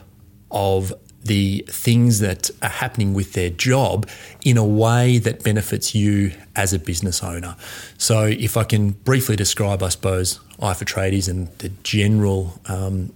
of 0.52 0.93
the 1.26 1.66
things 1.68 2.20
that 2.20 2.52
are 2.62 2.70
happening 2.70 3.14
with 3.14 3.34
their 3.34 3.50
job 3.50 4.08
in 4.44 4.58
a 4.58 4.66
way 4.66 5.18
that 5.18 5.44
benefits 5.44 5.96
you 5.96 6.32
as 6.56 6.72
a 6.72 6.80
business 6.80 7.24
owner. 7.24 7.56
So, 7.98 8.26
if 8.26 8.56
I 8.56 8.64
can 8.64 8.92
briefly 8.92 9.36
describe, 9.36 9.84
I 9.84 9.90
suppose, 9.90 10.40
i 10.62 10.74
for 10.74 10.86
Tradies 10.86 11.28
and 11.28 11.48
the 11.58 11.70
general, 11.84 12.60
um, 12.68 13.12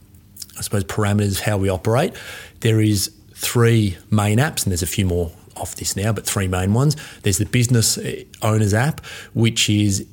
I 0.57 0.61
suppose, 0.61 0.83
parameters 0.83 1.41
how 1.41 1.57
we 1.57 1.69
operate, 1.69 2.13
there 2.61 2.81
is 2.81 3.11
three 3.33 3.97
main 4.11 4.39
apps, 4.39 4.63
and 4.63 4.71
there's 4.71 4.83
a 4.83 4.87
few 4.87 5.05
more 5.05 5.31
off 5.55 5.75
this 5.75 5.95
now, 5.95 6.11
but 6.11 6.25
three 6.25 6.47
main 6.47 6.73
ones. 6.73 6.95
There's 7.21 7.37
the 7.37 7.45
business 7.45 7.99
owners 8.41 8.73
app, 8.73 9.05
which 9.33 9.69
is 9.69 10.05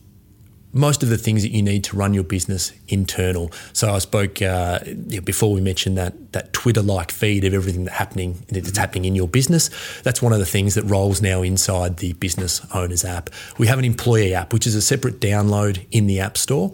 most 0.77 1.03
of 1.03 1.09
the 1.09 1.17
things 1.17 1.43
that 1.43 1.51
you 1.51 1.63
need 1.63 1.85
to 1.85 1.97
run 1.97 2.15
your 2.15 2.25
business 2.25 2.73
internal. 2.89 3.51
So 3.73 3.93
I 3.93 3.99
spoke 3.99 4.43
uh, 4.43 4.81
before 5.25 5.53
we 5.53 5.61
mentioned 5.61 5.97
that 5.97 6.33
that 6.33 6.53
Twitter-like 6.53 7.11
feed 7.11 7.45
of 7.45 7.55
everything 7.55 7.85
that's 7.85 7.97
happening 7.97 8.45
that's 8.49 8.77
happening 8.77 9.07
in 9.07 9.15
your 9.15 9.29
business. 9.29 9.71
That's 10.03 10.21
one 10.21 10.33
of 10.33 10.39
the 10.39 10.47
things 10.47 10.75
that 10.75 10.85
rolls 10.85 11.23
now 11.23 11.43
inside 11.43 11.97
the 11.97 12.13
business 12.15 12.61
owners 12.75 13.05
app. 13.05 13.31
We 13.59 13.67
have 13.67 13.79
an 13.79 13.85
employee 13.85 14.35
app, 14.35 14.53
which 14.53 14.67
is 14.67 14.75
a 14.75 14.83
separate 14.83 15.21
download 15.21 15.85
in 15.91 16.07
the 16.07 16.21
app 16.21 16.37
store, 16.37 16.73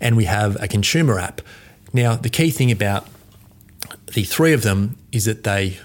and 0.00 0.16
we 0.16 0.24
have 0.24 0.56
a 0.62 0.68
consumer 0.68 1.18
app. 1.18 1.40
Now 1.92 2.16
the 2.16 2.30
key 2.30 2.50
thing 2.50 2.70
about 2.70 3.06
the 4.14 4.24
three 4.24 4.52
of 4.52 4.62
them 4.62 4.96
is 5.10 5.24
that 5.26 5.44
they 5.44 5.78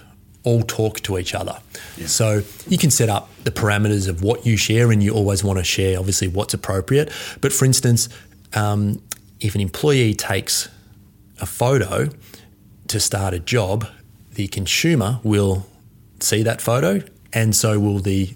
all 0.44 0.62
talk 0.62 1.00
to 1.00 1.18
each 1.18 1.34
other. 1.34 1.58
Yeah. 1.96 2.06
So 2.06 2.42
you 2.68 2.78
can 2.78 2.90
set 2.90 3.08
up 3.08 3.28
the 3.48 3.60
parameters 3.60 4.08
of 4.08 4.22
what 4.22 4.44
you 4.44 4.56
share, 4.56 4.92
and 4.92 5.02
you 5.02 5.14
always 5.14 5.42
want 5.42 5.58
to 5.58 5.64
share, 5.64 5.98
obviously, 5.98 6.28
what's 6.28 6.54
appropriate. 6.54 7.10
But 7.40 7.52
for 7.52 7.64
instance, 7.64 8.08
um, 8.54 9.00
if 9.40 9.54
an 9.54 9.60
employee 9.60 10.14
takes 10.14 10.68
a 11.40 11.46
photo 11.46 12.10
to 12.88 13.00
start 13.00 13.32
a 13.34 13.38
job, 13.38 13.86
the 14.34 14.48
consumer 14.48 15.20
will 15.22 15.66
see 16.20 16.42
that 16.42 16.60
photo, 16.60 17.02
and 17.32 17.54
so 17.54 17.78
will 17.80 18.00
the 18.00 18.34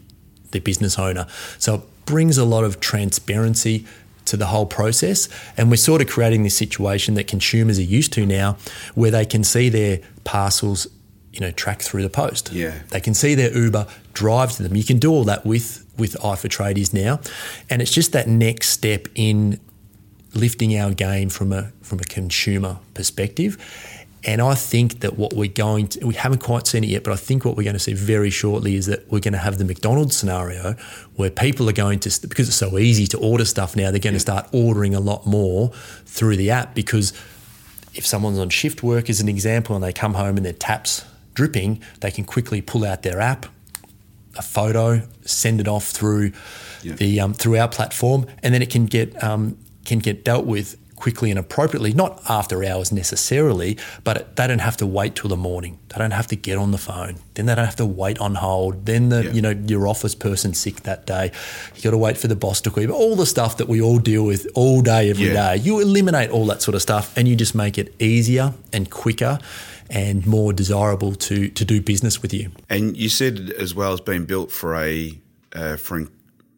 the 0.52 0.60
business 0.60 0.98
owner. 0.98 1.26
So 1.58 1.74
it 1.74 1.82
brings 2.04 2.38
a 2.38 2.44
lot 2.44 2.64
of 2.64 2.78
transparency 2.78 3.86
to 4.26 4.36
the 4.36 4.46
whole 4.46 4.66
process. 4.66 5.28
And 5.56 5.70
we're 5.70 5.76
sort 5.76 6.00
of 6.02 6.08
creating 6.08 6.42
this 6.42 6.56
situation 6.56 7.14
that 7.14 7.26
consumers 7.26 7.78
are 7.78 7.82
used 7.98 8.12
to 8.12 8.26
now 8.26 8.56
where 8.94 9.10
they 9.10 9.24
can 9.24 9.44
see 9.44 9.68
their 9.68 10.00
parcels 10.24 10.86
you 11.32 11.40
know, 11.40 11.50
track 11.50 11.80
through 11.80 12.02
the 12.02 12.10
post. 12.10 12.52
Yeah. 12.52 12.82
They 12.90 13.00
can 13.00 13.14
see 13.14 13.34
their 13.34 13.56
Uber 13.56 13.86
drive 14.12 14.52
to 14.52 14.62
them. 14.62 14.76
You 14.76 14.84
can 14.84 14.98
do 14.98 15.10
all 15.10 15.24
that 15.24 15.46
with 15.46 15.84
with 15.98 16.16
i 16.24 16.34
for 16.36 16.48
Tradies 16.48 16.92
now. 16.92 17.20
And 17.70 17.82
it's 17.82 17.92
just 17.92 18.12
that 18.12 18.28
next 18.28 18.68
step 18.68 19.08
in 19.14 19.60
lifting 20.34 20.76
our 20.78 20.92
game 20.92 21.28
from 21.28 21.52
a 21.52 21.72
from 21.82 22.00
a 22.00 22.04
consumer 22.04 22.78
perspective. 22.94 23.56
And 24.24 24.40
I 24.40 24.54
think 24.54 25.00
that 25.00 25.18
what 25.18 25.32
we're 25.32 25.50
going 25.50 25.88
to, 25.88 26.06
we 26.06 26.14
haven't 26.14 26.44
quite 26.44 26.68
seen 26.68 26.84
it 26.84 26.90
yet, 26.90 27.02
but 27.02 27.12
I 27.12 27.16
think 27.16 27.44
what 27.44 27.56
we're 27.56 27.64
going 27.64 27.74
to 27.74 27.80
see 27.80 27.92
very 27.92 28.30
shortly 28.30 28.76
is 28.76 28.86
that 28.86 29.10
we're 29.10 29.18
going 29.18 29.32
to 29.32 29.38
have 29.38 29.58
the 29.58 29.64
McDonald's 29.64 30.16
scenario 30.16 30.74
where 31.16 31.28
people 31.28 31.68
are 31.68 31.72
going 31.72 31.98
to, 31.98 32.28
because 32.28 32.46
it's 32.46 32.56
so 32.56 32.78
easy 32.78 33.08
to 33.08 33.18
order 33.18 33.44
stuff 33.44 33.74
now, 33.74 33.90
they're 33.90 33.98
going 33.98 34.14
yeah. 34.14 34.18
to 34.18 34.20
start 34.20 34.46
ordering 34.52 34.94
a 34.94 35.00
lot 35.00 35.26
more 35.26 35.70
through 36.06 36.36
the 36.36 36.52
app 36.52 36.72
because 36.72 37.12
if 37.94 38.06
someone's 38.06 38.38
on 38.38 38.48
shift 38.48 38.84
work, 38.84 39.10
as 39.10 39.20
an 39.20 39.28
example, 39.28 39.74
and 39.74 39.84
they 39.84 39.92
come 39.92 40.14
home 40.14 40.36
and 40.36 40.46
their 40.46 40.52
taps 40.52 41.04
dripping, 41.34 41.82
they 42.00 42.10
can 42.10 42.24
quickly 42.24 42.60
pull 42.60 42.84
out 42.84 43.02
their 43.02 43.20
app, 43.20 43.46
a 44.36 44.42
photo, 44.42 45.02
send 45.22 45.60
it 45.60 45.68
off 45.68 45.86
through 45.88 46.32
the 46.82 47.20
um, 47.20 47.34
through 47.34 47.58
our 47.58 47.68
platform, 47.68 48.26
and 48.42 48.52
then 48.54 48.62
it 48.62 48.70
can 48.70 48.86
get 48.86 49.22
um, 49.22 49.56
can 49.84 49.98
get 49.98 50.24
dealt 50.24 50.46
with 50.46 50.76
quickly 51.02 51.30
and 51.30 51.38
appropriately, 51.38 51.92
not 51.92 52.22
after 52.28 52.62
hours 52.62 52.92
necessarily, 52.92 53.76
but 54.04 54.36
they 54.36 54.46
don't 54.46 54.60
have 54.60 54.76
to 54.76 54.86
wait 54.86 55.16
till 55.16 55.28
the 55.28 55.36
morning. 55.36 55.76
They 55.88 55.98
don't 55.98 56.12
have 56.12 56.28
to 56.28 56.36
get 56.36 56.56
on 56.56 56.70
the 56.70 56.78
phone. 56.78 57.16
Then 57.34 57.46
they 57.46 57.56
don't 57.56 57.64
have 57.64 57.76
to 57.76 57.86
wait 57.86 58.20
on 58.20 58.36
hold. 58.36 58.86
Then 58.86 59.08
the 59.08 59.24
yeah. 59.24 59.32
you 59.32 59.42
know 59.42 59.50
your 59.50 59.88
office 59.88 60.14
person 60.14 60.54
sick 60.54 60.82
that 60.82 61.04
day. 61.04 61.32
You 61.74 61.82
got 61.82 61.90
to 61.90 61.98
wait 61.98 62.18
for 62.18 62.28
the 62.28 62.36
boss 62.36 62.60
to 62.60 62.80
you. 62.80 62.92
All 62.92 63.16
the 63.16 63.26
stuff 63.26 63.56
that 63.56 63.68
we 63.68 63.82
all 63.82 63.98
deal 63.98 64.24
with 64.24 64.46
all 64.54 64.80
day, 64.80 65.10
every 65.10 65.26
yeah. 65.26 65.56
day. 65.56 65.62
You 65.62 65.80
eliminate 65.80 66.30
all 66.30 66.46
that 66.46 66.62
sort 66.62 66.76
of 66.76 66.82
stuff, 66.82 67.16
and 67.16 67.26
you 67.26 67.34
just 67.34 67.56
make 67.56 67.78
it 67.78 67.92
easier 68.00 68.54
and 68.72 68.88
quicker 68.88 69.40
and 69.92 70.26
more 70.26 70.52
desirable 70.52 71.14
to 71.14 71.48
to 71.48 71.64
do 71.64 71.80
business 71.80 72.20
with 72.22 72.32
you. 72.32 72.50
And 72.68 72.96
you 72.96 73.08
said 73.08 73.52
as 73.58 73.74
well 73.74 73.92
as 73.92 74.00
being 74.00 74.24
built 74.24 74.50
for 74.50 74.74
a 74.76 75.16
uh, 75.54 75.76
for 75.76 76.06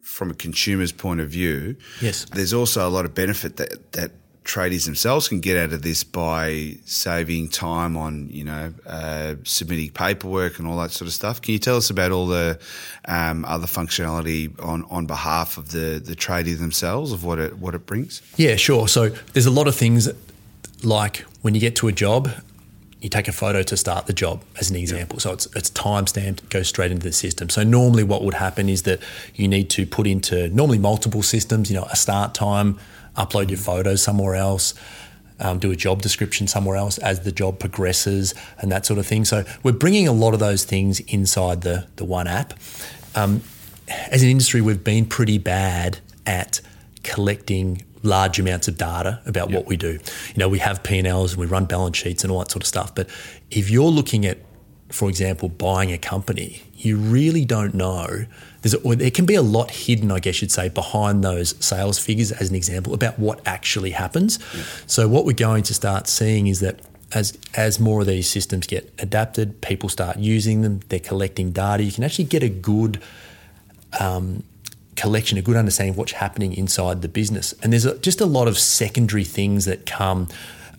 from 0.00 0.30
a 0.30 0.34
consumer's 0.34 0.92
point 0.92 1.20
of 1.20 1.28
view. 1.28 1.76
Yes, 2.00 2.24
there's 2.26 2.54
also 2.54 2.88
a 2.88 2.90
lot 2.90 3.04
of 3.04 3.14
benefit 3.14 3.56
that 3.56 3.92
that 3.92 4.12
tradies 4.44 4.84
themselves 4.84 5.26
can 5.26 5.40
get 5.40 5.56
out 5.56 5.72
of 5.72 5.82
this 5.82 6.04
by 6.04 6.76
saving 6.84 7.48
time 7.48 7.96
on, 7.96 8.28
you 8.28 8.44
know, 8.44 8.74
uh, 8.86 9.34
submitting 9.42 9.90
paperwork 9.90 10.58
and 10.58 10.68
all 10.68 10.76
that 10.76 10.90
sort 10.90 11.06
of 11.06 11.14
stuff. 11.14 11.40
Can 11.40 11.52
you 11.52 11.58
tell 11.58 11.78
us 11.78 11.88
about 11.88 12.12
all 12.12 12.26
the 12.26 12.58
um, 13.06 13.44
other 13.46 13.66
functionality 13.66 14.52
on, 14.62 14.84
on 14.90 15.06
behalf 15.06 15.56
of 15.56 15.70
the, 15.70 15.98
the 16.04 16.14
tradie 16.14 16.58
themselves 16.58 17.10
of 17.10 17.24
what 17.24 17.38
it 17.38 17.56
what 17.58 17.74
it 17.74 17.86
brings? 17.86 18.20
Yeah, 18.36 18.56
sure. 18.56 18.86
So 18.86 19.08
there's 19.32 19.46
a 19.46 19.50
lot 19.50 19.66
of 19.66 19.74
things 19.74 20.10
like 20.82 21.24
when 21.40 21.54
you 21.54 21.60
get 21.60 21.74
to 21.76 21.88
a 21.88 21.92
job, 21.92 22.28
you 23.04 23.10
take 23.10 23.28
a 23.28 23.32
photo 23.32 23.62
to 23.62 23.76
start 23.76 24.06
the 24.06 24.14
job 24.14 24.42
as 24.58 24.70
an 24.70 24.76
example. 24.76 25.20
So 25.20 25.32
it's 25.34 25.46
it's 25.54 25.68
time 25.68 26.06
stamped, 26.06 26.48
goes 26.48 26.68
straight 26.68 26.90
into 26.90 27.04
the 27.04 27.12
system. 27.12 27.50
So 27.50 27.62
normally 27.62 28.02
what 28.02 28.24
would 28.24 28.32
happen 28.32 28.70
is 28.70 28.82
that 28.84 28.98
you 29.34 29.46
need 29.46 29.68
to 29.70 29.84
put 29.84 30.06
into 30.06 30.48
normally 30.48 30.78
multiple 30.78 31.22
systems, 31.22 31.70
you 31.70 31.76
know, 31.76 31.84
a 31.92 31.96
start 31.96 32.32
time, 32.32 32.78
upload 33.14 33.50
your 33.50 33.58
photos 33.58 34.02
somewhere 34.02 34.34
else, 34.34 34.72
um, 35.38 35.58
do 35.58 35.70
a 35.70 35.76
job 35.76 36.00
description 36.00 36.46
somewhere 36.46 36.76
else 36.76 36.96
as 36.96 37.20
the 37.20 37.32
job 37.32 37.58
progresses 37.58 38.34
and 38.58 38.72
that 38.72 38.86
sort 38.86 38.98
of 38.98 39.06
thing. 39.06 39.26
So 39.26 39.44
we're 39.62 39.72
bringing 39.72 40.08
a 40.08 40.12
lot 40.12 40.32
of 40.32 40.40
those 40.40 40.64
things 40.64 41.00
inside 41.00 41.60
the, 41.60 41.86
the 41.96 42.06
one 42.06 42.26
app. 42.26 42.54
Um, 43.14 43.42
as 44.10 44.22
an 44.22 44.30
industry, 44.30 44.62
we've 44.62 44.82
been 44.82 45.04
pretty 45.04 45.36
bad 45.36 45.98
at 46.24 46.62
collecting 47.02 47.82
large 48.04 48.38
amounts 48.38 48.68
of 48.68 48.76
data 48.76 49.20
about 49.26 49.50
yep. 49.50 49.58
what 49.58 49.66
we 49.66 49.76
do. 49.76 49.92
You 49.92 50.36
know, 50.36 50.48
we 50.48 50.58
have 50.58 50.82
P&Ls 50.82 51.32
and 51.32 51.40
we 51.40 51.46
run 51.46 51.64
balance 51.64 51.96
sheets 51.96 52.22
and 52.22 52.32
all 52.32 52.40
that 52.40 52.50
sort 52.50 52.62
of 52.62 52.66
stuff. 52.66 52.94
But 52.94 53.08
if 53.50 53.70
you're 53.70 53.90
looking 53.90 54.26
at, 54.26 54.38
for 54.90 55.08
example, 55.08 55.48
buying 55.48 55.92
a 55.92 55.98
company, 55.98 56.62
you 56.76 56.96
really 56.96 57.44
don't 57.44 57.74
know 57.74 58.26
there's 58.64 58.74
there 58.96 59.10
can 59.10 59.26
be 59.26 59.34
a 59.34 59.42
lot 59.42 59.70
hidden, 59.70 60.10
I 60.10 60.20
guess 60.20 60.40
you'd 60.40 60.50
say, 60.50 60.70
behind 60.70 61.22
those 61.22 61.54
sales 61.64 61.98
figures, 61.98 62.32
as 62.32 62.48
an 62.48 62.56
example, 62.56 62.94
about 62.94 63.18
what 63.18 63.40
actually 63.46 63.90
happens. 63.90 64.38
Yeah. 64.54 64.62
So 64.86 65.06
what 65.06 65.26
we're 65.26 65.34
going 65.34 65.64
to 65.64 65.74
start 65.74 66.08
seeing 66.08 66.46
is 66.46 66.60
that 66.60 66.80
as 67.12 67.36
as 67.52 67.78
more 67.78 68.00
of 68.00 68.06
these 68.06 68.28
systems 68.28 68.66
get 68.66 68.90
adapted, 68.98 69.60
people 69.60 69.90
start 69.90 70.16
using 70.18 70.62
them, 70.62 70.80
they're 70.88 70.98
collecting 70.98 71.50
data. 71.50 71.82
You 71.82 71.92
can 71.92 72.04
actually 72.04 72.24
get 72.24 72.42
a 72.42 72.48
good 72.48 73.02
um, 74.00 74.44
collection, 74.96 75.38
a 75.38 75.42
good 75.42 75.56
understanding 75.56 75.92
of 75.92 75.98
what's 75.98 76.12
happening 76.12 76.54
inside 76.54 77.02
the 77.02 77.08
business. 77.08 77.54
And 77.62 77.72
there's 77.72 77.84
a, 77.84 77.98
just 77.98 78.20
a 78.20 78.26
lot 78.26 78.48
of 78.48 78.58
secondary 78.58 79.24
things 79.24 79.64
that 79.64 79.86
come 79.86 80.28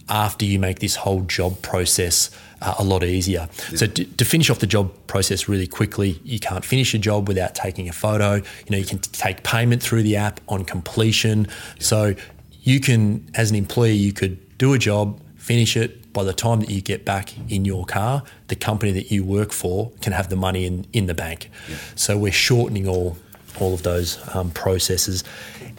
after 0.10 0.46
you 0.46 0.60
make 0.60 0.80
this 0.80 0.96
whole 0.98 1.22
job 1.22 1.62
process 1.62 2.30
uh, 2.62 2.76
a 2.78 2.84
lot 2.84 3.04
easier. 3.04 3.50
So 3.76 3.88
to, 3.88 4.06
to, 4.06 4.26
finish 4.26 4.50
off 4.50 4.60
the 4.60 4.68
job 4.68 4.92
process 5.08 5.50
really 5.50 5.68
quickly, 5.68 6.20
you 6.24 6.40
can't 6.40 6.64
finish 6.64 6.94
a 6.94 6.98
job 6.98 7.28
without 7.28 7.56
taking 7.56 7.90
a 7.90 7.94
photo. 7.94 8.36
You 8.36 8.44
know, 8.70 8.78
you 8.78 8.86
can 8.86 9.00
take 9.00 9.44
payment 9.44 9.82
through 9.82 10.04
the 10.04 10.16
app 10.16 10.40
on 10.48 10.64
completion. 10.64 11.48
So 11.80 12.16
you 12.62 12.80
can, 12.80 13.30
as 13.36 13.50
an 13.50 13.56
employee, 13.56 13.94
you 13.94 14.14
could 14.14 14.58
do 14.58 14.74
a 14.74 14.80
job, 14.80 15.20
finish 15.36 15.76
it. 15.76 16.14
By 16.14 16.24
the 16.24 16.34
time 16.34 16.62
that 16.62 16.70
you 16.70 16.82
get 16.82 17.04
back 17.04 17.38
in 17.50 17.66
your 17.66 17.86
car, 17.86 18.24
the 18.48 18.56
company 18.56 18.94
that 18.94 19.12
you 19.12 19.26
work 19.26 19.52
for 19.52 19.92
can 20.02 20.14
have 20.14 20.30
the 20.30 20.38
money 20.38 20.66
in, 20.66 20.88
in 20.94 21.08
the 21.08 21.14
bank. 21.14 21.50
Yeah. 21.68 21.76
So 21.96 22.18
we're 22.18 22.32
shortening 22.32 22.88
all 22.88 23.18
all 23.62 23.74
of 23.74 23.84
those 23.84 24.20
um, 24.36 24.52
processes. 24.52 25.24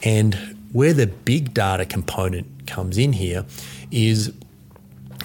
And 0.02 0.56
where 0.72 0.92
the 0.92 1.06
big 1.06 1.54
data 1.54 1.84
component 1.84 2.66
comes 2.66 2.98
in 2.98 3.12
here 3.12 3.44
is 3.90 4.32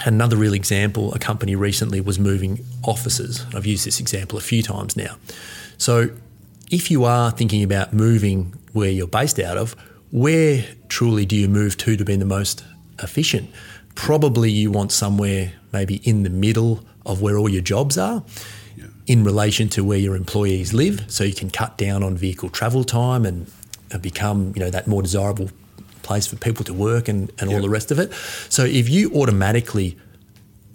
another 0.06 0.38
real 0.38 0.54
example. 0.54 1.14
A 1.14 1.20
company 1.20 1.56
recently 1.56 2.02
was 2.02 2.20
moving 2.20 2.64
offices. 2.84 3.45
I've 3.54 3.66
used 3.66 3.86
this 3.86 3.99
example 3.99 4.38
a 4.38 4.41
few 4.41 4.64
times 4.64 4.95
now. 4.95 5.16
So, 5.78 6.10
if 6.70 6.89
you 6.89 7.04
are 7.04 7.32
thinking 7.32 7.64
about 7.64 7.91
moving 7.91 8.54
where 8.72 8.89
you're 8.89 9.08
based 9.08 9.39
out 9.39 9.58
of, 9.58 9.76
where 10.12 10.64
truly 10.88 11.26
do 11.26 11.36
you 11.36 11.49
move 11.49 11.76
to 11.78 11.97
to 11.97 12.06
be 12.06 12.16
the 12.16 12.26
most 12.26 12.64
efficient? 12.99 13.49
Probably 13.95 14.49
you 14.49 14.72
want 14.72 14.91
somewhere 14.91 15.54
maybe 15.74 15.95
in 16.04 16.24
the 16.24 16.30
middle 16.30 16.86
of 17.06 17.22
where 17.22 17.38
all 17.38 17.49
your 17.49 17.62
jobs 17.62 17.97
are. 17.97 18.24
In 19.12 19.26
relation 19.26 19.68
to 19.70 19.84
where 19.84 19.97
your 19.97 20.16
employees 20.16 20.74
live, 20.74 21.03
so 21.07 21.26
you 21.26 21.34
can 21.41 21.49
cut 21.49 21.78
down 21.78 21.99
on 22.01 22.16
vehicle 22.16 22.49
travel 22.49 22.84
time 22.86 23.26
and 23.26 23.38
uh, 23.93 23.97
become, 23.97 24.53
you 24.55 24.62
know, 24.64 24.70
that 24.70 24.88
more 24.88 25.01
desirable 25.01 25.49
place 26.01 26.26
for 26.28 26.38
people 26.38 26.64
to 26.64 26.74
work 26.74 27.09
and, 27.09 27.30
and 27.39 27.49
yep. 27.49 27.57
all 27.57 27.62
the 27.62 27.74
rest 27.78 27.91
of 27.91 27.99
it. 27.99 28.14
So 28.47 28.64
if 28.64 28.88
you 28.88 29.12
automatically 29.14 29.97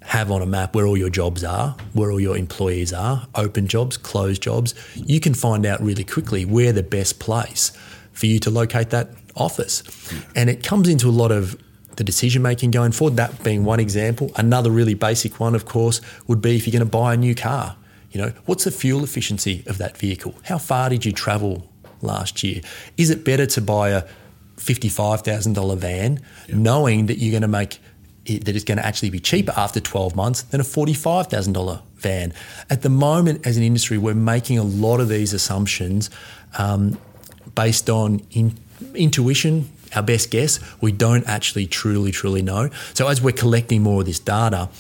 have 0.03 0.31
on 0.31 0.43
a 0.43 0.47
map 0.47 0.75
where 0.75 0.87
all 0.87 0.99
your 0.99 1.09
jobs 1.09 1.43
are, 1.45 1.77
where 1.95 2.11
all 2.13 2.21
your 2.21 2.37
employees 2.37 2.93
are, 2.93 3.27
open 3.35 3.69
jobs, 3.69 3.97
closed 3.97 4.43
jobs, 4.43 4.75
you 4.95 5.19
can 5.19 5.33
find 5.33 5.65
out 5.65 5.81
really 5.81 6.05
quickly 6.05 6.45
where 6.45 6.73
the 6.73 6.83
best 6.83 7.19
place 7.19 7.73
for 8.13 8.27
you 8.27 8.39
to 8.41 8.51
locate 8.51 8.91
that 8.91 9.09
office. 9.35 9.83
Hmm. 10.11 10.39
And 10.39 10.51
it 10.51 10.63
comes 10.63 10.89
into 10.89 11.09
a 11.09 11.17
lot 11.23 11.33
of 11.33 11.57
the 11.97 12.05
decision 12.05 12.43
making 12.43 12.71
going 12.71 12.93
forward, 12.93 13.17
that 13.17 13.43
being 13.43 13.65
one 13.65 13.81
example. 13.81 14.31
Another 14.37 14.71
really 14.71 14.95
basic 14.95 15.41
one, 15.41 15.55
of 15.55 15.65
course, 15.65 16.03
would 16.27 16.43
be 16.43 16.57
if 16.57 16.67
you're 16.67 16.79
going 16.79 16.91
to 16.91 16.99
buy 16.99 17.15
a 17.15 17.17
new 17.17 17.35
car. 17.35 17.77
You 18.17 18.23
know, 18.23 18.33
what's 18.47 18.65
the 18.65 18.71
fuel 18.71 19.05
efficiency 19.05 19.63
of 19.67 19.77
that 19.77 19.99
vehicle? 19.99 20.35
How 20.45 20.57
far 20.57 20.89
did 20.89 21.05
you 21.05 21.13
travel 21.13 21.69
last 22.01 22.43
year? 22.43 22.63
Is 22.97 23.11
it 23.11 23.27
better 23.27 23.45
to 23.45 23.61
buy 23.61 23.91
a 23.91 24.05
$55,000 24.57 25.77
van, 25.77 26.23
yep. 26.49 26.57
knowing 26.57 27.07
that 27.07 27.19
you're 27.19 27.31
going 27.31 27.43
to 27.43 27.47
make 27.49 27.79
it, 28.25 28.47
that 28.47 28.57
it's 28.57 28.65
going 28.65 28.79
to 28.79 28.87
actually 28.87 29.11
be 29.11 29.21
cheaper 29.21 29.53
after 29.55 29.81
12 29.81 30.17
months 30.17 30.41
than 30.45 30.63
a 30.63 30.65
$45,000 30.65 31.83
van. 31.97 32.33
At 32.71 32.81
the 32.81 32.89
moment, 32.89 33.47
as 33.47 33.59
an 33.59 33.63
industry, 33.63 33.99
we're 33.99 34.15
making 34.15 34.57
a 34.57 34.65
lot 34.65 35.01
of 35.01 35.11
these 35.11 35.35
assumptions 35.35 36.09
um, 36.57 36.99
based 37.55 37.91
on 37.91 38.23
in, 38.31 38.55
intuition, 38.95 39.69
our 39.95 40.03
best 40.03 40.31
guess. 40.31 40.59
We 40.81 40.91
don't 40.91 41.29
actually 41.29 41.67
truly, 41.67 42.13
truly 42.13 42.41
know. 42.41 42.71
So, 42.95 43.09
as 43.09 43.21
we're 43.21 43.33
collecting 43.33 43.83
more 43.83 44.01
of 44.01 44.07
this 44.07 44.21
data, 44.21 44.71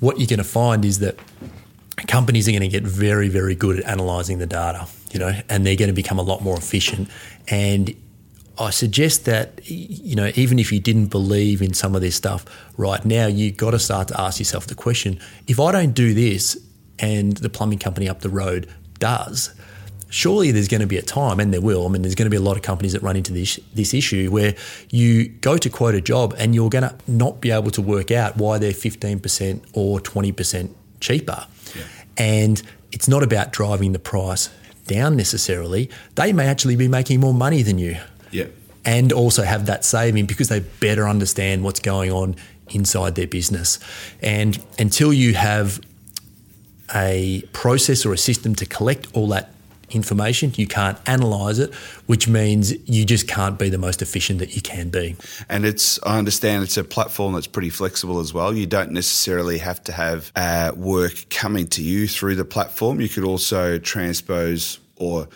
what 0.00 0.18
you're 0.18 0.26
going 0.26 0.38
to 0.38 0.44
find 0.44 0.86
is 0.86 1.00
that 1.00 1.18
companies 2.06 2.48
are 2.48 2.52
going 2.52 2.62
to 2.62 2.68
get 2.68 2.84
very, 2.84 3.28
very 3.28 3.54
good 3.54 3.80
at 3.80 3.84
analyzing 3.86 4.38
the 4.38 4.46
data, 4.46 4.86
you 5.12 5.18
know, 5.18 5.32
and 5.48 5.66
they're 5.66 5.76
going 5.76 5.88
to 5.88 5.94
become 5.94 6.18
a 6.18 6.22
lot 6.22 6.42
more 6.42 6.56
efficient. 6.56 7.08
And 7.48 7.94
I 8.58 8.70
suggest 8.70 9.24
that 9.26 9.60
you 9.64 10.16
know 10.16 10.32
even 10.34 10.58
if 10.58 10.72
you 10.72 10.80
didn't 10.80 11.06
believe 11.06 11.62
in 11.62 11.74
some 11.74 11.94
of 11.94 12.00
this 12.00 12.16
stuff 12.16 12.44
right 12.76 13.04
now, 13.04 13.26
you've 13.26 13.56
got 13.56 13.70
to 13.70 13.78
start 13.78 14.08
to 14.08 14.20
ask 14.20 14.38
yourself 14.38 14.66
the 14.66 14.74
question: 14.74 15.20
If 15.46 15.60
I 15.60 15.72
don't 15.72 15.92
do 15.92 16.12
this, 16.12 16.58
and 16.98 17.36
the 17.36 17.48
plumbing 17.48 17.78
company 17.78 18.08
up 18.08 18.20
the 18.20 18.28
road 18.28 18.68
does, 18.98 19.54
surely 20.10 20.50
there's 20.50 20.66
going 20.66 20.80
to 20.80 20.86
be 20.86 20.96
a 20.96 21.02
time, 21.02 21.38
and 21.38 21.52
there 21.52 21.60
will. 21.60 21.86
I 21.86 21.88
mean, 21.88 22.02
there's 22.02 22.16
going 22.16 22.26
to 22.26 22.30
be 22.30 22.36
a 22.36 22.42
lot 22.42 22.56
of 22.56 22.62
companies 22.62 22.92
that 22.94 23.02
run 23.02 23.16
into 23.16 23.32
this 23.32 23.60
this 23.74 23.94
issue 23.94 24.30
where 24.30 24.54
you 24.90 25.28
go 25.28 25.56
to 25.56 25.70
quote 25.70 25.94
a 25.94 26.00
job 26.00 26.34
and 26.38 26.54
you're 26.54 26.70
going 26.70 26.88
to 26.88 26.96
not 27.06 27.40
be 27.40 27.52
able 27.52 27.70
to 27.70 27.82
work 27.82 28.10
out 28.10 28.36
why 28.36 28.58
they're 28.58 28.72
15% 28.72 29.64
or 29.72 30.00
20% 30.00 30.74
cheaper, 31.00 31.46
yeah. 31.74 31.84
and 32.16 32.62
it's 32.92 33.08
not 33.08 33.22
about 33.22 33.52
driving 33.52 33.92
the 33.92 33.98
price 33.98 34.50
down 34.86 35.16
necessarily. 35.16 35.90
They 36.14 36.32
may 36.32 36.46
actually 36.46 36.76
be 36.76 36.88
making 36.88 37.20
more 37.20 37.34
money 37.34 37.62
than 37.62 37.78
you. 37.78 37.98
Yeah. 38.30 38.46
And 38.84 39.12
also 39.12 39.42
have 39.42 39.66
that 39.66 39.84
saving 39.84 40.26
because 40.26 40.48
they 40.48 40.60
better 40.60 41.06
understand 41.06 41.62
what's 41.62 41.80
going 41.80 42.10
on 42.10 42.36
inside 42.70 43.14
their 43.14 43.26
business. 43.26 43.78
And 44.22 44.58
until 44.78 45.12
you 45.12 45.34
have 45.34 45.80
a 46.94 47.42
process 47.52 48.06
or 48.06 48.12
a 48.12 48.18
system 48.18 48.54
to 48.56 48.66
collect 48.66 49.08
all 49.12 49.28
that 49.28 49.52
information, 49.90 50.52
you 50.56 50.66
can't 50.66 50.98
analyze 51.06 51.58
it, 51.58 51.74
which 52.06 52.28
means 52.28 52.72
you 52.88 53.04
just 53.04 53.28
can't 53.28 53.58
be 53.58 53.68
the 53.68 53.78
most 53.78 54.02
efficient 54.02 54.38
that 54.38 54.54
you 54.54 54.62
can 54.62 54.88
be. 54.88 55.16
And 55.48 55.64
it's, 55.64 55.98
I 56.04 56.18
understand 56.18 56.62
it's 56.62 56.76
a 56.76 56.84
platform 56.84 57.34
that's 57.34 57.46
pretty 57.46 57.70
flexible 57.70 58.20
as 58.20 58.32
well. 58.34 58.54
You 58.54 58.66
don't 58.66 58.92
necessarily 58.92 59.58
have 59.58 59.82
to 59.84 59.92
have 59.92 60.32
uh, 60.36 60.72
work 60.76 61.26
coming 61.30 61.66
to 61.68 61.82
you 61.82 62.08
through 62.08 62.36
the 62.36 62.44
platform. 62.44 63.00
You 63.00 63.08
could 63.08 63.24
also 63.24 63.78
transpose 63.78 64.78
or 64.96 65.28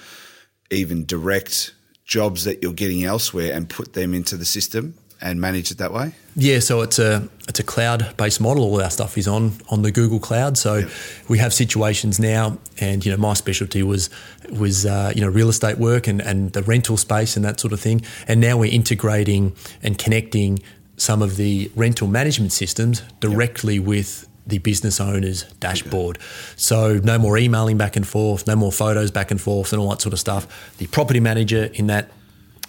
even 0.71 1.05
direct 1.05 1.75
jobs 2.05 2.45
that 2.45 2.63
you're 2.63 2.73
getting 2.73 3.05
elsewhere 3.05 3.53
and 3.53 3.69
put 3.69 3.93
them 3.93 4.15
into 4.15 4.37
the 4.37 4.45
system 4.45 4.95
and 5.23 5.41
manage 5.41 5.71
it 5.71 5.79
that 5.79 5.93
way? 5.93 6.13
Yeah, 6.35 6.59
so 6.59 6.81
it's 6.81 6.99
a 6.99 7.29
it's 7.49 7.61
a 7.61 7.63
cloud 7.63 8.15
based 8.17 8.41
model. 8.41 8.65
All 8.65 8.83
our 8.83 8.91
stuff 8.91 9.17
is 9.17 9.29
on 9.29 9.53
on 9.71 9.83
the 9.83 9.93
Google 9.93 10.19
Cloud. 10.19 10.59
So 10.59 10.79
yep. 10.79 10.91
we 11.29 11.39
have 11.39 11.55
situations 11.55 12.19
now, 12.19 12.59
and 12.81 13.05
you 13.07 13.13
know 13.13 13.19
my 13.19 13.35
specialty 13.35 13.83
was 13.83 14.11
was 14.51 14.87
uh, 14.87 15.13
you 15.15 15.21
know 15.21 15.29
real 15.29 15.49
estate 15.49 15.79
work 15.79 16.07
and 16.07 16.21
and 16.21 16.53
the 16.53 16.63
rental 16.63 16.97
space 16.97 17.37
and 17.37 17.45
that 17.45 17.61
sort 17.61 17.73
of 17.73 17.81
thing. 17.81 18.03
And 18.29 18.41
now 18.41 18.57
we're 18.59 18.73
integrating 18.73 19.55
and 19.83 19.99
connecting 19.99 20.61
some 20.97 21.23
of 21.23 21.37
the 21.37 21.71
rental 21.75 22.07
management 22.07 22.53
systems 22.53 23.03
directly 23.21 23.77
yep. 23.77 23.85
with 23.85 24.29
the 24.47 24.59
business 24.59 25.01
owner's 25.01 25.45
dashboard. 25.55 26.17
Okay. 26.17 26.27
So 26.57 27.01
no 27.03 27.19
more 27.19 27.39
emailing 27.39 27.79
back 27.79 27.97
and 27.97 28.07
forth, 28.07 28.47
no 28.47 28.57
more 28.57 28.73
photos 28.73 29.11
back 29.11 29.31
and 29.31 29.41
forth, 29.41 29.73
and 29.73 29.81
all 29.81 29.91
that 29.91 30.01
sort 30.01 30.13
of 30.13 30.21
stuff. 30.21 30.77
The 30.79 30.87
property 30.89 31.21
manager 31.21 31.71
in 31.75 31.87
that 31.87 32.11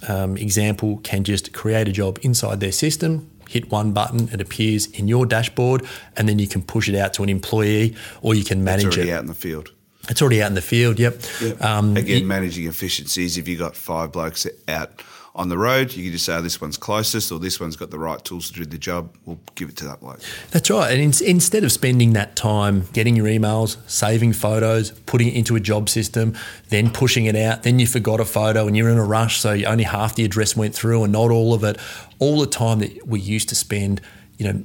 um, 0.07 0.37
example 0.37 0.99
can 1.03 1.23
just 1.23 1.53
create 1.53 1.87
a 1.87 1.91
job 1.91 2.19
inside 2.21 2.59
their 2.59 2.71
system, 2.71 3.29
hit 3.49 3.71
one 3.71 3.91
button, 3.91 4.29
it 4.31 4.41
appears 4.41 4.87
in 4.87 5.07
your 5.07 5.25
dashboard, 5.25 5.85
and 6.15 6.27
then 6.27 6.39
you 6.39 6.47
can 6.47 6.61
push 6.61 6.89
it 6.89 6.95
out 6.95 7.13
to 7.15 7.23
an 7.23 7.29
employee 7.29 7.95
or 8.21 8.35
you 8.35 8.43
can 8.43 8.63
manage 8.63 8.97
it. 8.97 9.09
out 9.09 9.21
in 9.21 9.27
the 9.27 9.33
field. 9.33 9.71
It's 10.09 10.21
already 10.21 10.41
out 10.41 10.47
in 10.47 10.55
the 10.55 10.61
field. 10.61 10.99
Yep. 10.99 11.21
yep. 11.41 11.61
Um, 11.61 11.95
Again, 11.95 12.27
managing 12.27 12.67
efficiencies. 12.67 13.37
If 13.37 13.47
you 13.47 13.57
have 13.57 13.69
got 13.69 13.75
five 13.75 14.11
blokes 14.11 14.45
out 14.67 15.01
on 15.35 15.49
the 15.49 15.57
road, 15.57 15.93
you 15.93 16.03
can 16.03 16.11
just 16.11 16.25
say, 16.25 16.35
oh, 16.35 16.41
this 16.41 16.61
one's 16.61 16.77
closest 16.77 17.31
or 17.31 17.39
this 17.39 17.59
one's 17.59 17.75
got 17.75 17.89
the 17.89 17.97
right 17.97 18.23
tools 18.23 18.51
to 18.51 18.59
do 18.59 18.65
the 18.65 18.77
job. 18.77 19.15
We'll 19.25 19.39
give 19.55 19.69
it 19.69 19.77
to 19.77 19.85
that 19.85 20.01
bloke. 20.01 20.19
That's 20.51 20.69
right. 20.69 20.91
And 20.91 21.01
in, 21.01 21.27
instead 21.27 21.63
of 21.63 21.71
spending 21.71 22.13
that 22.13 22.35
time 22.35 22.85
getting 22.93 23.15
your 23.15 23.25
emails, 23.25 23.77
saving 23.89 24.33
photos, 24.33 24.91
putting 24.91 25.29
it 25.29 25.35
into 25.35 25.55
a 25.55 25.59
job 25.59 25.89
system, 25.89 26.35
then 26.69 26.91
pushing 26.91 27.25
it 27.25 27.35
out, 27.35 27.63
then 27.63 27.79
you 27.79 27.87
forgot 27.87 28.19
a 28.19 28.25
photo 28.25 28.67
and 28.67 28.77
you're 28.77 28.89
in 28.89 28.97
a 28.97 29.05
rush, 29.05 29.39
so 29.39 29.51
only 29.65 29.85
half 29.85 30.15
the 30.15 30.25
address 30.25 30.55
went 30.55 30.75
through 30.75 31.03
and 31.03 31.13
not 31.13 31.31
all 31.31 31.53
of 31.53 31.63
it, 31.63 31.77
all 32.19 32.39
the 32.39 32.47
time 32.47 32.79
that 32.79 33.07
we 33.07 33.19
used 33.19 33.49
to 33.49 33.55
spend, 33.55 34.01
you 34.37 34.51
know, 34.51 34.63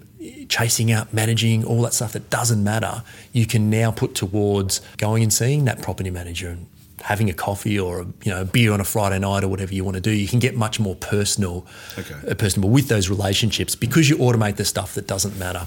chasing 0.49 0.91
out, 0.91 1.13
managing, 1.13 1.65
all 1.65 1.83
that 1.83 1.95
stuff 1.95 2.13
that 2.13 2.31
doesn't 2.31 2.63
matter, 2.63 3.03
you 3.33 3.47
can 3.47 3.71
now 3.71 3.91
put 3.91 4.15
towards 4.15 4.81
going 4.97 5.23
and 5.23 5.33
seeing 5.33 5.65
that 5.67 5.83
property 5.83 6.11
manager 6.11 6.49
and 6.49 6.67
having 7.03 7.31
a 7.31 7.33
coffee 7.33 7.79
or 7.79 8.01
a, 8.01 8.05
you 8.25 8.33
know 8.33 8.43
a 8.43 8.45
beer 8.45 8.73
on 8.73 8.81
a 8.81 8.85
Friday 8.85 9.19
night 9.19 9.45
or 9.45 9.49
whatever 9.49 9.75
you 9.75 9.85
want 9.85 9.95
to 9.95 10.01
do, 10.01 10.11
you 10.11 10.29
can 10.29 10.39
get 10.39 10.57
much 10.57 10.81
more 10.81 10.97
personal, 10.97 11.67
okay. 11.97 12.15
uh, 12.29 12.35
personal 12.35 12.69
with 12.69 12.89
those 12.89 13.09
relationships 13.09 13.75
because 13.75 14.09
you 14.09 14.17
automate 14.17 14.57
the 14.57 14.65
stuff 14.65 14.95
that 14.95 15.07
doesn't 15.07 15.39
matter. 15.39 15.67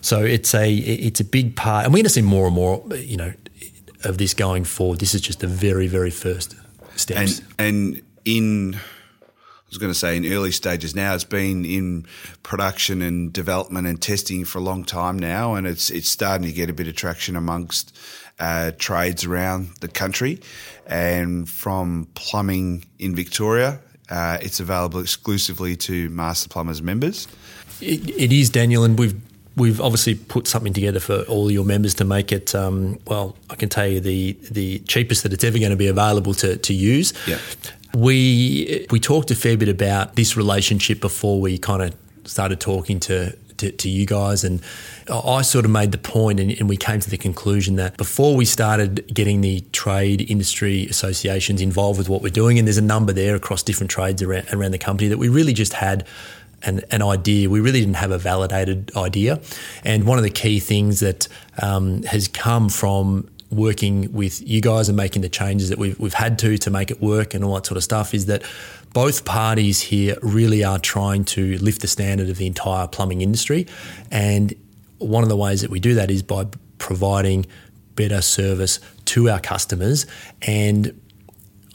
So 0.00 0.22
it's 0.22 0.54
a 0.54 0.72
it's 0.72 1.20
a 1.20 1.24
big 1.24 1.56
part, 1.56 1.84
and 1.84 1.92
we're 1.92 1.98
going 1.98 2.04
to 2.04 2.10
see 2.10 2.22
more 2.22 2.46
and 2.46 2.54
more, 2.54 2.84
you 2.94 3.16
know, 3.16 3.32
of 4.04 4.18
this 4.18 4.34
going 4.34 4.64
forward. 4.64 4.98
This 4.98 5.14
is 5.14 5.20
just 5.20 5.40
the 5.40 5.46
very 5.46 5.86
very 5.86 6.10
first 6.10 6.56
steps. 6.96 7.40
And, 7.58 7.94
and 7.94 8.02
in 8.24 8.80
was 9.72 9.78
going 9.78 9.92
to 9.92 9.98
say 9.98 10.16
in 10.16 10.30
early 10.30 10.52
stages 10.52 10.94
now. 10.94 11.14
It's 11.14 11.24
been 11.24 11.64
in 11.64 12.06
production 12.42 13.00
and 13.00 13.32
development 13.32 13.86
and 13.86 14.00
testing 14.00 14.44
for 14.44 14.58
a 14.58 14.60
long 14.60 14.84
time 14.84 15.18
now, 15.18 15.54
and 15.54 15.66
it's 15.66 15.90
it's 15.90 16.08
starting 16.08 16.46
to 16.46 16.52
get 16.52 16.68
a 16.68 16.72
bit 16.72 16.88
of 16.88 16.94
traction 16.94 17.36
amongst 17.36 17.96
uh, 18.38 18.72
trades 18.78 19.24
around 19.24 19.70
the 19.80 19.88
country. 19.88 20.40
And 20.86 21.48
from 21.48 22.08
plumbing 22.14 22.84
in 22.98 23.14
Victoria, 23.14 23.80
uh, 24.10 24.38
it's 24.42 24.60
available 24.60 25.00
exclusively 25.00 25.76
to 25.76 26.10
Master 26.10 26.48
Plumbers 26.48 26.82
members. 26.82 27.28
it, 27.80 28.10
it 28.10 28.32
is, 28.32 28.50
Daniel, 28.50 28.84
and 28.84 28.98
we've 28.98 29.18
we've 29.56 29.80
obviously 29.80 30.14
put 30.14 30.46
something 30.46 30.72
together 30.72 31.00
for 31.00 31.22
all 31.22 31.50
your 31.50 31.64
members 31.64 31.94
to 31.94 32.04
make 32.04 32.32
it. 32.32 32.54
Um, 32.54 32.98
well, 33.06 33.36
I 33.48 33.54
can 33.54 33.70
tell 33.70 33.86
you 33.86 34.00
the 34.00 34.32
the 34.50 34.80
cheapest 34.80 35.22
that 35.22 35.32
it's 35.32 35.44
ever 35.44 35.58
going 35.58 35.70
to 35.70 35.76
be 35.76 35.88
available 35.88 36.34
to 36.34 36.56
to 36.56 36.74
use. 36.74 37.14
Yeah. 37.26 37.38
We 37.94 38.86
we 38.90 39.00
talked 39.00 39.30
a 39.30 39.34
fair 39.34 39.56
bit 39.56 39.68
about 39.68 40.16
this 40.16 40.36
relationship 40.36 41.00
before 41.00 41.40
we 41.40 41.58
kind 41.58 41.82
of 41.82 41.94
started 42.24 42.60
talking 42.60 43.00
to 43.00 43.36
to, 43.62 43.70
to 43.70 43.88
you 43.88 44.06
guys. 44.06 44.44
And 44.44 44.60
I 45.08 45.42
sort 45.42 45.64
of 45.64 45.70
made 45.70 45.92
the 45.92 45.98
point 45.98 46.40
and, 46.40 46.50
and, 46.52 46.68
we 46.68 46.76
came 46.76 47.00
to 47.00 47.10
the 47.10 47.16
conclusion 47.16 47.76
that 47.76 47.96
before 47.96 48.34
we 48.34 48.44
started 48.44 49.12
getting 49.12 49.40
the 49.40 49.60
trade 49.72 50.28
industry 50.30 50.86
associations 50.86 51.60
involved 51.60 51.98
with 51.98 52.08
what 52.08 52.22
we're 52.22 52.30
doing, 52.30 52.58
and 52.58 52.66
there's 52.66 52.78
a 52.78 52.82
number 52.82 53.12
there 53.12 53.34
across 53.36 53.62
different 53.62 53.90
trades 53.90 54.22
around, 54.22 54.46
around 54.52 54.72
the 54.72 54.78
company, 54.78 55.08
that 55.08 55.18
we 55.18 55.28
really 55.28 55.52
just 55.52 55.74
had 55.74 56.06
an, 56.64 56.80
an, 56.90 57.02
idea. 57.02 57.50
We 57.50 57.60
really 57.60 57.80
didn't 57.80 57.96
have 57.96 58.10
a 58.10 58.18
validated 58.18 58.92
idea. 58.96 59.40
And 59.84 60.04
one 60.04 60.18
of 60.18 60.24
the 60.24 60.30
key 60.30 60.60
things 60.60 61.00
that 61.00 61.26
um, 61.60 62.02
has 62.04 62.28
come 62.28 62.68
from 62.68 63.28
working 63.52 64.12
with 64.12 64.46
you 64.46 64.60
guys 64.60 64.88
and 64.88 64.96
making 64.96 65.22
the 65.22 65.28
changes 65.28 65.68
that 65.68 65.78
we've, 65.78 65.98
we've 66.00 66.14
had 66.14 66.38
to 66.40 66.56
to 66.58 66.70
make 66.70 66.90
it 66.90 67.00
work 67.00 67.34
and 67.34 67.44
all 67.44 67.54
that 67.54 67.66
sort 67.66 67.76
of 67.76 67.84
stuff 67.84 68.14
is 68.14 68.26
that 68.26 68.42
both 68.92 69.24
parties 69.24 69.80
here 69.80 70.16
really 70.22 70.64
are 70.64 70.78
trying 70.78 71.24
to 71.24 71.58
lift 71.58 71.82
the 71.82 71.88
standard 71.88 72.28
of 72.28 72.38
the 72.38 72.46
entire 72.46 72.88
plumbing 72.88 73.20
industry. 73.20 73.66
And 74.10 74.54
one 74.98 75.22
of 75.22 75.28
the 75.28 75.36
ways 75.36 75.60
that 75.60 75.70
we 75.70 75.80
do 75.80 75.94
that 75.94 76.10
is 76.10 76.22
by 76.22 76.46
providing 76.78 77.46
better 77.94 78.22
service 78.22 78.80
to 79.04 79.28
our 79.28 79.40
customers. 79.40 80.06
And 80.42 80.98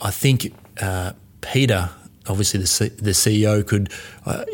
I 0.00 0.10
think 0.10 0.52
uh, 0.80 1.12
Peter, 1.40 1.90
obviously 2.28 2.60
the, 2.60 2.66
C- 2.66 2.88
the 2.88 3.10
CEO, 3.10 3.66
could 3.66 3.92
uh, 4.26 4.44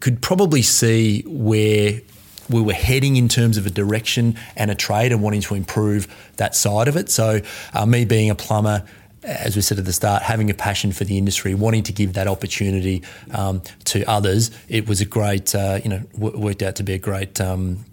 could 0.00 0.20
probably 0.20 0.60
see 0.60 1.22
where 1.26 2.00
we 2.48 2.60
were 2.60 2.72
heading 2.72 3.16
in 3.16 3.28
terms 3.28 3.56
of 3.56 3.66
a 3.66 3.70
direction 3.70 4.36
and 4.56 4.70
a 4.70 4.74
trade 4.74 5.12
and 5.12 5.22
wanting 5.22 5.40
to 5.42 5.54
improve 5.54 6.06
that 6.36 6.54
side 6.54 6.88
of 6.88 6.96
it. 6.96 7.10
So, 7.10 7.40
uh, 7.72 7.86
me 7.86 8.04
being 8.04 8.30
a 8.30 8.34
plumber, 8.34 8.84
as 9.22 9.56
we 9.56 9.62
said 9.62 9.78
at 9.78 9.84
the 9.84 9.92
start, 9.92 10.22
having 10.22 10.50
a 10.50 10.54
passion 10.54 10.92
for 10.92 11.04
the 11.04 11.16
industry, 11.16 11.54
wanting 11.54 11.82
to 11.84 11.92
give 11.92 12.12
that 12.14 12.26
opportunity 12.26 13.02
um, 13.32 13.62
to 13.84 14.04
others, 14.04 14.50
it 14.68 14.86
was 14.86 15.00
a 15.00 15.06
great, 15.06 15.54
uh, 15.54 15.80
you 15.82 15.90
know, 15.90 16.00
w- 16.14 16.38
worked 16.38 16.62
out 16.62 16.76
to 16.76 16.82
be 16.82 16.94
a 16.94 16.98
great. 16.98 17.40
Um, 17.40 17.84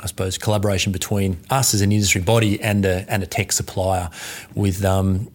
I 0.00 0.06
suppose 0.06 0.36
collaboration 0.36 0.92
between 0.92 1.38
us 1.48 1.72
as 1.72 1.80
an 1.80 1.90
industry 1.90 2.20
body 2.20 2.60
and 2.60 2.84
a 2.84 3.06
and 3.08 3.22
a 3.22 3.26
tech 3.26 3.52
supplier, 3.52 4.10
with 4.54 4.84
um, 4.84 5.30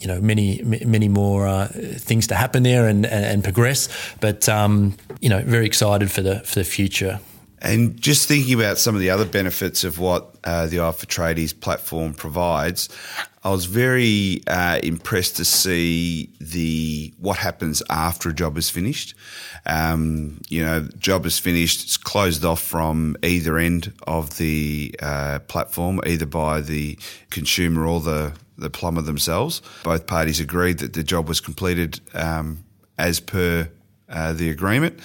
you 0.00 0.08
know 0.08 0.18
many 0.18 0.62
many 0.62 1.08
more 1.08 1.46
uh, 1.46 1.68
things 1.68 2.26
to 2.28 2.34
happen 2.34 2.62
there 2.62 2.88
and 2.88 3.04
and, 3.04 3.24
and 3.24 3.44
progress. 3.44 3.88
But 4.18 4.48
um, 4.48 4.96
you 5.20 5.28
know, 5.28 5.42
very 5.42 5.66
excited 5.66 6.10
for 6.10 6.22
the 6.22 6.40
for 6.40 6.54
the 6.54 6.64
future. 6.64 7.20
And 7.62 7.98
just 8.00 8.26
thinking 8.26 8.54
about 8.54 8.76
some 8.76 8.96
of 8.96 9.00
the 9.00 9.10
other 9.10 9.24
benefits 9.24 9.84
of 9.84 10.00
what 10.00 10.34
uh, 10.42 10.66
the 10.66 10.80
i 10.80 10.90
for 10.90 11.06
platform 11.60 12.12
provides, 12.12 12.88
I 13.44 13.50
was 13.50 13.66
very 13.66 14.42
uh, 14.48 14.80
impressed 14.82 15.36
to 15.36 15.44
see 15.44 16.28
the 16.40 17.14
what 17.18 17.38
happens 17.38 17.80
after 17.88 18.30
a 18.30 18.32
job 18.34 18.58
is 18.58 18.68
finished. 18.68 19.14
Um, 19.64 20.40
you 20.48 20.64
know, 20.64 20.88
job 20.98 21.24
is 21.24 21.38
finished, 21.38 21.84
it's 21.84 21.96
closed 21.96 22.44
off 22.44 22.60
from 22.60 23.16
either 23.22 23.56
end 23.58 23.92
of 24.08 24.38
the 24.38 24.94
uh, 25.00 25.38
platform, 25.46 26.00
either 26.04 26.26
by 26.26 26.60
the 26.60 26.98
consumer 27.30 27.86
or 27.86 28.00
the 28.00 28.32
the 28.58 28.70
plumber 28.70 29.02
themselves. 29.02 29.62
Both 29.84 30.08
parties 30.08 30.40
agreed 30.40 30.78
that 30.78 30.94
the 30.94 31.04
job 31.04 31.28
was 31.28 31.40
completed 31.40 32.00
um, 32.14 32.64
as 32.98 33.20
per 33.20 33.70
uh, 34.08 34.32
the 34.32 34.50
agreement 34.50 34.98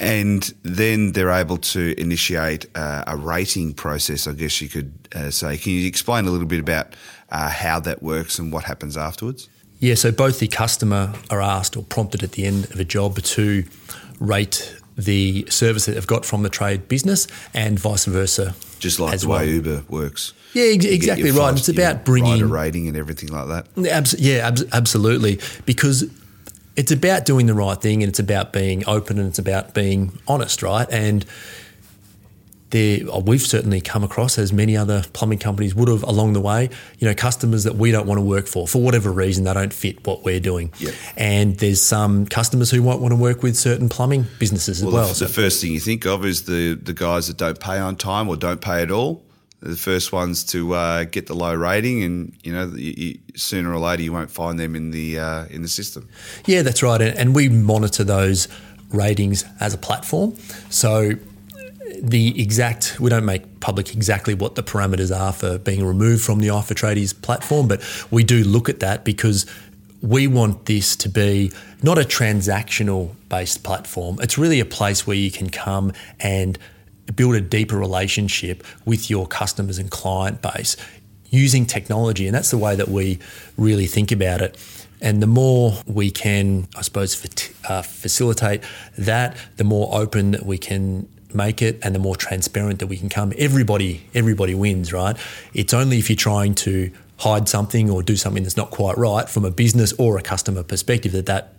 and 0.00 0.54
then 0.62 1.12
they're 1.12 1.30
able 1.30 1.58
to 1.58 2.00
initiate 2.00 2.66
uh, 2.74 3.04
a 3.06 3.16
rating 3.16 3.74
process, 3.74 4.26
I 4.26 4.32
guess 4.32 4.60
you 4.60 4.68
could 4.68 4.92
uh, 5.14 5.30
say. 5.30 5.58
Can 5.58 5.72
you 5.72 5.86
explain 5.86 6.26
a 6.26 6.30
little 6.30 6.46
bit 6.46 6.60
about 6.60 6.94
uh, 7.30 7.48
how 7.48 7.80
that 7.80 8.02
works 8.02 8.38
and 8.38 8.52
what 8.52 8.64
happens 8.64 8.96
afterwards? 8.96 9.48
Yeah, 9.80 9.94
so 9.94 10.10
both 10.10 10.40
the 10.40 10.48
customer 10.48 11.14
are 11.30 11.40
asked 11.40 11.76
or 11.76 11.82
prompted 11.84 12.22
at 12.22 12.32
the 12.32 12.44
end 12.44 12.64
of 12.64 12.80
a 12.80 12.84
job 12.84 13.16
to 13.22 13.64
rate 14.18 14.76
the 14.96 15.46
service 15.48 15.86
that 15.86 15.92
they've 15.92 16.06
got 16.06 16.24
from 16.24 16.42
the 16.42 16.48
trade 16.48 16.88
business 16.88 17.28
and 17.54 17.78
vice 17.78 18.04
versa. 18.04 18.54
Just 18.80 18.98
like 18.98 19.18
the 19.20 19.28
well. 19.28 19.38
way 19.38 19.50
Uber 19.50 19.84
works. 19.88 20.32
Yeah, 20.52 20.64
ex- 20.64 20.84
exactly 20.84 21.30
right. 21.30 21.56
It's 21.56 21.68
about 21.68 22.04
bringing 22.04 22.42
a 22.42 22.46
rating 22.46 22.88
and 22.88 22.96
everything 22.96 23.28
like 23.28 23.48
that. 23.48 23.88
Abs- 23.88 24.18
yeah, 24.18 24.48
abs- 24.48 24.64
absolutely. 24.72 25.40
Because 25.66 26.10
it's 26.78 26.92
about 26.92 27.24
doing 27.24 27.46
the 27.46 27.54
right 27.54 27.80
thing 27.80 28.04
and 28.04 28.08
it's 28.08 28.20
about 28.20 28.52
being 28.52 28.86
open 28.86 29.18
and 29.18 29.28
it's 29.28 29.40
about 29.40 29.74
being 29.74 30.16
honest, 30.28 30.62
right? 30.62 30.86
And 30.92 31.26
there, 32.70 33.00
oh, 33.10 33.18
we've 33.18 33.42
certainly 33.42 33.80
come 33.80 34.04
across, 34.04 34.38
as 34.38 34.52
many 34.52 34.76
other 34.76 35.02
plumbing 35.12 35.40
companies 35.40 35.74
would 35.74 35.88
have 35.88 36.04
along 36.04 36.34
the 36.34 36.40
way, 36.40 36.70
you 37.00 37.08
know, 37.08 37.14
customers 37.14 37.64
that 37.64 37.74
we 37.74 37.90
don't 37.90 38.06
want 38.06 38.18
to 38.18 38.24
work 38.24 38.46
for 38.46 38.68
for 38.68 38.80
whatever 38.80 39.10
reason 39.10 39.42
they 39.42 39.54
don't 39.54 39.72
fit 39.72 40.06
what 40.06 40.22
we're 40.22 40.38
doing. 40.38 40.72
Yep. 40.78 40.94
And 41.16 41.56
there's 41.58 41.82
some 41.82 42.26
customers 42.26 42.70
who 42.70 42.80
might 42.80 43.00
want 43.00 43.10
to 43.10 43.16
work 43.16 43.42
with 43.42 43.56
certain 43.56 43.88
plumbing 43.88 44.26
businesses 44.38 44.80
well, 44.80 44.90
as 44.90 44.94
well. 44.94 45.08
The, 45.08 45.14
so. 45.14 45.24
the 45.24 45.32
first 45.32 45.60
thing 45.60 45.72
you 45.72 45.80
think 45.80 46.06
of 46.06 46.24
is 46.24 46.44
the 46.44 46.74
the 46.74 46.94
guys 46.94 47.26
that 47.26 47.38
don't 47.38 47.58
pay 47.58 47.78
on 47.78 47.96
time 47.96 48.28
or 48.28 48.36
don't 48.36 48.60
pay 48.60 48.82
at 48.82 48.92
all 48.92 49.24
the 49.60 49.76
first 49.76 50.12
ones 50.12 50.44
to 50.44 50.74
uh, 50.74 51.04
get 51.04 51.26
the 51.26 51.34
low 51.34 51.54
rating, 51.54 52.02
and 52.02 52.32
you 52.42 52.52
know, 52.52 52.66
you, 52.76 52.94
you, 52.96 53.18
sooner 53.34 53.72
or 53.72 53.78
later 53.78 54.02
you 54.02 54.12
won't 54.12 54.30
find 54.30 54.58
them 54.58 54.76
in 54.76 54.90
the 54.90 55.18
uh, 55.18 55.46
in 55.46 55.62
the 55.62 55.68
system. 55.68 56.08
Yeah, 56.46 56.62
that's 56.62 56.82
right, 56.82 57.00
and 57.00 57.34
we 57.34 57.48
monitor 57.48 58.04
those 58.04 58.48
ratings 58.90 59.44
as 59.60 59.74
a 59.74 59.78
platform. 59.78 60.36
So 60.70 61.12
the 62.00 62.40
exact 62.40 63.00
we 63.00 63.10
don't 63.10 63.24
make 63.24 63.60
public 63.60 63.94
exactly 63.94 64.34
what 64.34 64.54
the 64.54 64.62
parameters 64.62 65.16
are 65.16 65.32
for 65.32 65.58
being 65.58 65.84
removed 65.84 66.22
from 66.22 66.38
the 66.38 66.48
iFor 66.48 66.74
Tradies 66.74 67.20
platform, 67.20 67.66
but 67.66 67.82
we 68.10 68.24
do 68.24 68.44
look 68.44 68.68
at 68.68 68.80
that 68.80 69.04
because 69.04 69.46
we 70.00 70.28
want 70.28 70.66
this 70.66 70.94
to 70.94 71.08
be 71.08 71.50
not 71.82 71.98
a 71.98 72.02
transactional 72.02 73.14
based 73.28 73.64
platform. 73.64 74.18
It's 74.20 74.38
really 74.38 74.60
a 74.60 74.64
place 74.64 75.06
where 75.06 75.16
you 75.16 75.30
can 75.30 75.50
come 75.50 75.92
and 76.20 76.58
build 77.14 77.34
a 77.34 77.40
deeper 77.40 77.76
relationship 77.76 78.64
with 78.84 79.10
your 79.10 79.26
customers 79.26 79.78
and 79.78 79.90
client 79.90 80.42
base. 80.42 80.76
using 81.30 81.66
technology, 81.66 82.26
and 82.26 82.34
that's 82.34 82.50
the 82.50 82.56
way 82.56 82.74
that 82.74 82.88
we 82.88 83.18
really 83.58 83.86
think 83.86 84.10
about 84.10 84.40
it. 84.40 84.56
And 85.00 85.22
the 85.22 85.26
more 85.26 85.74
we 85.86 86.10
can, 86.10 86.66
I 86.74 86.80
suppose, 86.80 87.22
uh, 87.68 87.82
facilitate 87.82 88.62
that, 88.96 89.36
the 89.56 89.64
more 89.64 89.94
open 89.94 90.32
that 90.32 90.46
we 90.46 90.58
can 90.58 91.06
make 91.34 91.60
it, 91.60 91.78
and 91.82 91.94
the 91.94 91.98
more 91.98 92.16
transparent 92.16 92.78
that 92.78 92.86
we 92.86 92.96
can 92.96 93.08
come. 93.08 93.32
Everybody, 93.36 94.06
everybody 94.14 94.54
wins, 94.54 94.92
right? 94.92 95.16
It's 95.52 95.74
only 95.74 95.98
if 95.98 96.08
you're 96.08 96.16
trying 96.16 96.54
to 96.56 96.90
hide 97.18 97.48
something 97.48 97.90
or 97.90 98.02
do 98.02 98.16
something 98.16 98.42
that's 98.42 98.56
not 98.56 98.70
quite 98.70 98.96
right 98.96 99.28
from 99.28 99.44
a 99.44 99.50
business 99.50 99.92
or 99.98 100.18
a 100.18 100.22
customer 100.22 100.62
perspective 100.62 101.12
that 101.12 101.26
that 101.26 101.54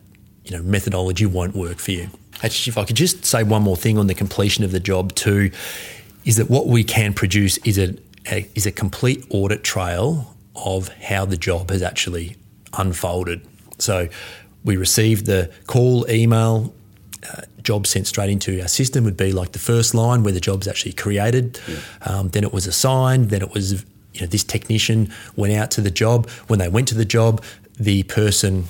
you 0.45 0.51
know 0.51 0.63
methodology 0.63 1.25
won't 1.25 1.55
work 1.55 1.79
for 1.79 1.91
you. 1.91 2.09
Actually, 2.43 2.71
if 2.71 2.77
I 2.77 2.85
could 2.85 2.95
just 2.95 3.25
say 3.25 3.43
one 3.43 3.63
more 3.63 3.75
thing 3.75 3.97
on 3.97 4.07
the 4.07 4.13
completion 4.13 4.63
of 4.63 4.71
the 4.71 4.79
job 4.79 5.13
too, 5.15 5.51
is 6.25 6.37
that 6.37 6.49
what 6.49 6.67
we 6.67 6.83
can 6.83 7.13
produce 7.13 7.57
is 7.59 7.77
a, 7.77 7.95
a 8.31 8.47
is 8.55 8.65
a 8.65 8.71
complete 8.71 9.25
audit 9.29 9.63
trail 9.63 10.35
of 10.55 10.89
how 10.89 11.25
the 11.25 11.37
job 11.37 11.69
has 11.69 11.81
actually 11.81 12.35
unfolded. 12.77 13.45
So 13.77 14.09
we 14.63 14.77
received 14.77 15.25
the 15.25 15.51
call, 15.67 16.09
email, 16.09 16.73
uh, 17.31 17.41
job 17.63 17.85
sent 17.85 18.07
straight 18.07 18.29
into 18.29 18.61
our 18.61 18.67
system 18.67 19.03
would 19.03 19.17
be 19.17 19.31
like 19.31 19.51
the 19.51 19.59
first 19.59 19.93
line 19.93 20.23
where 20.23 20.33
the 20.33 20.39
job's 20.39 20.67
actually 20.67 20.93
created. 20.93 21.59
Yeah. 21.67 21.77
Um, 22.03 22.29
then 22.29 22.43
it 22.43 22.53
was 22.53 22.67
assigned. 22.67 23.29
Then 23.29 23.41
it 23.41 23.53
was 23.53 23.85
you 24.13 24.21
know 24.21 24.27
this 24.27 24.43
technician 24.43 25.11
went 25.35 25.53
out 25.53 25.71
to 25.71 25.81
the 25.81 25.91
job. 25.91 26.29
When 26.47 26.59
they 26.59 26.69
went 26.69 26.87
to 26.89 26.95
the 26.95 27.05
job, 27.05 27.43
the 27.79 28.03
person 28.03 28.65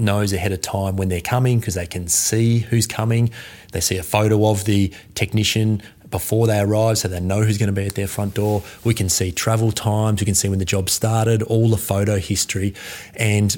knows 0.00 0.32
ahead 0.32 0.52
of 0.52 0.60
time 0.60 0.96
when 0.96 1.08
they're 1.08 1.20
coming 1.20 1.60
because 1.60 1.74
they 1.74 1.86
can 1.86 2.08
see 2.08 2.60
who's 2.60 2.86
coming. 2.86 3.30
They 3.72 3.80
see 3.80 3.98
a 3.98 4.02
photo 4.02 4.46
of 4.46 4.64
the 4.64 4.92
technician 5.14 5.82
before 6.10 6.46
they 6.46 6.58
arrive 6.58 6.98
so 6.98 7.08
they 7.08 7.20
know 7.20 7.42
who's 7.42 7.58
going 7.58 7.68
to 7.68 7.72
be 7.72 7.86
at 7.86 7.94
their 7.94 8.08
front 8.08 8.34
door. 8.34 8.62
We 8.84 8.94
can 8.94 9.08
see 9.08 9.30
travel 9.30 9.72
times, 9.72 10.20
we 10.20 10.24
can 10.24 10.34
see 10.34 10.48
when 10.48 10.58
the 10.58 10.64
job 10.64 10.90
started, 10.90 11.42
all 11.42 11.68
the 11.68 11.76
photo 11.76 12.18
history. 12.18 12.74
And 13.14 13.56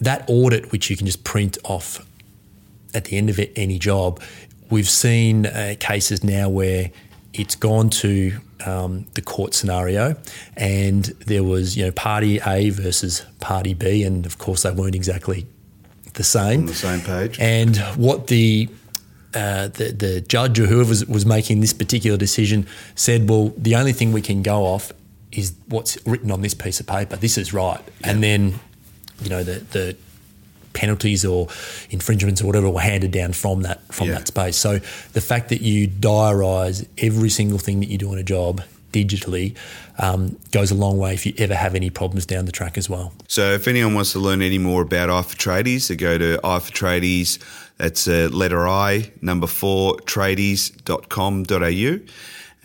that 0.00 0.24
audit, 0.28 0.72
which 0.72 0.90
you 0.90 0.96
can 0.96 1.06
just 1.06 1.22
print 1.22 1.58
off 1.64 2.04
at 2.94 3.04
the 3.04 3.16
end 3.16 3.30
of 3.30 3.38
it, 3.38 3.52
any 3.56 3.78
job, 3.78 4.20
we've 4.70 4.88
seen 4.88 5.46
uh, 5.46 5.74
cases 5.78 6.24
now 6.24 6.48
where 6.48 6.90
it's 7.32 7.54
gone 7.54 7.88
to 7.88 8.38
um, 8.66 9.06
the 9.14 9.22
court 9.22 9.54
scenario, 9.54 10.16
and 10.56 11.04
there 11.26 11.42
was 11.42 11.76
you 11.76 11.84
know 11.84 11.92
party 11.92 12.40
A 12.46 12.70
versus 12.70 13.24
party 13.40 13.74
B, 13.74 14.04
and 14.04 14.26
of 14.26 14.38
course 14.38 14.62
they 14.62 14.70
weren't 14.70 14.94
exactly 14.94 15.46
the 16.14 16.24
same. 16.24 16.60
On 16.60 16.66
the 16.66 16.74
same 16.74 17.00
page. 17.00 17.38
And 17.40 17.76
what 17.96 18.26
the 18.26 18.68
uh, 19.34 19.68
the, 19.68 19.92
the 19.92 20.20
judge 20.20 20.60
or 20.60 20.66
whoever 20.66 20.90
was, 20.90 21.06
was 21.06 21.24
making 21.24 21.60
this 21.60 21.72
particular 21.72 22.18
decision 22.18 22.66
said, 22.94 23.30
well, 23.30 23.52
the 23.56 23.74
only 23.74 23.92
thing 23.92 24.12
we 24.12 24.20
can 24.20 24.42
go 24.42 24.66
off 24.66 24.92
is 25.30 25.54
what's 25.68 25.96
written 26.06 26.30
on 26.30 26.42
this 26.42 26.52
piece 26.52 26.80
of 26.80 26.86
paper. 26.86 27.16
This 27.16 27.38
is 27.38 27.54
right. 27.54 27.80
Yeah. 28.00 28.10
And 28.10 28.22
then, 28.22 28.60
you 29.22 29.30
know, 29.30 29.42
the, 29.42 29.60
the 29.72 29.96
penalties 30.74 31.24
or 31.24 31.48
infringements 31.90 32.42
or 32.42 32.46
whatever 32.46 32.68
were 32.68 32.80
handed 32.80 33.10
down 33.10 33.32
from 33.32 33.62
that 33.62 33.80
from 33.92 34.08
yeah. 34.08 34.14
that 34.14 34.28
space. 34.28 34.56
So 34.56 34.78
the 35.12 35.20
fact 35.20 35.48
that 35.48 35.62
you 35.62 35.88
diarise 35.88 36.86
every 36.98 37.30
single 37.30 37.58
thing 37.58 37.80
that 37.80 37.88
you 37.88 37.98
do 37.98 38.10
on 38.12 38.18
a 38.18 38.22
job 38.22 38.62
digitally 38.92 39.56
um, 39.98 40.38
goes 40.50 40.70
a 40.70 40.74
long 40.74 40.98
way 40.98 41.14
if 41.14 41.26
you 41.26 41.34
ever 41.38 41.54
have 41.54 41.74
any 41.74 41.90
problems 41.90 42.26
down 42.26 42.44
the 42.44 42.52
track 42.52 42.78
as 42.78 42.88
well. 42.88 43.12
So 43.28 43.52
if 43.52 43.66
anyone 43.66 43.94
wants 43.94 44.12
to 44.12 44.18
learn 44.18 44.42
any 44.42 44.58
more 44.58 44.82
about 44.82 45.10
I 45.10 45.22
for 45.22 45.36
Tradies, 45.36 45.88
they 45.88 45.96
go 45.96 46.18
to 46.18 46.40
I 46.44 46.58
for 46.58 46.72
Tradies. 46.72 47.38
That's 47.78 48.06
a 48.06 48.28
letter 48.28 48.68
I, 48.68 49.10
number 49.20 49.46
four, 49.46 49.96
tradies.com.au. 49.96 52.06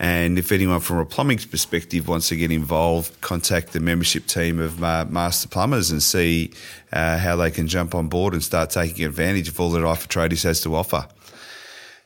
And 0.00 0.38
if 0.38 0.52
anyone 0.52 0.78
from 0.78 0.98
a 0.98 1.04
plumbing 1.04 1.38
perspective 1.38 2.06
wants 2.06 2.28
to 2.28 2.36
get 2.36 2.52
involved, 2.52 3.20
contact 3.20 3.72
the 3.72 3.80
membership 3.80 4.26
team 4.26 4.60
of 4.60 4.82
uh, 4.82 5.06
Master 5.08 5.48
Plumbers 5.48 5.90
and 5.90 6.00
see 6.00 6.52
uh, 6.92 7.18
how 7.18 7.34
they 7.34 7.50
can 7.50 7.66
jump 7.66 7.96
on 7.96 8.08
board 8.08 8.32
and 8.32 8.42
start 8.42 8.70
taking 8.70 9.04
advantage 9.04 9.48
of 9.48 9.58
all 9.58 9.70
that 9.70 9.84
I 9.84 9.94
for 9.96 10.06
Tradies 10.06 10.44
has 10.44 10.60
to 10.60 10.76
offer. 10.76 11.08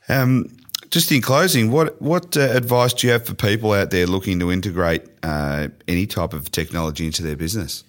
Um, 0.09 0.57
just 0.93 1.11
in 1.11 1.23
closing, 1.23 1.71
what 1.71 2.01
what 2.01 2.37
uh, 2.37 2.41
advice 2.41 2.93
do 2.93 3.07
you 3.07 3.13
have 3.15 3.25
for 3.27 3.35
people 3.35 3.73
out 3.73 3.91
there 3.91 4.07
looking 4.07 4.39
to 4.39 4.53
integrate 4.53 5.03
uh, 5.23 5.69
any 5.89 6.07
type 6.07 6.35
of 6.35 6.53
technology 6.53 7.07
into 7.07 7.23
their 7.23 7.35
business? 7.35 7.83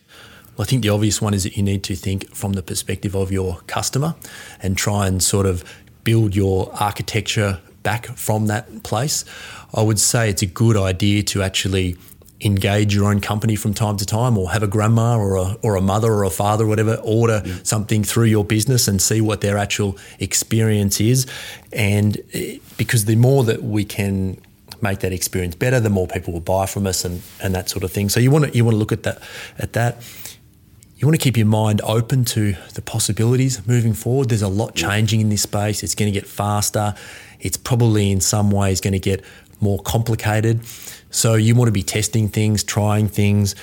Well, 0.56 0.64
I 0.64 0.70
think 0.70 0.84
the 0.84 0.90
obvious 0.90 1.22
one 1.22 1.34
is 1.34 1.44
that 1.44 1.58
you 1.58 1.64
need 1.64 1.84
to 1.84 1.96
think 1.96 2.34
from 2.34 2.54
the 2.54 2.64
perspective 2.64 3.14
of 3.14 3.32
your 3.32 3.58
customer 3.68 4.16
and 4.62 4.78
try 4.78 5.06
and 5.06 5.22
sort 5.22 5.46
of 5.46 5.64
build 6.04 6.34
your 6.36 6.72
architecture 6.80 7.60
back 7.84 8.06
from 8.06 8.48
that 8.48 8.84
place. 8.84 9.26
I 9.74 9.82
would 9.82 10.00
say 10.00 10.30
it's 10.30 10.42
a 10.42 10.46
good 10.48 10.78
idea 10.78 11.24
to 11.24 11.44
actually 11.44 11.98
engage 12.44 12.94
your 12.94 13.06
own 13.06 13.22
company 13.22 13.56
from 13.56 13.74
time 13.74 13.98
to 13.98 14.06
time 14.06 14.38
or 14.38 14.52
have 14.52 14.64
a 14.64 14.68
grandma 14.68 15.18
or 15.18 15.36
a, 15.36 15.58
or 15.62 15.76
a 15.76 15.82
mother 15.82 16.12
or 16.12 16.24
a 16.24 16.30
father 16.30 16.66
or 16.66 16.68
whatever 16.68 16.96
order 17.04 17.42
yeah. 17.46 17.56
something 17.64 18.04
through 18.04 18.26
your 18.26 18.44
business 18.44 18.88
and 18.88 19.02
see 19.02 19.22
what 19.22 19.42
their 19.42 19.58
actual 19.58 19.98
experience 20.20 21.00
is. 21.00 21.26
And 21.72 22.18
eh, 22.34 22.58
because 22.78 23.06
the 23.06 23.16
more 23.16 23.44
that 23.46 23.64
we 23.64 23.86
can 23.86 24.42
make 24.82 25.00
that 25.00 25.14
experience 25.14 25.56
better 25.56 25.80
the 25.80 25.90
more 25.90 26.08
people 26.08 26.34
will 26.34 26.42
buy 26.42 26.66
from 26.66 26.86
us 26.86 27.06
and, 27.06 27.22
and 27.42 27.56
that 27.56 27.70
sort 27.70 27.84
of 27.84 27.92
thing. 27.92 28.10
So 28.10 28.20
you 28.20 28.30
want 28.30 28.46
to 28.46 28.56
you 28.56 28.66
want 28.66 28.74
to 28.74 28.80
look 28.80 28.92
at 28.92 29.04
that 29.04 29.22
at 29.58 29.74
that. 29.74 30.04
You 30.98 31.08
want 31.08 31.20
to 31.20 31.24
keep 31.24 31.36
your 31.36 31.48
mind 31.48 31.82
open 31.84 32.24
to 32.26 32.56
the 32.76 32.82
possibilities 32.82 33.66
moving 33.68 33.94
forward. 33.94 34.30
There's 34.30 34.42
a 34.42 34.48
lot 34.48 34.74
changing 34.74 35.20
in 35.20 35.30
this 35.30 35.42
space. 35.42 35.84
It's 35.84 35.96
going 35.96 36.14
to 36.14 36.18
get 36.18 36.28
faster. 36.28 36.96
It's 37.42 37.58
probably 37.58 38.10
in 38.10 38.22
some 38.22 38.52
ways 38.52 38.80
going 38.80 38.94
to 38.94 39.00
get 39.00 39.22
more 39.64 39.80
complicated 39.80 40.62
so 41.14 41.36
you 41.36 41.54
want 41.54 41.68
to 41.68 41.72
be 41.72 41.84
testing 41.84 42.28
things, 42.28 42.64
trying 42.64 43.08
things, 43.08 43.56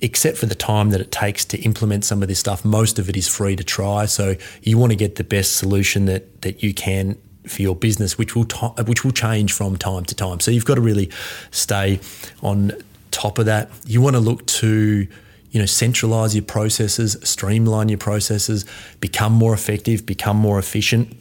except 0.00 0.38
for 0.38 0.46
the 0.46 0.56
time 0.56 0.90
that 0.90 1.00
it 1.00 1.12
takes 1.12 1.44
to 1.46 1.58
implement 1.60 2.04
some 2.04 2.20
of 2.20 2.28
this 2.28 2.40
stuff. 2.40 2.64
Most 2.64 2.98
of 2.98 3.08
it 3.08 3.16
is 3.16 3.28
free 3.28 3.54
to 3.54 3.62
try. 3.62 4.06
So 4.06 4.34
you 4.62 4.76
want 4.76 4.90
to 4.90 4.96
get 4.96 5.14
the 5.14 5.24
best 5.24 5.56
solution 5.56 6.06
that 6.06 6.42
that 6.42 6.64
you 6.64 6.74
can 6.74 7.16
for 7.46 7.62
your 7.62 7.76
business, 7.76 8.18
which 8.18 8.34
will 8.34 8.44
to, 8.46 8.56
which 8.86 9.04
will 9.04 9.12
change 9.12 9.52
from 9.52 9.76
time 9.76 10.04
to 10.06 10.14
time. 10.16 10.40
So 10.40 10.50
you've 10.50 10.64
got 10.64 10.74
to 10.74 10.80
really 10.80 11.10
stay 11.52 12.00
on 12.42 12.72
top 13.12 13.38
of 13.38 13.46
that. 13.46 13.70
You 13.86 14.00
want 14.00 14.16
to 14.16 14.20
look 14.20 14.44
to 14.46 15.06
you 15.52 15.60
know 15.60 15.66
centralize 15.66 16.34
your 16.34 16.44
processes, 16.44 17.16
streamline 17.22 17.88
your 17.88 17.98
processes, 17.98 18.66
become 19.00 19.32
more 19.32 19.54
effective, 19.54 20.06
become 20.06 20.36
more 20.36 20.58
efficient. 20.58 21.16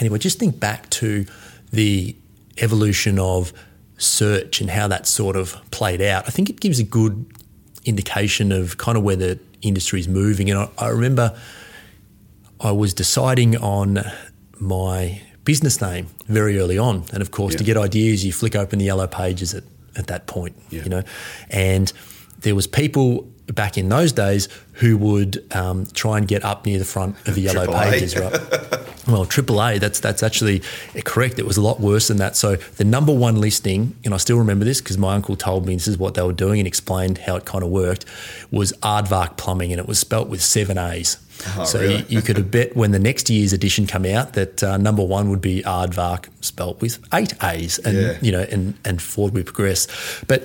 Anyway, 0.00 0.18
just 0.18 0.40
think 0.40 0.58
back 0.58 0.90
to 0.90 1.24
the 1.70 2.16
evolution 2.62 3.18
of 3.18 3.52
search 3.98 4.60
and 4.60 4.70
how 4.70 4.88
that 4.88 5.06
sort 5.06 5.36
of 5.36 5.56
played 5.70 6.00
out, 6.00 6.24
I 6.26 6.30
think 6.30 6.50
it 6.50 6.60
gives 6.60 6.78
a 6.78 6.84
good 6.84 7.26
indication 7.84 8.52
of 8.52 8.78
kind 8.78 8.96
of 8.96 9.04
where 9.04 9.16
the 9.16 9.38
industry 9.62 10.00
is 10.00 10.08
moving. 10.08 10.50
And 10.50 10.60
I, 10.60 10.68
I 10.78 10.88
remember 10.88 11.38
I 12.60 12.72
was 12.72 12.94
deciding 12.94 13.56
on 13.56 14.00
my 14.58 15.22
business 15.44 15.80
name 15.80 16.08
very 16.26 16.58
early 16.58 16.78
on. 16.78 17.04
And 17.12 17.22
of 17.22 17.30
course, 17.30 17.54
yeah. 17.54 17.58
to 17.58 17.64
get 17.64 17.76
ideas, 17.76 18.24
you 18.24 18.32
flick 18.32 18.54
open 18.54 18.78
the 18.78 18.84
yellow 18.84 19.06
pages 19.06 19.54
at, 19.54 19.64
at 19.96 20.08
that 20.08 20.26
point, 20.26 20.56
yeah. 20.70 20.82
you 20.82 20.88
know. 20.88 21.02
And 21.50 21.92
there 22.40 22.54
was 22.54 22.66
people 22.66 23.28
back 23.54 23.78
in 23.78 23.88
those 23.88 24.12
days 24.12 24.48
who 24.74 24.96
would 24.96 25.44
um, 25.54 25.86
try 25.86 26.18
and 26.18 26.28
get 26.28 26.44
up 26.44 26.66
near 26.66 26.78
the 26.78 26.84
front 26.84 27.16
of 27.26 27.34
the 27.34 27.40
yellow 27.40 27.66
pages, 27.66 28.16
right? 28.16 28.32
Well, 29.08 29.24
AAA, 29.24 29.80
that's 29.80 30.00
that's 30.00 30.22
actually 30.22 30.60
correct. 31.04 31.38
It 31.38 31.46
was 31.46 31.56
a 31.56 31.62
lot 31.62 31.80
worse 31.80 32.08
than 32.08 32.18
that. 32.18 32.36
So 32.36 32.56
the 32.56 32.84
number 32.84 33.12
one 33.12 33.40
listing, 33.40 33.96
and 34.04 34.12
I 34.12 34.18
still 34.18 34.36
remember 34.36 34.66
this 34.66 34.82
because 34.82 34.98
my 34.98 35.14
uncle 35.14 35.34
told 35.34 35.66
me 35.66 35.74
this 35.74 35.88
is 35.88 35.96
what 35.96 36.12
they 36.12 36.22
were 36.22 36.34
doing 36.34 36.60
and 36.60 36.66
explained 36.66 37.16
how 37.16 37.36
it 37.36 37.46
kind 37.46 37.64
of 37.64 37.70
worked, 37.70 38.04
was 38.50 38.72
Aardvark 38.82 39.38
Plumbing, 39.38 39.72
and 39.72 39.80
it 39.80 39.88
was 39.88 39.98
spelt 39.98 40.28
with 40.28 40.42
seven 40.42 40.76
A's. 40.76 41.16
Oh, 41.56 41.64
so 41.64 41.80
really? 41.80 41.96
you, 41.96 42.04
you, 42.08 42.22
could 42.22 42.36
have 42.36 42.50
bet 42.58 42.76
when 42.76 42.90
the 42.90 42.98
next 42.98 43.30
year's 43.30 43.54
edition 43.54 43.86
come 43.86 44.04
out 44.04 44.34
that 44.34 44.62
uh, 44.62 44.76
number 44.76 45.04
one 45.04 45.30
would 45.30 45.40
be 45.40 45.62
Aardvark 45.62 46.28
spelt 46.42 46.82
with 46.82 46.98
eight 47.14 47.32
A's, 47.42 47.78
and 47.78 47.96
yeah. 47.96 48.18
you 48.20 48.32
know, 48.32 48.42
and 48.50 48.74
and 48.84 49.00
forward 49.00 49.32
we 49.32 49.42
progress. 49.42 49.86
But 50.26 50.42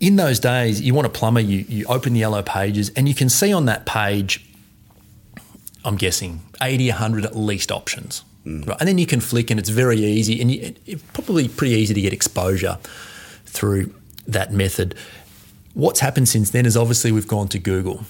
in 0.00 0.16
those 0.16 0.38
days, 0.40 0.80
you 0.80 0.94
want 0.94 1.06
a 1.06 1.10
plumber, 1.10 1.40
you, 1.40 1.64
you 1.68 1.86
open 1.86 2.12
the 2.12 2.20
yellow 2.20 2.42
pages, 2.42 2.90
and 2.90 3.08
you 3.08 3.14
can 3.14 3.28
see 3.28 3.52
on 3.52 3.66
that 3.66 3.86
page, 3.86 4.44
I'm 5.84 5.96
guessing, 5.96 6.40
80, 6.60 6.90
100 6.90 7.24
at 7.24 7.36
least 7.36 7.72
options. 7.72 8.24
Mm. 8.44 8.68
Right? 8.68 8.76
And 8.78 8.88
then 8.88 8.98
you 8.98 9.06
can 9.06 9.20
flick, 9.20 9.50
and 9.50 9.58
it's 9.58 9.70
very 9.70 9.98
easy, 9.98 10.40
and 10.40 10.50
you, 10.50 10.74
it's 10.86 11.02
probably 11.12 11.48
pretty 11.48 11.74
easy 11.74 11.94
to 11.94 12.00
get 12.00 12.12
exposure 12.12 12.78
through 13.46 13.94
that 14.26 14.52
method. 14.52 14.94
What's 15.74 16.00
happened 16.00 16.28
since 16.28 16.50
then 16.50 16.66
is 16.66 16.76
obviously 16.76 17.12
we've 17.12 17.28
gone 17.28 17.48
to 17.48 17.58
Google, 17.58 18.04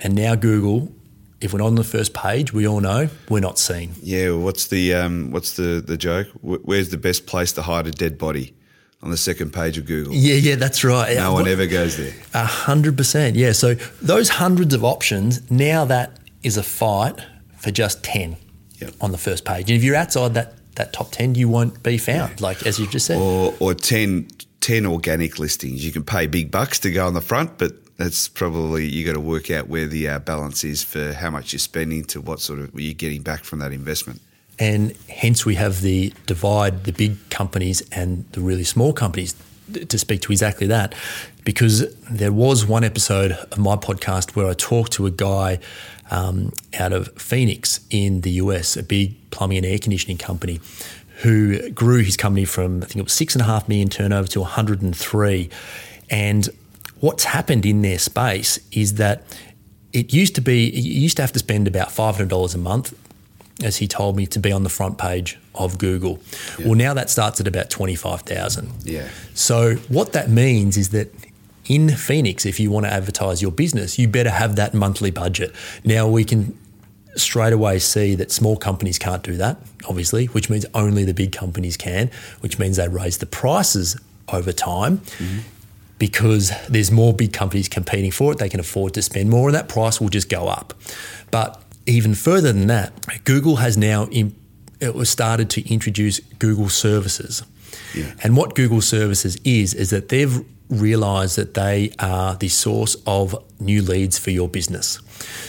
and 0.00 0.14
now 0.14 0.34
Google 0.34 0.92
if 1.40 1.52
we're 1.52 1.60
not 1.60 1.66
on 1.66 1.74
the 1.76 1.84
first 1.84 2.14
page, 2.14 2.52
we 2.52 2.66
all 2.66 2.80
know 2.80 3.08
we're 3.28 3.40
not 3.40 3.58
seen. 3.58 3.92
Yeah, 4.02 4.32
what's 4.32 4.66
the 4.68 4.94
um, 4.94 5.30
what's 5.30 5.56
the 5.56 5.82
the 5.84 5.96
joke? 5.96 6.28
Where's 6.42 6.90
the 6.90 6.96
best 6.96 7.26
place 7.26 7.52
to 7.52 7.62
hide 7.62 7.86
a 7.86 7.92
dead 7.92 8.18
body? 8.18 8.54
On 9.02 9.10
the 9.10 9.16
second 9.16 9.52
page 9.52 9.78
of 9.78 9.86
Google. 9.86 10.14
Yeah, 10.14 10.34
yeah, 10.34 10.56
that's 10.56 10.82
right. 10.82 11.16
No 11.16 11.32
one 11.32 11.46
ever 11.46 11.66
goes 11.66 11.96
there. 11.96 12.12
A 12.34 12.44
hundred 12.44 12.96
percent. 12.96 13.36
Yeah. 13.36 13.52
So 13.52 13.74
those 14.02 14.28
hundreds 14.28 14.74
of 14.74 14.84
options 14.84 15.48
now 15.50 15.84
that 15.84 16.18
is 16.42 16.56
a 16.56 16.62
fight 16.62 17.20
for 17.58 17.70
just 17.70 18.02
ten 18.02 18.36
yep. 18.78 18.94
on 19.00 19.12
the 19.12 19.18
first 19.18 19.44
page. 19.44 19.70
And 19.70 19.76
if 19.76 19.84
you're 19.84 19.96
outside 19.96 20.34
that 20.34 20.54
that 20.74 20.92
top 20.92 21.12
ten, 21.12 21.34
you 21.34 21.48
won't 21.48 21.82
be 21.82 21.98
found. 21.98 22.40
Yeah. 22.40 22.46
Like 22.46 22.66
as 22.66 22.78
you 22.78 22.86
just 22.86 23.06
said, 23.06 23.18
or 23.18 23.54
or 23.60 23.74
10, 23.74 24.28
10 24.60 24.86
organic 24.86 25.38
listings. 25.38 25.84
You 25.84 25.92
can 25.92 26.04
pay 26.04 26.26
big 26.26 26.50
bucks 26.50 26.78
to 26.80 26.90
go 26.90 27.06
on 27.06 27.14
the 27.14 27.20
front, 27.20 27.58
but 27.58 27.72
that's 27.96 28.28
probably 28.28 28.86
you 28.86 29.04
got 29.04 29.14
to 29.14 29.20
work 29.20 29.50
out 29.50 29.68
where 29.68 29.86
the 29.86 30.08
uh, 30.08 30.18
balance 30.20 30.64
is 30.64 30.82
for 30.82 31.12
how 31.12 31.30
much 31.30 31.52
you're 31.52 31.58
spending 31.58 32.04
to 32.04 32.20
what 32.20 32.40
sort 32.40 32.60
of 32.60 32.78
you're 32.78 32.94
getting 32.94 33.22
back 33.22 33.44
from 33.44 33.58
that 33.58 33.72
investment. 33.72 34.20
And 34.58 34.94
hence 35.08 35.44
we 35.44 35.54
have 35.54 35.82
the 35.82 36.12
divide, 36.26 36.84
the 36.84 36.92
big 36.92 37.16
companies 37.30 37.82
and 37.92 38.24
the 38.32 38.40
really 38.40 38.64
small 38.64 38.92
companies 38.92 39.34
to 39.88 39.98
speak 39.98 40.22
to 40.22 40.32
exactly 40.32 40.66
that. 40.66 40.94
Because 41.44 41.94
there 42.10 42.32
was 42.32 42.66
one 42.66 42.84
episode 42.84 43.32
of 43.32 43.58
my 43.58 43.76
podcast 43.76 44.36
where 44.36 44.48
I 44.48 44.54
talked 44.54 44.92
to 44.94 45.06
a 45.06 45.10
guy 45.10 45.58
um, 46.10 46.52
out 46.78 46.92
of 46.92 47.08
Phoenix 47.20 47.80
in 47.90 48.22
the 48.22 48.32
US, 48.32 48.76
a 48.76 48.82
big 48.82 49.14
plumbing 49.30 49.58
and 49.58 49.66
air 49.66 49.78
conditioning 49.78 50.18
company, 50.18 50.60
who 51.22 51.70
grew 51.70 52.02
his 52.02 52.16
company 52.16 52.44
from, 52.44 52.82
I 52.82 52.86
think 52.86 52.96
it 52.96 53.02
was 53.02 53.12
six 53.12 53.34
and 53.34 53.42
a 53.42 53.44
half 53.44 53.68
million 53.68 53.88
turnover 53.88 54.28
to 54.28 54.40
103. 54.40 55.50
And 56.10 56.48
what's 57.00 57.24
happened 57.24 57.66
in 57.66 57.82
their 57.82 57.98
space 57.98 58.58
is 58.72 58.94
that 58.94 59.24
it 59.92 60.12
used 60.12 60.34
to 60.36 60.40
be, 60.40 60.70
you 60.70 61.00
used 61.00 61.16
to 61.16 61.22
have 61.22 61.32
to 61.32 61.38
spend 61.38 61.66
about 61.66 61.88
$500 61.88 62.54
a 62.54 62.58
month 62.58 62.94
as 63.62 63.78
he 63.78 63.88
told 63.88 64.16
me, 64.16 64.26
to 64.26 64.38
be 64.38 64.52
on 64.52 64.62
the 64.62 64.68
front 64.68 64.98
page 64.98 65.38
of 65.54 65.78
Google. 65.78 66.20
Yeah. 66.58 66.66
Well, 66.66 66.74
now 66.74 66.94
that 66.94 67.10
starts 67.10 67.40
at 67.40 67.48
about 67.48 67.70
25,000. 67.70 68.70
Yeah. 68.84 69.08
So, 69.34 69.76
what 69.88 70.12
that 70.12 70.30
means 70.30 70.76
is 70.76 70.90
that 70.90 71.12
in 71.66 71.90
Phoenix, 71.90 72.46
if 72.46 72.58
you 72.58 72.70
want 72.70 72.86
to 72.86 72.92
advertise 72.92 73.42
your 73.42 73.50
business, 73.50 73.98
you 73.98 74.08
better 74.08 74.30
have 74.30 74.56
that 74.56 74.74
monthly 74.74 75.10
budget. 75.10 75.54
Now, 75.84 76.08
we 76.08 76.24
can 76.24 76.56
straight 77.16 77.52
away 77.52 77.78
see 77.78 78.14
that 78.14 78.30
small 78.30 78.56
companies 78.56 78.98
can't 78.98 79.22
do 79.22 79.36
that, 79.36 79.58
obviously, 79.88 80.26
which 80.26 80.48
means 80.48 80.64
only 80.72 81.04
the 81.04 81.14
big 81.14 81.32
companies 81.32 81.76
can, 81.76 82.10
which 82.40 82.58
means 82.58 82.76
they 82.76 82.88
raise 82.88 83.18
the 83.18 83.26
prices 83.26 83.96
over 84.32 84.52
time. 84.52 84.98
Mm-hmm. 84.98 85.38
Because 85.98 86.52
there's 86.68 86.92
more 86.92 87.12
big 87.12 87.32
companies 87.32 87.68
competing 87.68 88.12
for 88.12 88.30
it, 88.30 88.38
they 88.38 88.48
can 88.48 88.60
afford 88.60 88.94
to 88.94 89.02
spend 89.02 89.30
more, 89.30 89.48
and 89.48 89.56
that 89.56 89.68
price 89.68 90.00
will 90.00 90.10
just 90.10 90.28
go 90.28 90.46
up. 90.46 90.72
But 91.32 91.60
even 91.88 92.14
further 92.14 92.52
than 92.52 92.66
that, 92.68 92.92
Google 93.24 93.56
has 93.56 93.76
now 93.76 94.06
in, 94.06 94.34
it 94.80 94.94
was 94.94 95.08
started 95.08 95.50
to 95.50 95.72
introduce 95.72 96.20
Google 96.38 96.68
services. 96.68 97.42
Yeah. 97.94 98.12
And 98.22 98.36
what 98.36 98.54
Google 98.54 98.80
services 98.80 99.36
is 99.44 99.74
is 99.74 99.90
that 99.90 100.08
they've 100.08 100.44
realized 100.68 101.36
that 101.36 101.54
they 101.54 101.92
are 101.98 102.36
the 102.36 102.48
source 102.48 102.96
of 103.06 103.42
new 103.58 103.82
leads 103.82 104.18
for 104.18 104.30
your 104.30 104.48
business. 104.48 105.00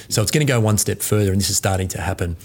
So 0.07 0.21
it's 0.21 0.31
going 0.31 0.45
to 0.45 0.51
go 0.51 0.59
one 0.59 0.77
step 0.77 1.01
further 1.01 1.31
and 1.31 1.39
this 1.39 1.49
is 1.49 1.57
starting 1.57 1.89
to 1.89 2.01
happen 2.01 2.37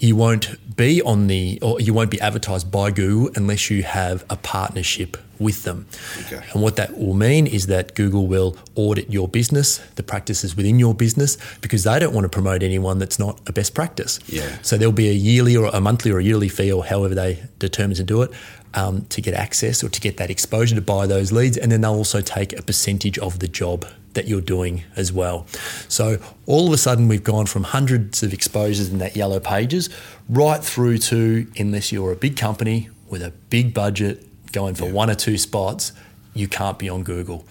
you 0.00 0.16
won't 0.16 0.76
be 0.76 1.02
on 1.02 1.26
the 1.26 1.58
or 1.60 1.80
you 1.80 1.92
won't 1.92 2.10
be 2.10 2.20
advertised 2.20 2.70
by 2.70 2.90
Google 2.90 3.30
unless 3.36 3.70
you 3.70 3.82
have 3.82 4.24
a 4.30 4.36
partnership 4.36 5.16
with 5.38 5.64
them. 5.64 5.86
Okay. 6.26 6.42
And 6.52 6.62
what 6.62 6.76
that 6.76 6.98
will 6.98 7.14
mean 7.14 7.46
is 7.46 7.66
that 7.66 7.94
Google 7.94 8.26
will 8.26 8.56
audit 8.74 9.10
your 9.10 9.28
business, 9.28 9.78
the 9.96 10.02
practices 10.02 10.56
within 10.56 10.78
your 10.78 10.94
business, 10.94 11.38
because 11.60 11.84
they 11.84 11.98
don't 11.98 12.14
want 12.14 12.24
to 12.24 12.28
promote 12.28 12.62
anyone 12.62 12.98
that's 12.98 13.18
not 13.18 13.40
a 13.46 13.52
best 13.52 13.74
practice. 13.74 14.20
Yeah. 14.26 14.58
So 14.62 14.76
there'll 14.76 14.92
be 14.92 15.08
a 15.08 15.14
yearly 15.14 15.56
or 15.56 15.66
a 15.66 15.80
monthly 15.80 16.10
or 16.10 16.18
a 16.18 16.24
yearly 16.24 16.48
fee 16.48 16.72
or 16.72 16.84
however 16.84 17.14
they 17.14 17.42
determine 17.58 17.96
to 17.96 18.04
do 18.04 18.22
it. 18.22 18.30
Um, 18.72 19.04
to 19.06 19.20
get 19.20 19.34
access 19.34 19.82
or 19.82 19.88
to 19.88 20.00
get 20.00 20.16
that 20.18 20.30
exposure 20.30 20.76
to 20.76 20.80
buy 20.80 21.08
those 21.08 21.32
leads, 21.32 21.56
and 21.56 21.72
then 21.72 21.80
they'll 21.80 21.92
also 21.92 22.20
take 22.20 22.56
a 22.56 22.62
percentage 22.62 23.18
of 23.18 23.40
the 23.40 23.48
job 23.48 23.84
that 24.14 24.26
you're 24.26 24.40
doing 24.40 24.82
as 24.96 25.12
well. 25.12 25.46
So 25.88 26.18
all 26.46 26.66
of 26.66 26.72
a 26.72 26.78
sudden, 26.78 27.08
we've 27.08 27.24
gone 27.24 27.46
from 27.46 27.64
hundreds 27.64 28.22
of 28.22 28.32
exposures 28.32 28.88
in 28.88 28.98
that 28.98 29.16
yellow 29.16 29.40
pages 29.40 29.88
right 30.28 30.62
through 30.62 30.98
to, 30.98 31.46
unless 31.56 31.92
you're 31.92 32.12
a 32.12 32.16
big 32.16 32.36
company 32.36 32.88
with 33.08 33.22
a 33.22 33.30
big 33.50 33.74
budget 33.74 34.26
going 34.52 34.74
for 34.74 34.86
yeah. 34.86 34.92
one 34.92 35.10
or 35.10 35.14
two 35.14 35.38
spots, 35.38 35.92
you 36.34 36.48
can't 36.48 36.78
be 36.78 36.88
on 36.88 37.02
Google. 37.02 37.46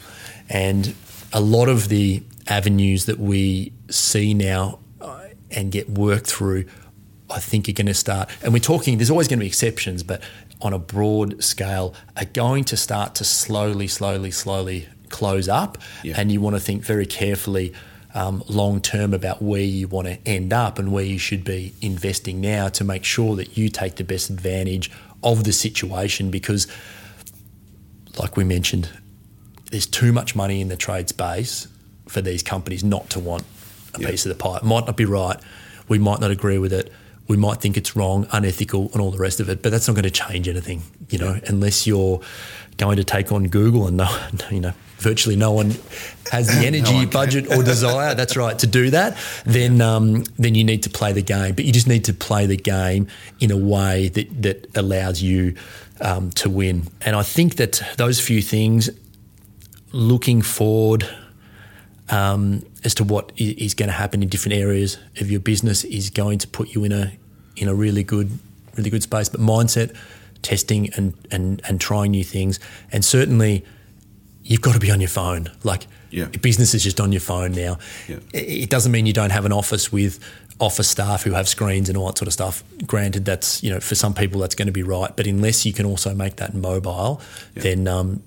And 0.50 0.96
a 1.32 1.42
lot 1.42 1.70
of 1.70 1.90
the 1.90 2.24
avenues 2.48 3.06
that 3.06 3.20
we 3.20 3.72
see 3.90 4.34
now 4.34 4.80
uh, 5.00 5.28
and 5.52 5.72
get 5.72 5.90
worked 5.90 6.28
through, 6.28 6.66
I 7.30 7.40
think 7.40 7.70
are 7.70 7.74
going 7.74 7.88
to 7.88 7.94
start. 7.94 8.30
And 8.44 8.54
we're 8.54 8.60
talking, 8.60 8.98
there's 8.98 9.12
always 9.12 9.28
going 9.28 9.40
to 9.40 9.44
be 9.44 9.48
exceptions, 9.48 10.04
but 10.04 10.22
on 10.62 10.74
a 10.74 10.80
broad 10.80 11.42
scale, 11.44 11.94
are 12.18 12.26
going 12.26 12.64
to 12.66 12.76
start 12.76 13.16
to 13.16 13.24
slowly, 13.24 13.88
slowly, 13.88 14.32
slowly 14.32 14.88
close 15.10 15.48
up, 15.50 15.78
yeah. 16.04 16.16
and 16.18 16.32
you 16.32 16.42
want 16.42 16.56
to 16.56 16.60
think 16.60 16.84
very 16.84 17.06
carefully 17.06 17.74
um, 18.14 18.44
long 18.48 18.82
term 18.82 19.14
about 19.14 19.42
where 19.42 19.62
you 19.62 19.88
want 19.88 20.08
to 20.08 20.18
end 20.26 20.52
up 20.52 20.80
and 20.80 20.92
where 20.92 21.04
you 21.04 21.20
should 21.20 21.44
be 21.44 21.74
investing 21.82 22.42
now 22.42 22.68
to 22.70 22.84
make 22.84 23.04
sure 23.04 23.36
that 23.36 23.58
you 23.58 23.70
take 23.70 23.96
the 23.96 24.04
best 24.04 24.30
advantage 24.30 24.92
of 25.24 25.44
the 25.44 25.54
situation 25.54 26.32
because, 26.32 26.68
like 28.18 28.36
we 28.36 28.44
mentioned, 28.44 28.90
there's 29.72 29.86
too 29.86 30.12
much 30.12 30.36
money 30.36 30.62
in 30.62 30.70
the 30.70 30.78
trade 30.78 31.10
space 31.10 31.68
for 32.08 32.22
these 32.22 32.42
companies 32.42 32.84
not 32.84 33.10
to 33.12 33.20
want 33.20 33.44
a 33.94 34.00
piece 34.00 34.26
of 34.26 34.30
the 34.30 34.36
pie. 34.36 34.58
It 34.58 34.64
might 34.64 34.86
not 34.86 34.98
be 34.98 35.06
right. 35.06 35.38
We 35.88 36.00
might 36.00 36.20
not 36.20 36.32
agree 36.32 36.58
with 36.58 36.74
it. 36.74 36.92
We 37.28 37.38
might 37.38 37.62
think 37.62 37.78
it's 37.78 37.96
wrong, 37.96 38.28
unethical, 38.32 38.90
and 38.92 39.02
all 39.02 39.12
the 39.12 39.20
rest 39.20 39.40
of 39.40 39.50
it. 39.50 39.62
But 39.62 39.72
that's 39.72 39.88
not 39.88 39.94
going 39.94 40.04
to 40.04 40.10
change 40.10 40.48
anything, 40.48 40.82
you 41.10 41.20
know, 41.20 41.40
unless 41.46 41.86
you're 41.86 42.22
going 42.78 42.98
to 42.98 43.04
take 43.04 43.32
on 43.32 43.48
Google 43.48 43.86
and 43.86 43.98
no, 43.98 44.10
you 44.50 44.62
know, 44.62 44.74
virtually 45.00 45.36
no 45.36 45.52
one 45.52 45.74
has 46.32 46.48
the 46.48 46.66
energy, 46.66 47.06
no 47.06 47.08
budget, 47.08 47.52
or 47.52 47.64
desire. 47.64 48.14
That's 48.16 48.38
right 48.38 48.58
to 48.60 48.68
do 48.68 48.90
that. 48.92 49.18
Then, 49.46 49.82
um, 49.82 50.24
then 50.38 50.56
you 50.56 50.64
need 50.64 50.84
to 50.84 50.90
play 50.90 51.14
the 51.14 51.22
game. 51.22 51.56
But 51.56 51.66
you 51.66 51.72
just 51.72 51.88
need 51.88 52.06
to 52.06 52.14
play 52.14 52.46
the 52.46 52.58
game 52.58 53.08
in 53.40 53.52
a 53.52 53.58
way 53.58 54.10
that 54.10 54.42
that 54.42 54.78
allows 54.78 55.22
you 55.22 55.56
um, 56.02 56.32
to 56.32 56.50
win. 56.50 56.88
And 57.02 57.16
I 57.16 57.24
think 57.24 57.56
that 57.56 57.82
those 57.98 58.20
few 58.20 58.42
things, 58.42 58.90
looking 59.92 60.42
forward. 60.42 61.10
Um, 62.12 62.66
as 62.84 62.96
to 62.96 63.04
what 63.04 63.32
is 63.38 63.76
going 63.76 63.90
to 63.90 63.94
happen 63.94 64.24
in 64.24 64.30
different 64.30 64.58
areas 64.58 64.98
of 65.20 65.30
your 65.30 65.40
business 65.40 65.84
is 65.84 66.10
going 66.10 66.40
to 66.40 66.48
put 66.48 66.70
you 66.70 66.84
in 66.84 66.92
a 66.92 67.12
in 67.56 67.68
a 67.68 67.76
really 67.76 68.04
good 68.04 68.40
really 68.76 68.90
good 68.90 69.04
space. 69.04 69.30
But 69.30 69.42
mindset, 69.42 69.96
testing, 70.42 70.92
and 70.96 71.14
and 71.30 71.62
and 71.68 71.80
trying 71.80 72.12
new 72.12 72.24
things, 72.24 72.60
and 72.92 73.04
certainly 73.06 73.64
you've 74.50 74.62
got 74.62 74.74
to 74.74 74.80
be 74.80 74.92
on 74.92 75.00
your 75.00 75.10
phone. 75.10 75.50
Like 75.64 75.88
yeah. 76.10 76.26
business 76.26 76.74
is 76.74 76.84
just 76.84 77.00
on 77.00 77.14
your 77.14 77.22
phone 77.22 77.54
now. 77.54 77.78
Yeah. 78.08 78.18
It 78.34 78.70
doesn't 78.70 78.92
mean 78.92 79.06
you 79.06 79.14
don't 79.14 79.30
have 79.30 79.46
an 79.46 79.54
office 79.54 79.92
with 79.92 80.20
office 80.60 80.90
staff 80.90 81.24
who 81.24 81.32
have 81.32 81.48
screens 81.48 81.88
and 81.88 81.98
all 81.98 82.08
that 82.08 82.18
sort 82.18 82.28
of 82.28 82.34
stuff. 82.34 82.64
Granted, 82.86 83.24
that's 83.24 83.64
you 83.64 83.70
know 83.70 83.80
for 83.80 83.96
some 83.96 84.14
people 84.14 84.42
that's 84.42 84.56
going 84.56 84.66
to 84.66 84.74
be 84.74 84.84
right, 84.84 85.16
but 85.16 85.28
unless 85.28 85.66
you 85.66 85.72
can 85.72 85.86
also 85.86 86.14
make 86.14 86.38
that 86.38 86.54
mobile, 86.54 87.22
yeah. 87.56 87.64
then 87.64 87.88
um, 87.88 88.24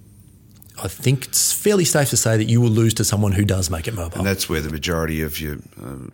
I 0.83 0.89
think 0.89 1.27
it's 1.27 1.53
fairly 1.53 1.85
safe 1.85 2.09
to 2.11 2.17
say 2.17 2.37
that 2.37 2.49
you 2.49 2.61
will 2.61 2.71
lose 2.71 2.95
to 2.95 3.05
someone 3.05 3.33
who 3.33 3.45
does 3.45 3.69
make 3.69 3.89
it 3.89 3.95
mobile. 3.95 4.19
And 4.19 4.27
that's 4.27 4.49
where 4.49 4.61
the 4.61 4.71
majority 4.71 5.23
of 5.23 5.41
your 5.41 5.57
um, 5.83 6.13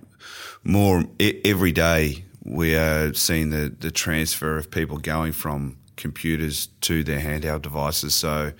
more 0.64 1.04
every 1.20 1.72
day 1.72 2.24
we 2.44 2.74
are 2.74 3.12
seeing 3.12 3.50
the 3.50 3.74
the 3.78 3.90
transfer 3.90 4.56
of 4.56 4.70
people 4.70 4.96
going 4.96 5.32
from 5.32 5.76
computers 5.96 6.68
to 6.80 7.04
their 7.04 7.20
handheld 7.20 7.60
devices. 7.60 8.14
So 8.14 8.52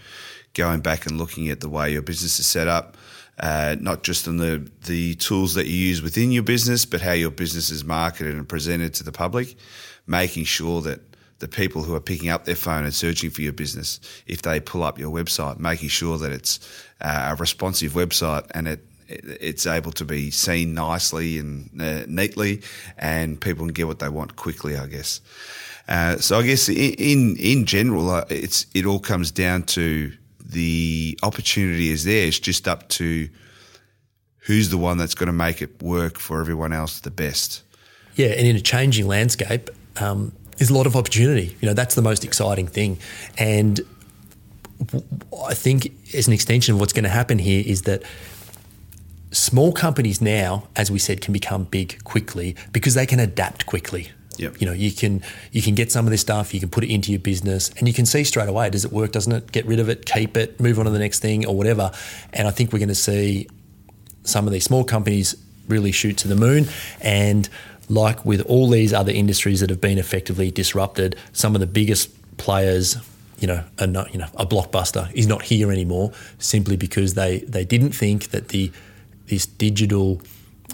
going 0.55 0.81
back 0.81 1.07
and 1.07 1.19
looking 1.19 1.49
at 1.49 1.61
the 1.61 1.69
way 1.69 1.93
your 1.93 2.03
business 2.03 2.39
is 2.39 2.47
set 2.47 2.69
up, 2.69 2.97
uh, 3.41 3.77
not 3.81 4.03
just 4.03 4.27
on 4.27 4.39
the, 4.39 4.69
the 4.87 5.15
tools 5.17 5.55
that 5.55 5.67
you 5.67 5.77
use 5.77 6.03
within 6.03 6.33
your 6.33 6.43
business, 6.43 6.85
but 6.85 7.01
how 7.01 7.13
your 7.13 7.31
business 7.31 7.71
is 7.71 7.85
marketed 7.85 8.35
and 8.35 8.49
presented 8.49 8.95
to 8.95 9.05
the 9.05 9.13
public, 9.13 9.57
making 10.07 10.45
sure 10.45 10.81
that 10.83 11.01
the 11.39 11.49
people 11.49 11.83
who 11.85 11.95
are 11.95 12.01
picking 12.01 12.31
up 12.31 12.45
their 12.45 12.57
phone 12.57 12.85
and 12.85 12.95
searching 12.95 13.31
for 13.31 13.43
your 13.43 13.53
business, 13.53 14.01
if 14.27 14.43
they 14.43 14.59
pull 14.59 14.83
up 14.83 14.99
your 14.99 15.13
website, 15.13 15.59
making 15.59 15.89
sure 15.89 16.19
that 16.19 16.33
it's 16.33 16.59
uh, 17.01 17.29
a 17.33 17.37
responsive 17.37 17.93
website 17.93 18.47
and 18.53 18.67
it 18.67 18.85
it's 19.11 19.67
able 19.67 19.93
to 19.93 20.05
be 20.05 20.31
seen 20.31 20.75
nicely 20.75 21.39
and 21.39 21.71
uh, 21.81 22.05
neatly, 22.07 22.61
and 22.99 23.41
people 23.41 23.65
can 23.65 23.73
get 23.73 23.87
what 23.87 24.01
they 24.01 24.09
want 24.09 24.37
quickly. 24.37 24.77
I 24.77 24.87
guess. 24.87 25.23
Uh, 25.89 26.19
so 26.19 26.39
I 26.39 26.43
guess 26.43 26.69
in 26.69 27.37
in 27.37 27.65
general, 27.65 28.11
uh, 28.11 28.25
it's 28.29 28.67
it 28.75 28.85
all 28.85 28.99
comes 28.99 29.31
down 29.31 29.63
to 29.63 30.13
the 30.49 31.19
opportunity 31.23 31.91
is 31.91 32.05
there. 32.05 32.27
It's 32.27 32.39
just 32.39 32.67
up 32.67 32.89
to 32.91 33.29
who's 34.39 34.71
the 34.71 34.79
one 34.79 34.97
that's 34.97 35.15
going 35.15 35.27
to 35.27 35.33
make 35.33 35.61
it 35.61 35.83
work 35.83 36.19
for 36.19 36.41
everyone 36.41 36.73
else 36.73 37.01
the 37.01 37.11
best. 37.11 37.63
Yeah, 38.17 38.29
and 38.29 38.47
in 38.47 38.57
a 38.57 38.61
changing 38.61 39.07
landscape, 39.07 39.71
um, 40.01 40.33
there's 40.57 40.71
a 40.71 40.75
lot 40.75 40.87
of 40.87 40.97
opportunity. 40.97 41.57
You 41.61 41.69
know, 41.69 41.75
that's 41.75 41.95
the 41.95 42.03
most 42.03 42.25
exciting 42.25 42.67
thing. 42.67 42.99
And 43.37 43.81
I 45.47 45.55
think 45.55 45.93
as 46.15 46.27
an 46.27 46.33
extension 46.33 46.75
of 46.75 46.81
what's 46.81 46.93
going 46.93 47.05
to 47.05 47.11
happen 47.11 47.39
here 47.39 47.63
is 47.65 47.83
that 47.83 48.03
small 49.31 49.73
companies 49.73 50.21
now, 50.21 50.69
as 50.77 50.91
we 50.91 50.99
said, 50.99 51.21
can 51.21 51.33
become 51.33 51.65
big 51.65 52.03
quickly 52.05 52.57
because 52.73 52.95
they 52.95 53.07
can 53.07 53.21
adapt 53.21 53.67
quickly. 53.67 54.11
Yep. 54.39 54.61
You 54.61 54.67
know, 54.67 54.73
you 54.73 54.93
can 54.93 55.23
you 55.53 55.63
can 55.63 55.75
get 55.75 55.91
some 55.91 56.07
of 56.07 56.11
this 56.11 56.21
stuff, 56.21 56.55
you 56.55 56.61
can 56.61 56.69
put 56.69 56.85
it 56.85 56.93
into 56.93 57.11
your 57.11 57.21
business, 57.21 57.71
and 57.79 57.89
you 57.89 57.95
can 57.95 58.07
see 58.07 58.25
straight 58.25 58.49
away 58.49 58.71
does 58.71 58.85
it 58.85 58.93
work, 58.93 59.13
doesn't 59.13 59.33
it? 59.33 59.53
Get 59.53 59.67
rid 59.67 59.81
of 59.81 59.89
it, 59.89 60.07
keep 60.07 60.37
it, 60.37 60.61
move 60.61 60.79
on 60.79 60.85
to 60.85 60.91
the 60.91 60.99
next 60.99 61.21
thing, 61.21 61.47
or 61.47 61.57
whatever. 61.57 61.91
And 62.33 62.47
I 62.47 62.51
think 62.51 62.73
we're 62.73 62.79
going 62.79 62.89
to 62.89 62.95
see 62.95 63.49
some 64.25 64.47
of 64.47 64.53
these 64.53 64.65
small 64.65 64.85
companies 64.85 65.35
really 65.67 65.93
shoot 65.93 66.17
to 66.19 66.29
the 66.29 66.37
moon. 66.37 66.67
And 67.01 67.49
like 67.89 68.25
with 68.25 68.41
all 68.43 68.69
these 68.69 68.93
other 68.93 69.13
industries 69.13 69.61
that 69.61 69.71
have 69.71 69.81
been 69.81 69.99
effectively 69.99 70.51
disrupted, 70.51 71.17
some 71.33 71.55
of 71.55 71.61
the 71.61 71.67
biggest 71.67 72.11
players 72.37 72.97
you 73.39 73.47
know, 73.47 73.63
a 73.79 73.87
you 74.11 74.19
know 74.19 74.27
a 74.35 74.45
blockbuster 74.45 75.13
is 75.15 75.27
not 75.27 75.43
here 75.43 75.71
anymore 75.71 76.13
simply 76.39 76.77
because 76.77 77.15
they 77.15 77.39
they 77.41 77.65
didn't 77.65 77.93
think 77.93 78.31
that 78.31 78.49
the 78.49 78.73
this 79.27 79.47
digital 79.47 80.21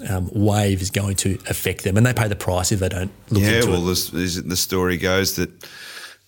um, 0.09 0.29
wave 0.33 0.83
is 0.83 0.91
going 0.91 1.17
to 1.17 1.39
affect 1.49 1.85
them, 1.85 1.97
and 1.97 2.05
they 2.05 2.13
pay 2.13 2.29
the 2.29 2.37
price 2.37 2.73
if 2.73 2.81
they 2.81 2.89
don't 2.89 3.13
look 3.31 3.43
yeah, 3.43 3.57
into 3.57 3.71
well, 3.71 3.89
it. 3.89 4.11
this, 4.13 4.37
the 4.37 4.57
story 4.57 4.97
goes 4.97 5.37
that 5.37 5.51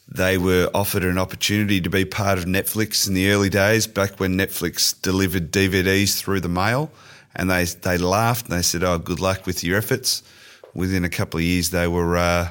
they 0.09 0.39
were 0.39 0.71
offered 0.73 1.03
an 1.03 1.19
opportunity 1.19 1.81
to 1.81 1.91
be 1.91 2.05
part 2.05 2.39
of 2.39 2.45
Netflix 2.45 3.09
in 3.09 3.15
the 3.15 3.31
early 3.31 3.51
days, 3.51 3.87
back 3.87 4.21
when 4.21 4.37
Netflix 4.37 5.01
delivered 5.03 5.51
DVDs 5.51 6.19
through 6.19 6.41
the 6.41 6.49
mail, 6.49 6.91
and 7.35 7.51
they 7.51 7.65
they 7.65 7.99
laughed 7.99 8.49
and 8.49 8.57
they 8.57 8.63
said, 8.63 8.85
"Oh, 8.85 8.99
good 8.99 9.21
luck 9.21 9.47
with 9.47 9.65
your 9.65 9.79
efforts." 9.79 10.23
Within 10.75 11.05
a 11.05 11.09
couple 11.09 11.39
of 11.39 11.45
years, 11.45 11.71
they 11.71 11.89
were 11.89 12.19
uh, 12.19 12.51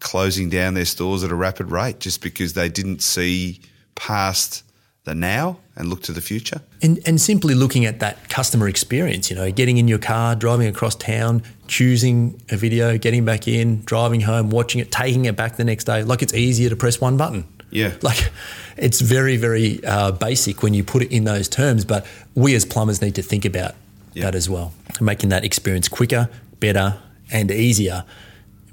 closing 0.00 0.50
down 0.50 0.74
their 0.74 0.84
stores 0.84 1.24
at 1.24 1.30
a 1.30 1.34
rapid 1.34 1.70
rate 1.70 1.98
just 1.98 2.20
because 2.20 2.52
they 2.52 2.68
didn't 2.68 3.02
see 3.02 3.60
past 3.94 4.62
the 5.08 5.14
now 5.14 5.58
and 5.74 5.88
look 5.88 6.02
to 6.02 6.12
the 6.12 6.20
future. 6.20 6.60
And, 6.82 7.00
and 7.06 7.20
simply 7.20 7.54
looking 7.54 7.84
at 7.86 7.98
that 8.00 8.28
customer 8.28 8.68
experience, 8.68 9.30
you 9.30 9.36
know, 9.36 9.50
getting 9.50 9.78
in 9.78 9.88
your 9.88 9.98
car, 9.98 10.36
driving 10.36 10.66
across 10.68 10.94
town, 10.94 11.42
choosing 11.66 12.40
a 12.50 12.56
video, 12.56 12.98
getting 12.98 13.24
back 13.24 13.48
in, 13.48 13.82
driving 13.84 14.20
home, 14.20 14.50
watching 14.50 14.80
it, 14.80 14.92
taking 14.92 15.24
it 15.24 15.34
back 15.36 15.56
the 15.56 15.64
next 15.64 15.84
day. 15.84 16.02
Like 16.02 16.22
it's 16.22 16.34
easier 16.34 16.68
to 16.70 16.76
press 16.76 17.00
one 17.00 17.16
button. 17.16 17.44
Yeah. 17.70 17.94
Like 18.02 18.30
it's 18.76 19.00
very, 19.00 19.36
very 19.36 19.82
uh, 19.84 20.12
basic 20.12 20.62
when 20.62 20.74
you 20.74 20.84
put 20.84 21.02
it 21.02 21.10
in 21.10 21.24
those 21.24 21.48
terms, 21.48 21.84
but 21.84 22.06
we 22.34 22.54
as 22.54 22.64
plumbers 22.64 23.00
need 23.02 23.14
to 23.16 23.22
think 23.22 23.44
about 23.44 23.74
Yeah. 24.14 24.24
that 24.24 24.34
as 24.34 24.48
well, 24.48 24.72
making 25.00 25.30
that 25.30 25.44
experience 25.44 25.88
quicker, 25.88 26.28
better, 26.60 26.98
and 27.32 27.50
easier. 27.50 28.04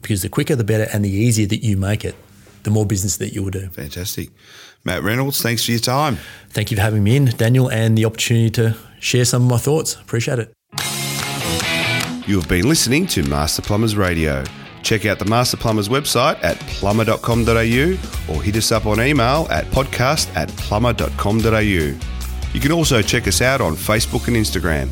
Because 0.01 0.21
the 0.21 0.29
quicker, 0.29 0.55
the 0.55 0.63
better, 0.63 0.87
and 0.93 1.03
the 1.03 1.09
easier 1.09 1.47
that 1.47 1.63
you 1.63 1.77
make 1.77 2.05
it, 2.05 2.15
the 2.63 2.69
more 2.71 2.85
business 2.85 3.17
that 3.17 3.33
you 3.33 3.41
will 3.43 3.51
do. 3.51 3.67
Fantastic. 3.69 4.29
Matt 4.85 5.03
Reynolds, 5.03 5.41
thanks 5.41 5.65
for 5.65 5.71
your 5.71 5.79
time. 5.79 6.17
Thank 6.49 6.71
you 6.71 6.77
for 6.77 6.83
having 6.83 7.03
me 7.03 7.17
in, 7.17 7.25
Daniel, 7.25 7.69
and 7.69 7.97
the 7.97 8.05
opportunity 8.05 8.51
to 8.51 8.77
share 8.99 9.25
some 9.25 9.43
of 9.43 9.49
my 9.49 9.57
thoughts. 9.57 9.95
Appreciate 9.95 10.39
it. 10.39 10.53
You 12.27 12.39
have 12.39 12.47
been 12.47 12.69
listening 12.69 13.05
to 13.07 13.23
Master 13.23 13.61
Plumbers 13.61 13.95
Radio. 13.95 14.43
Check 14.83 15.05
out 15.05 15.19
the 15.19 15.25
Master 15.25 15.57
Plumbers 15.57 15.89
website 15.89 16.43
at 16.43 16.59
plumber.com.au 16.59 18.33
or 18.33 18.43
hit 18.43 18.55
us 18.55 18.71
up 18.71 18.85
on 18.85 19.01
email 19.01 19.47
at 19.49 19.65
podcast 19.65 20.33
at 20.35 20.47
plumber.com.au. 20.49 21.59
You 22.53 22.59
can 22.61 22.71
also 22.71 23.01
check 23.01 23.27
us 23.27 23.41
out 23.41 23.61
on 23.61 23.73
Facebook 23.73 24.27
and 24.27 24.37
Instagram. 24.37 24.89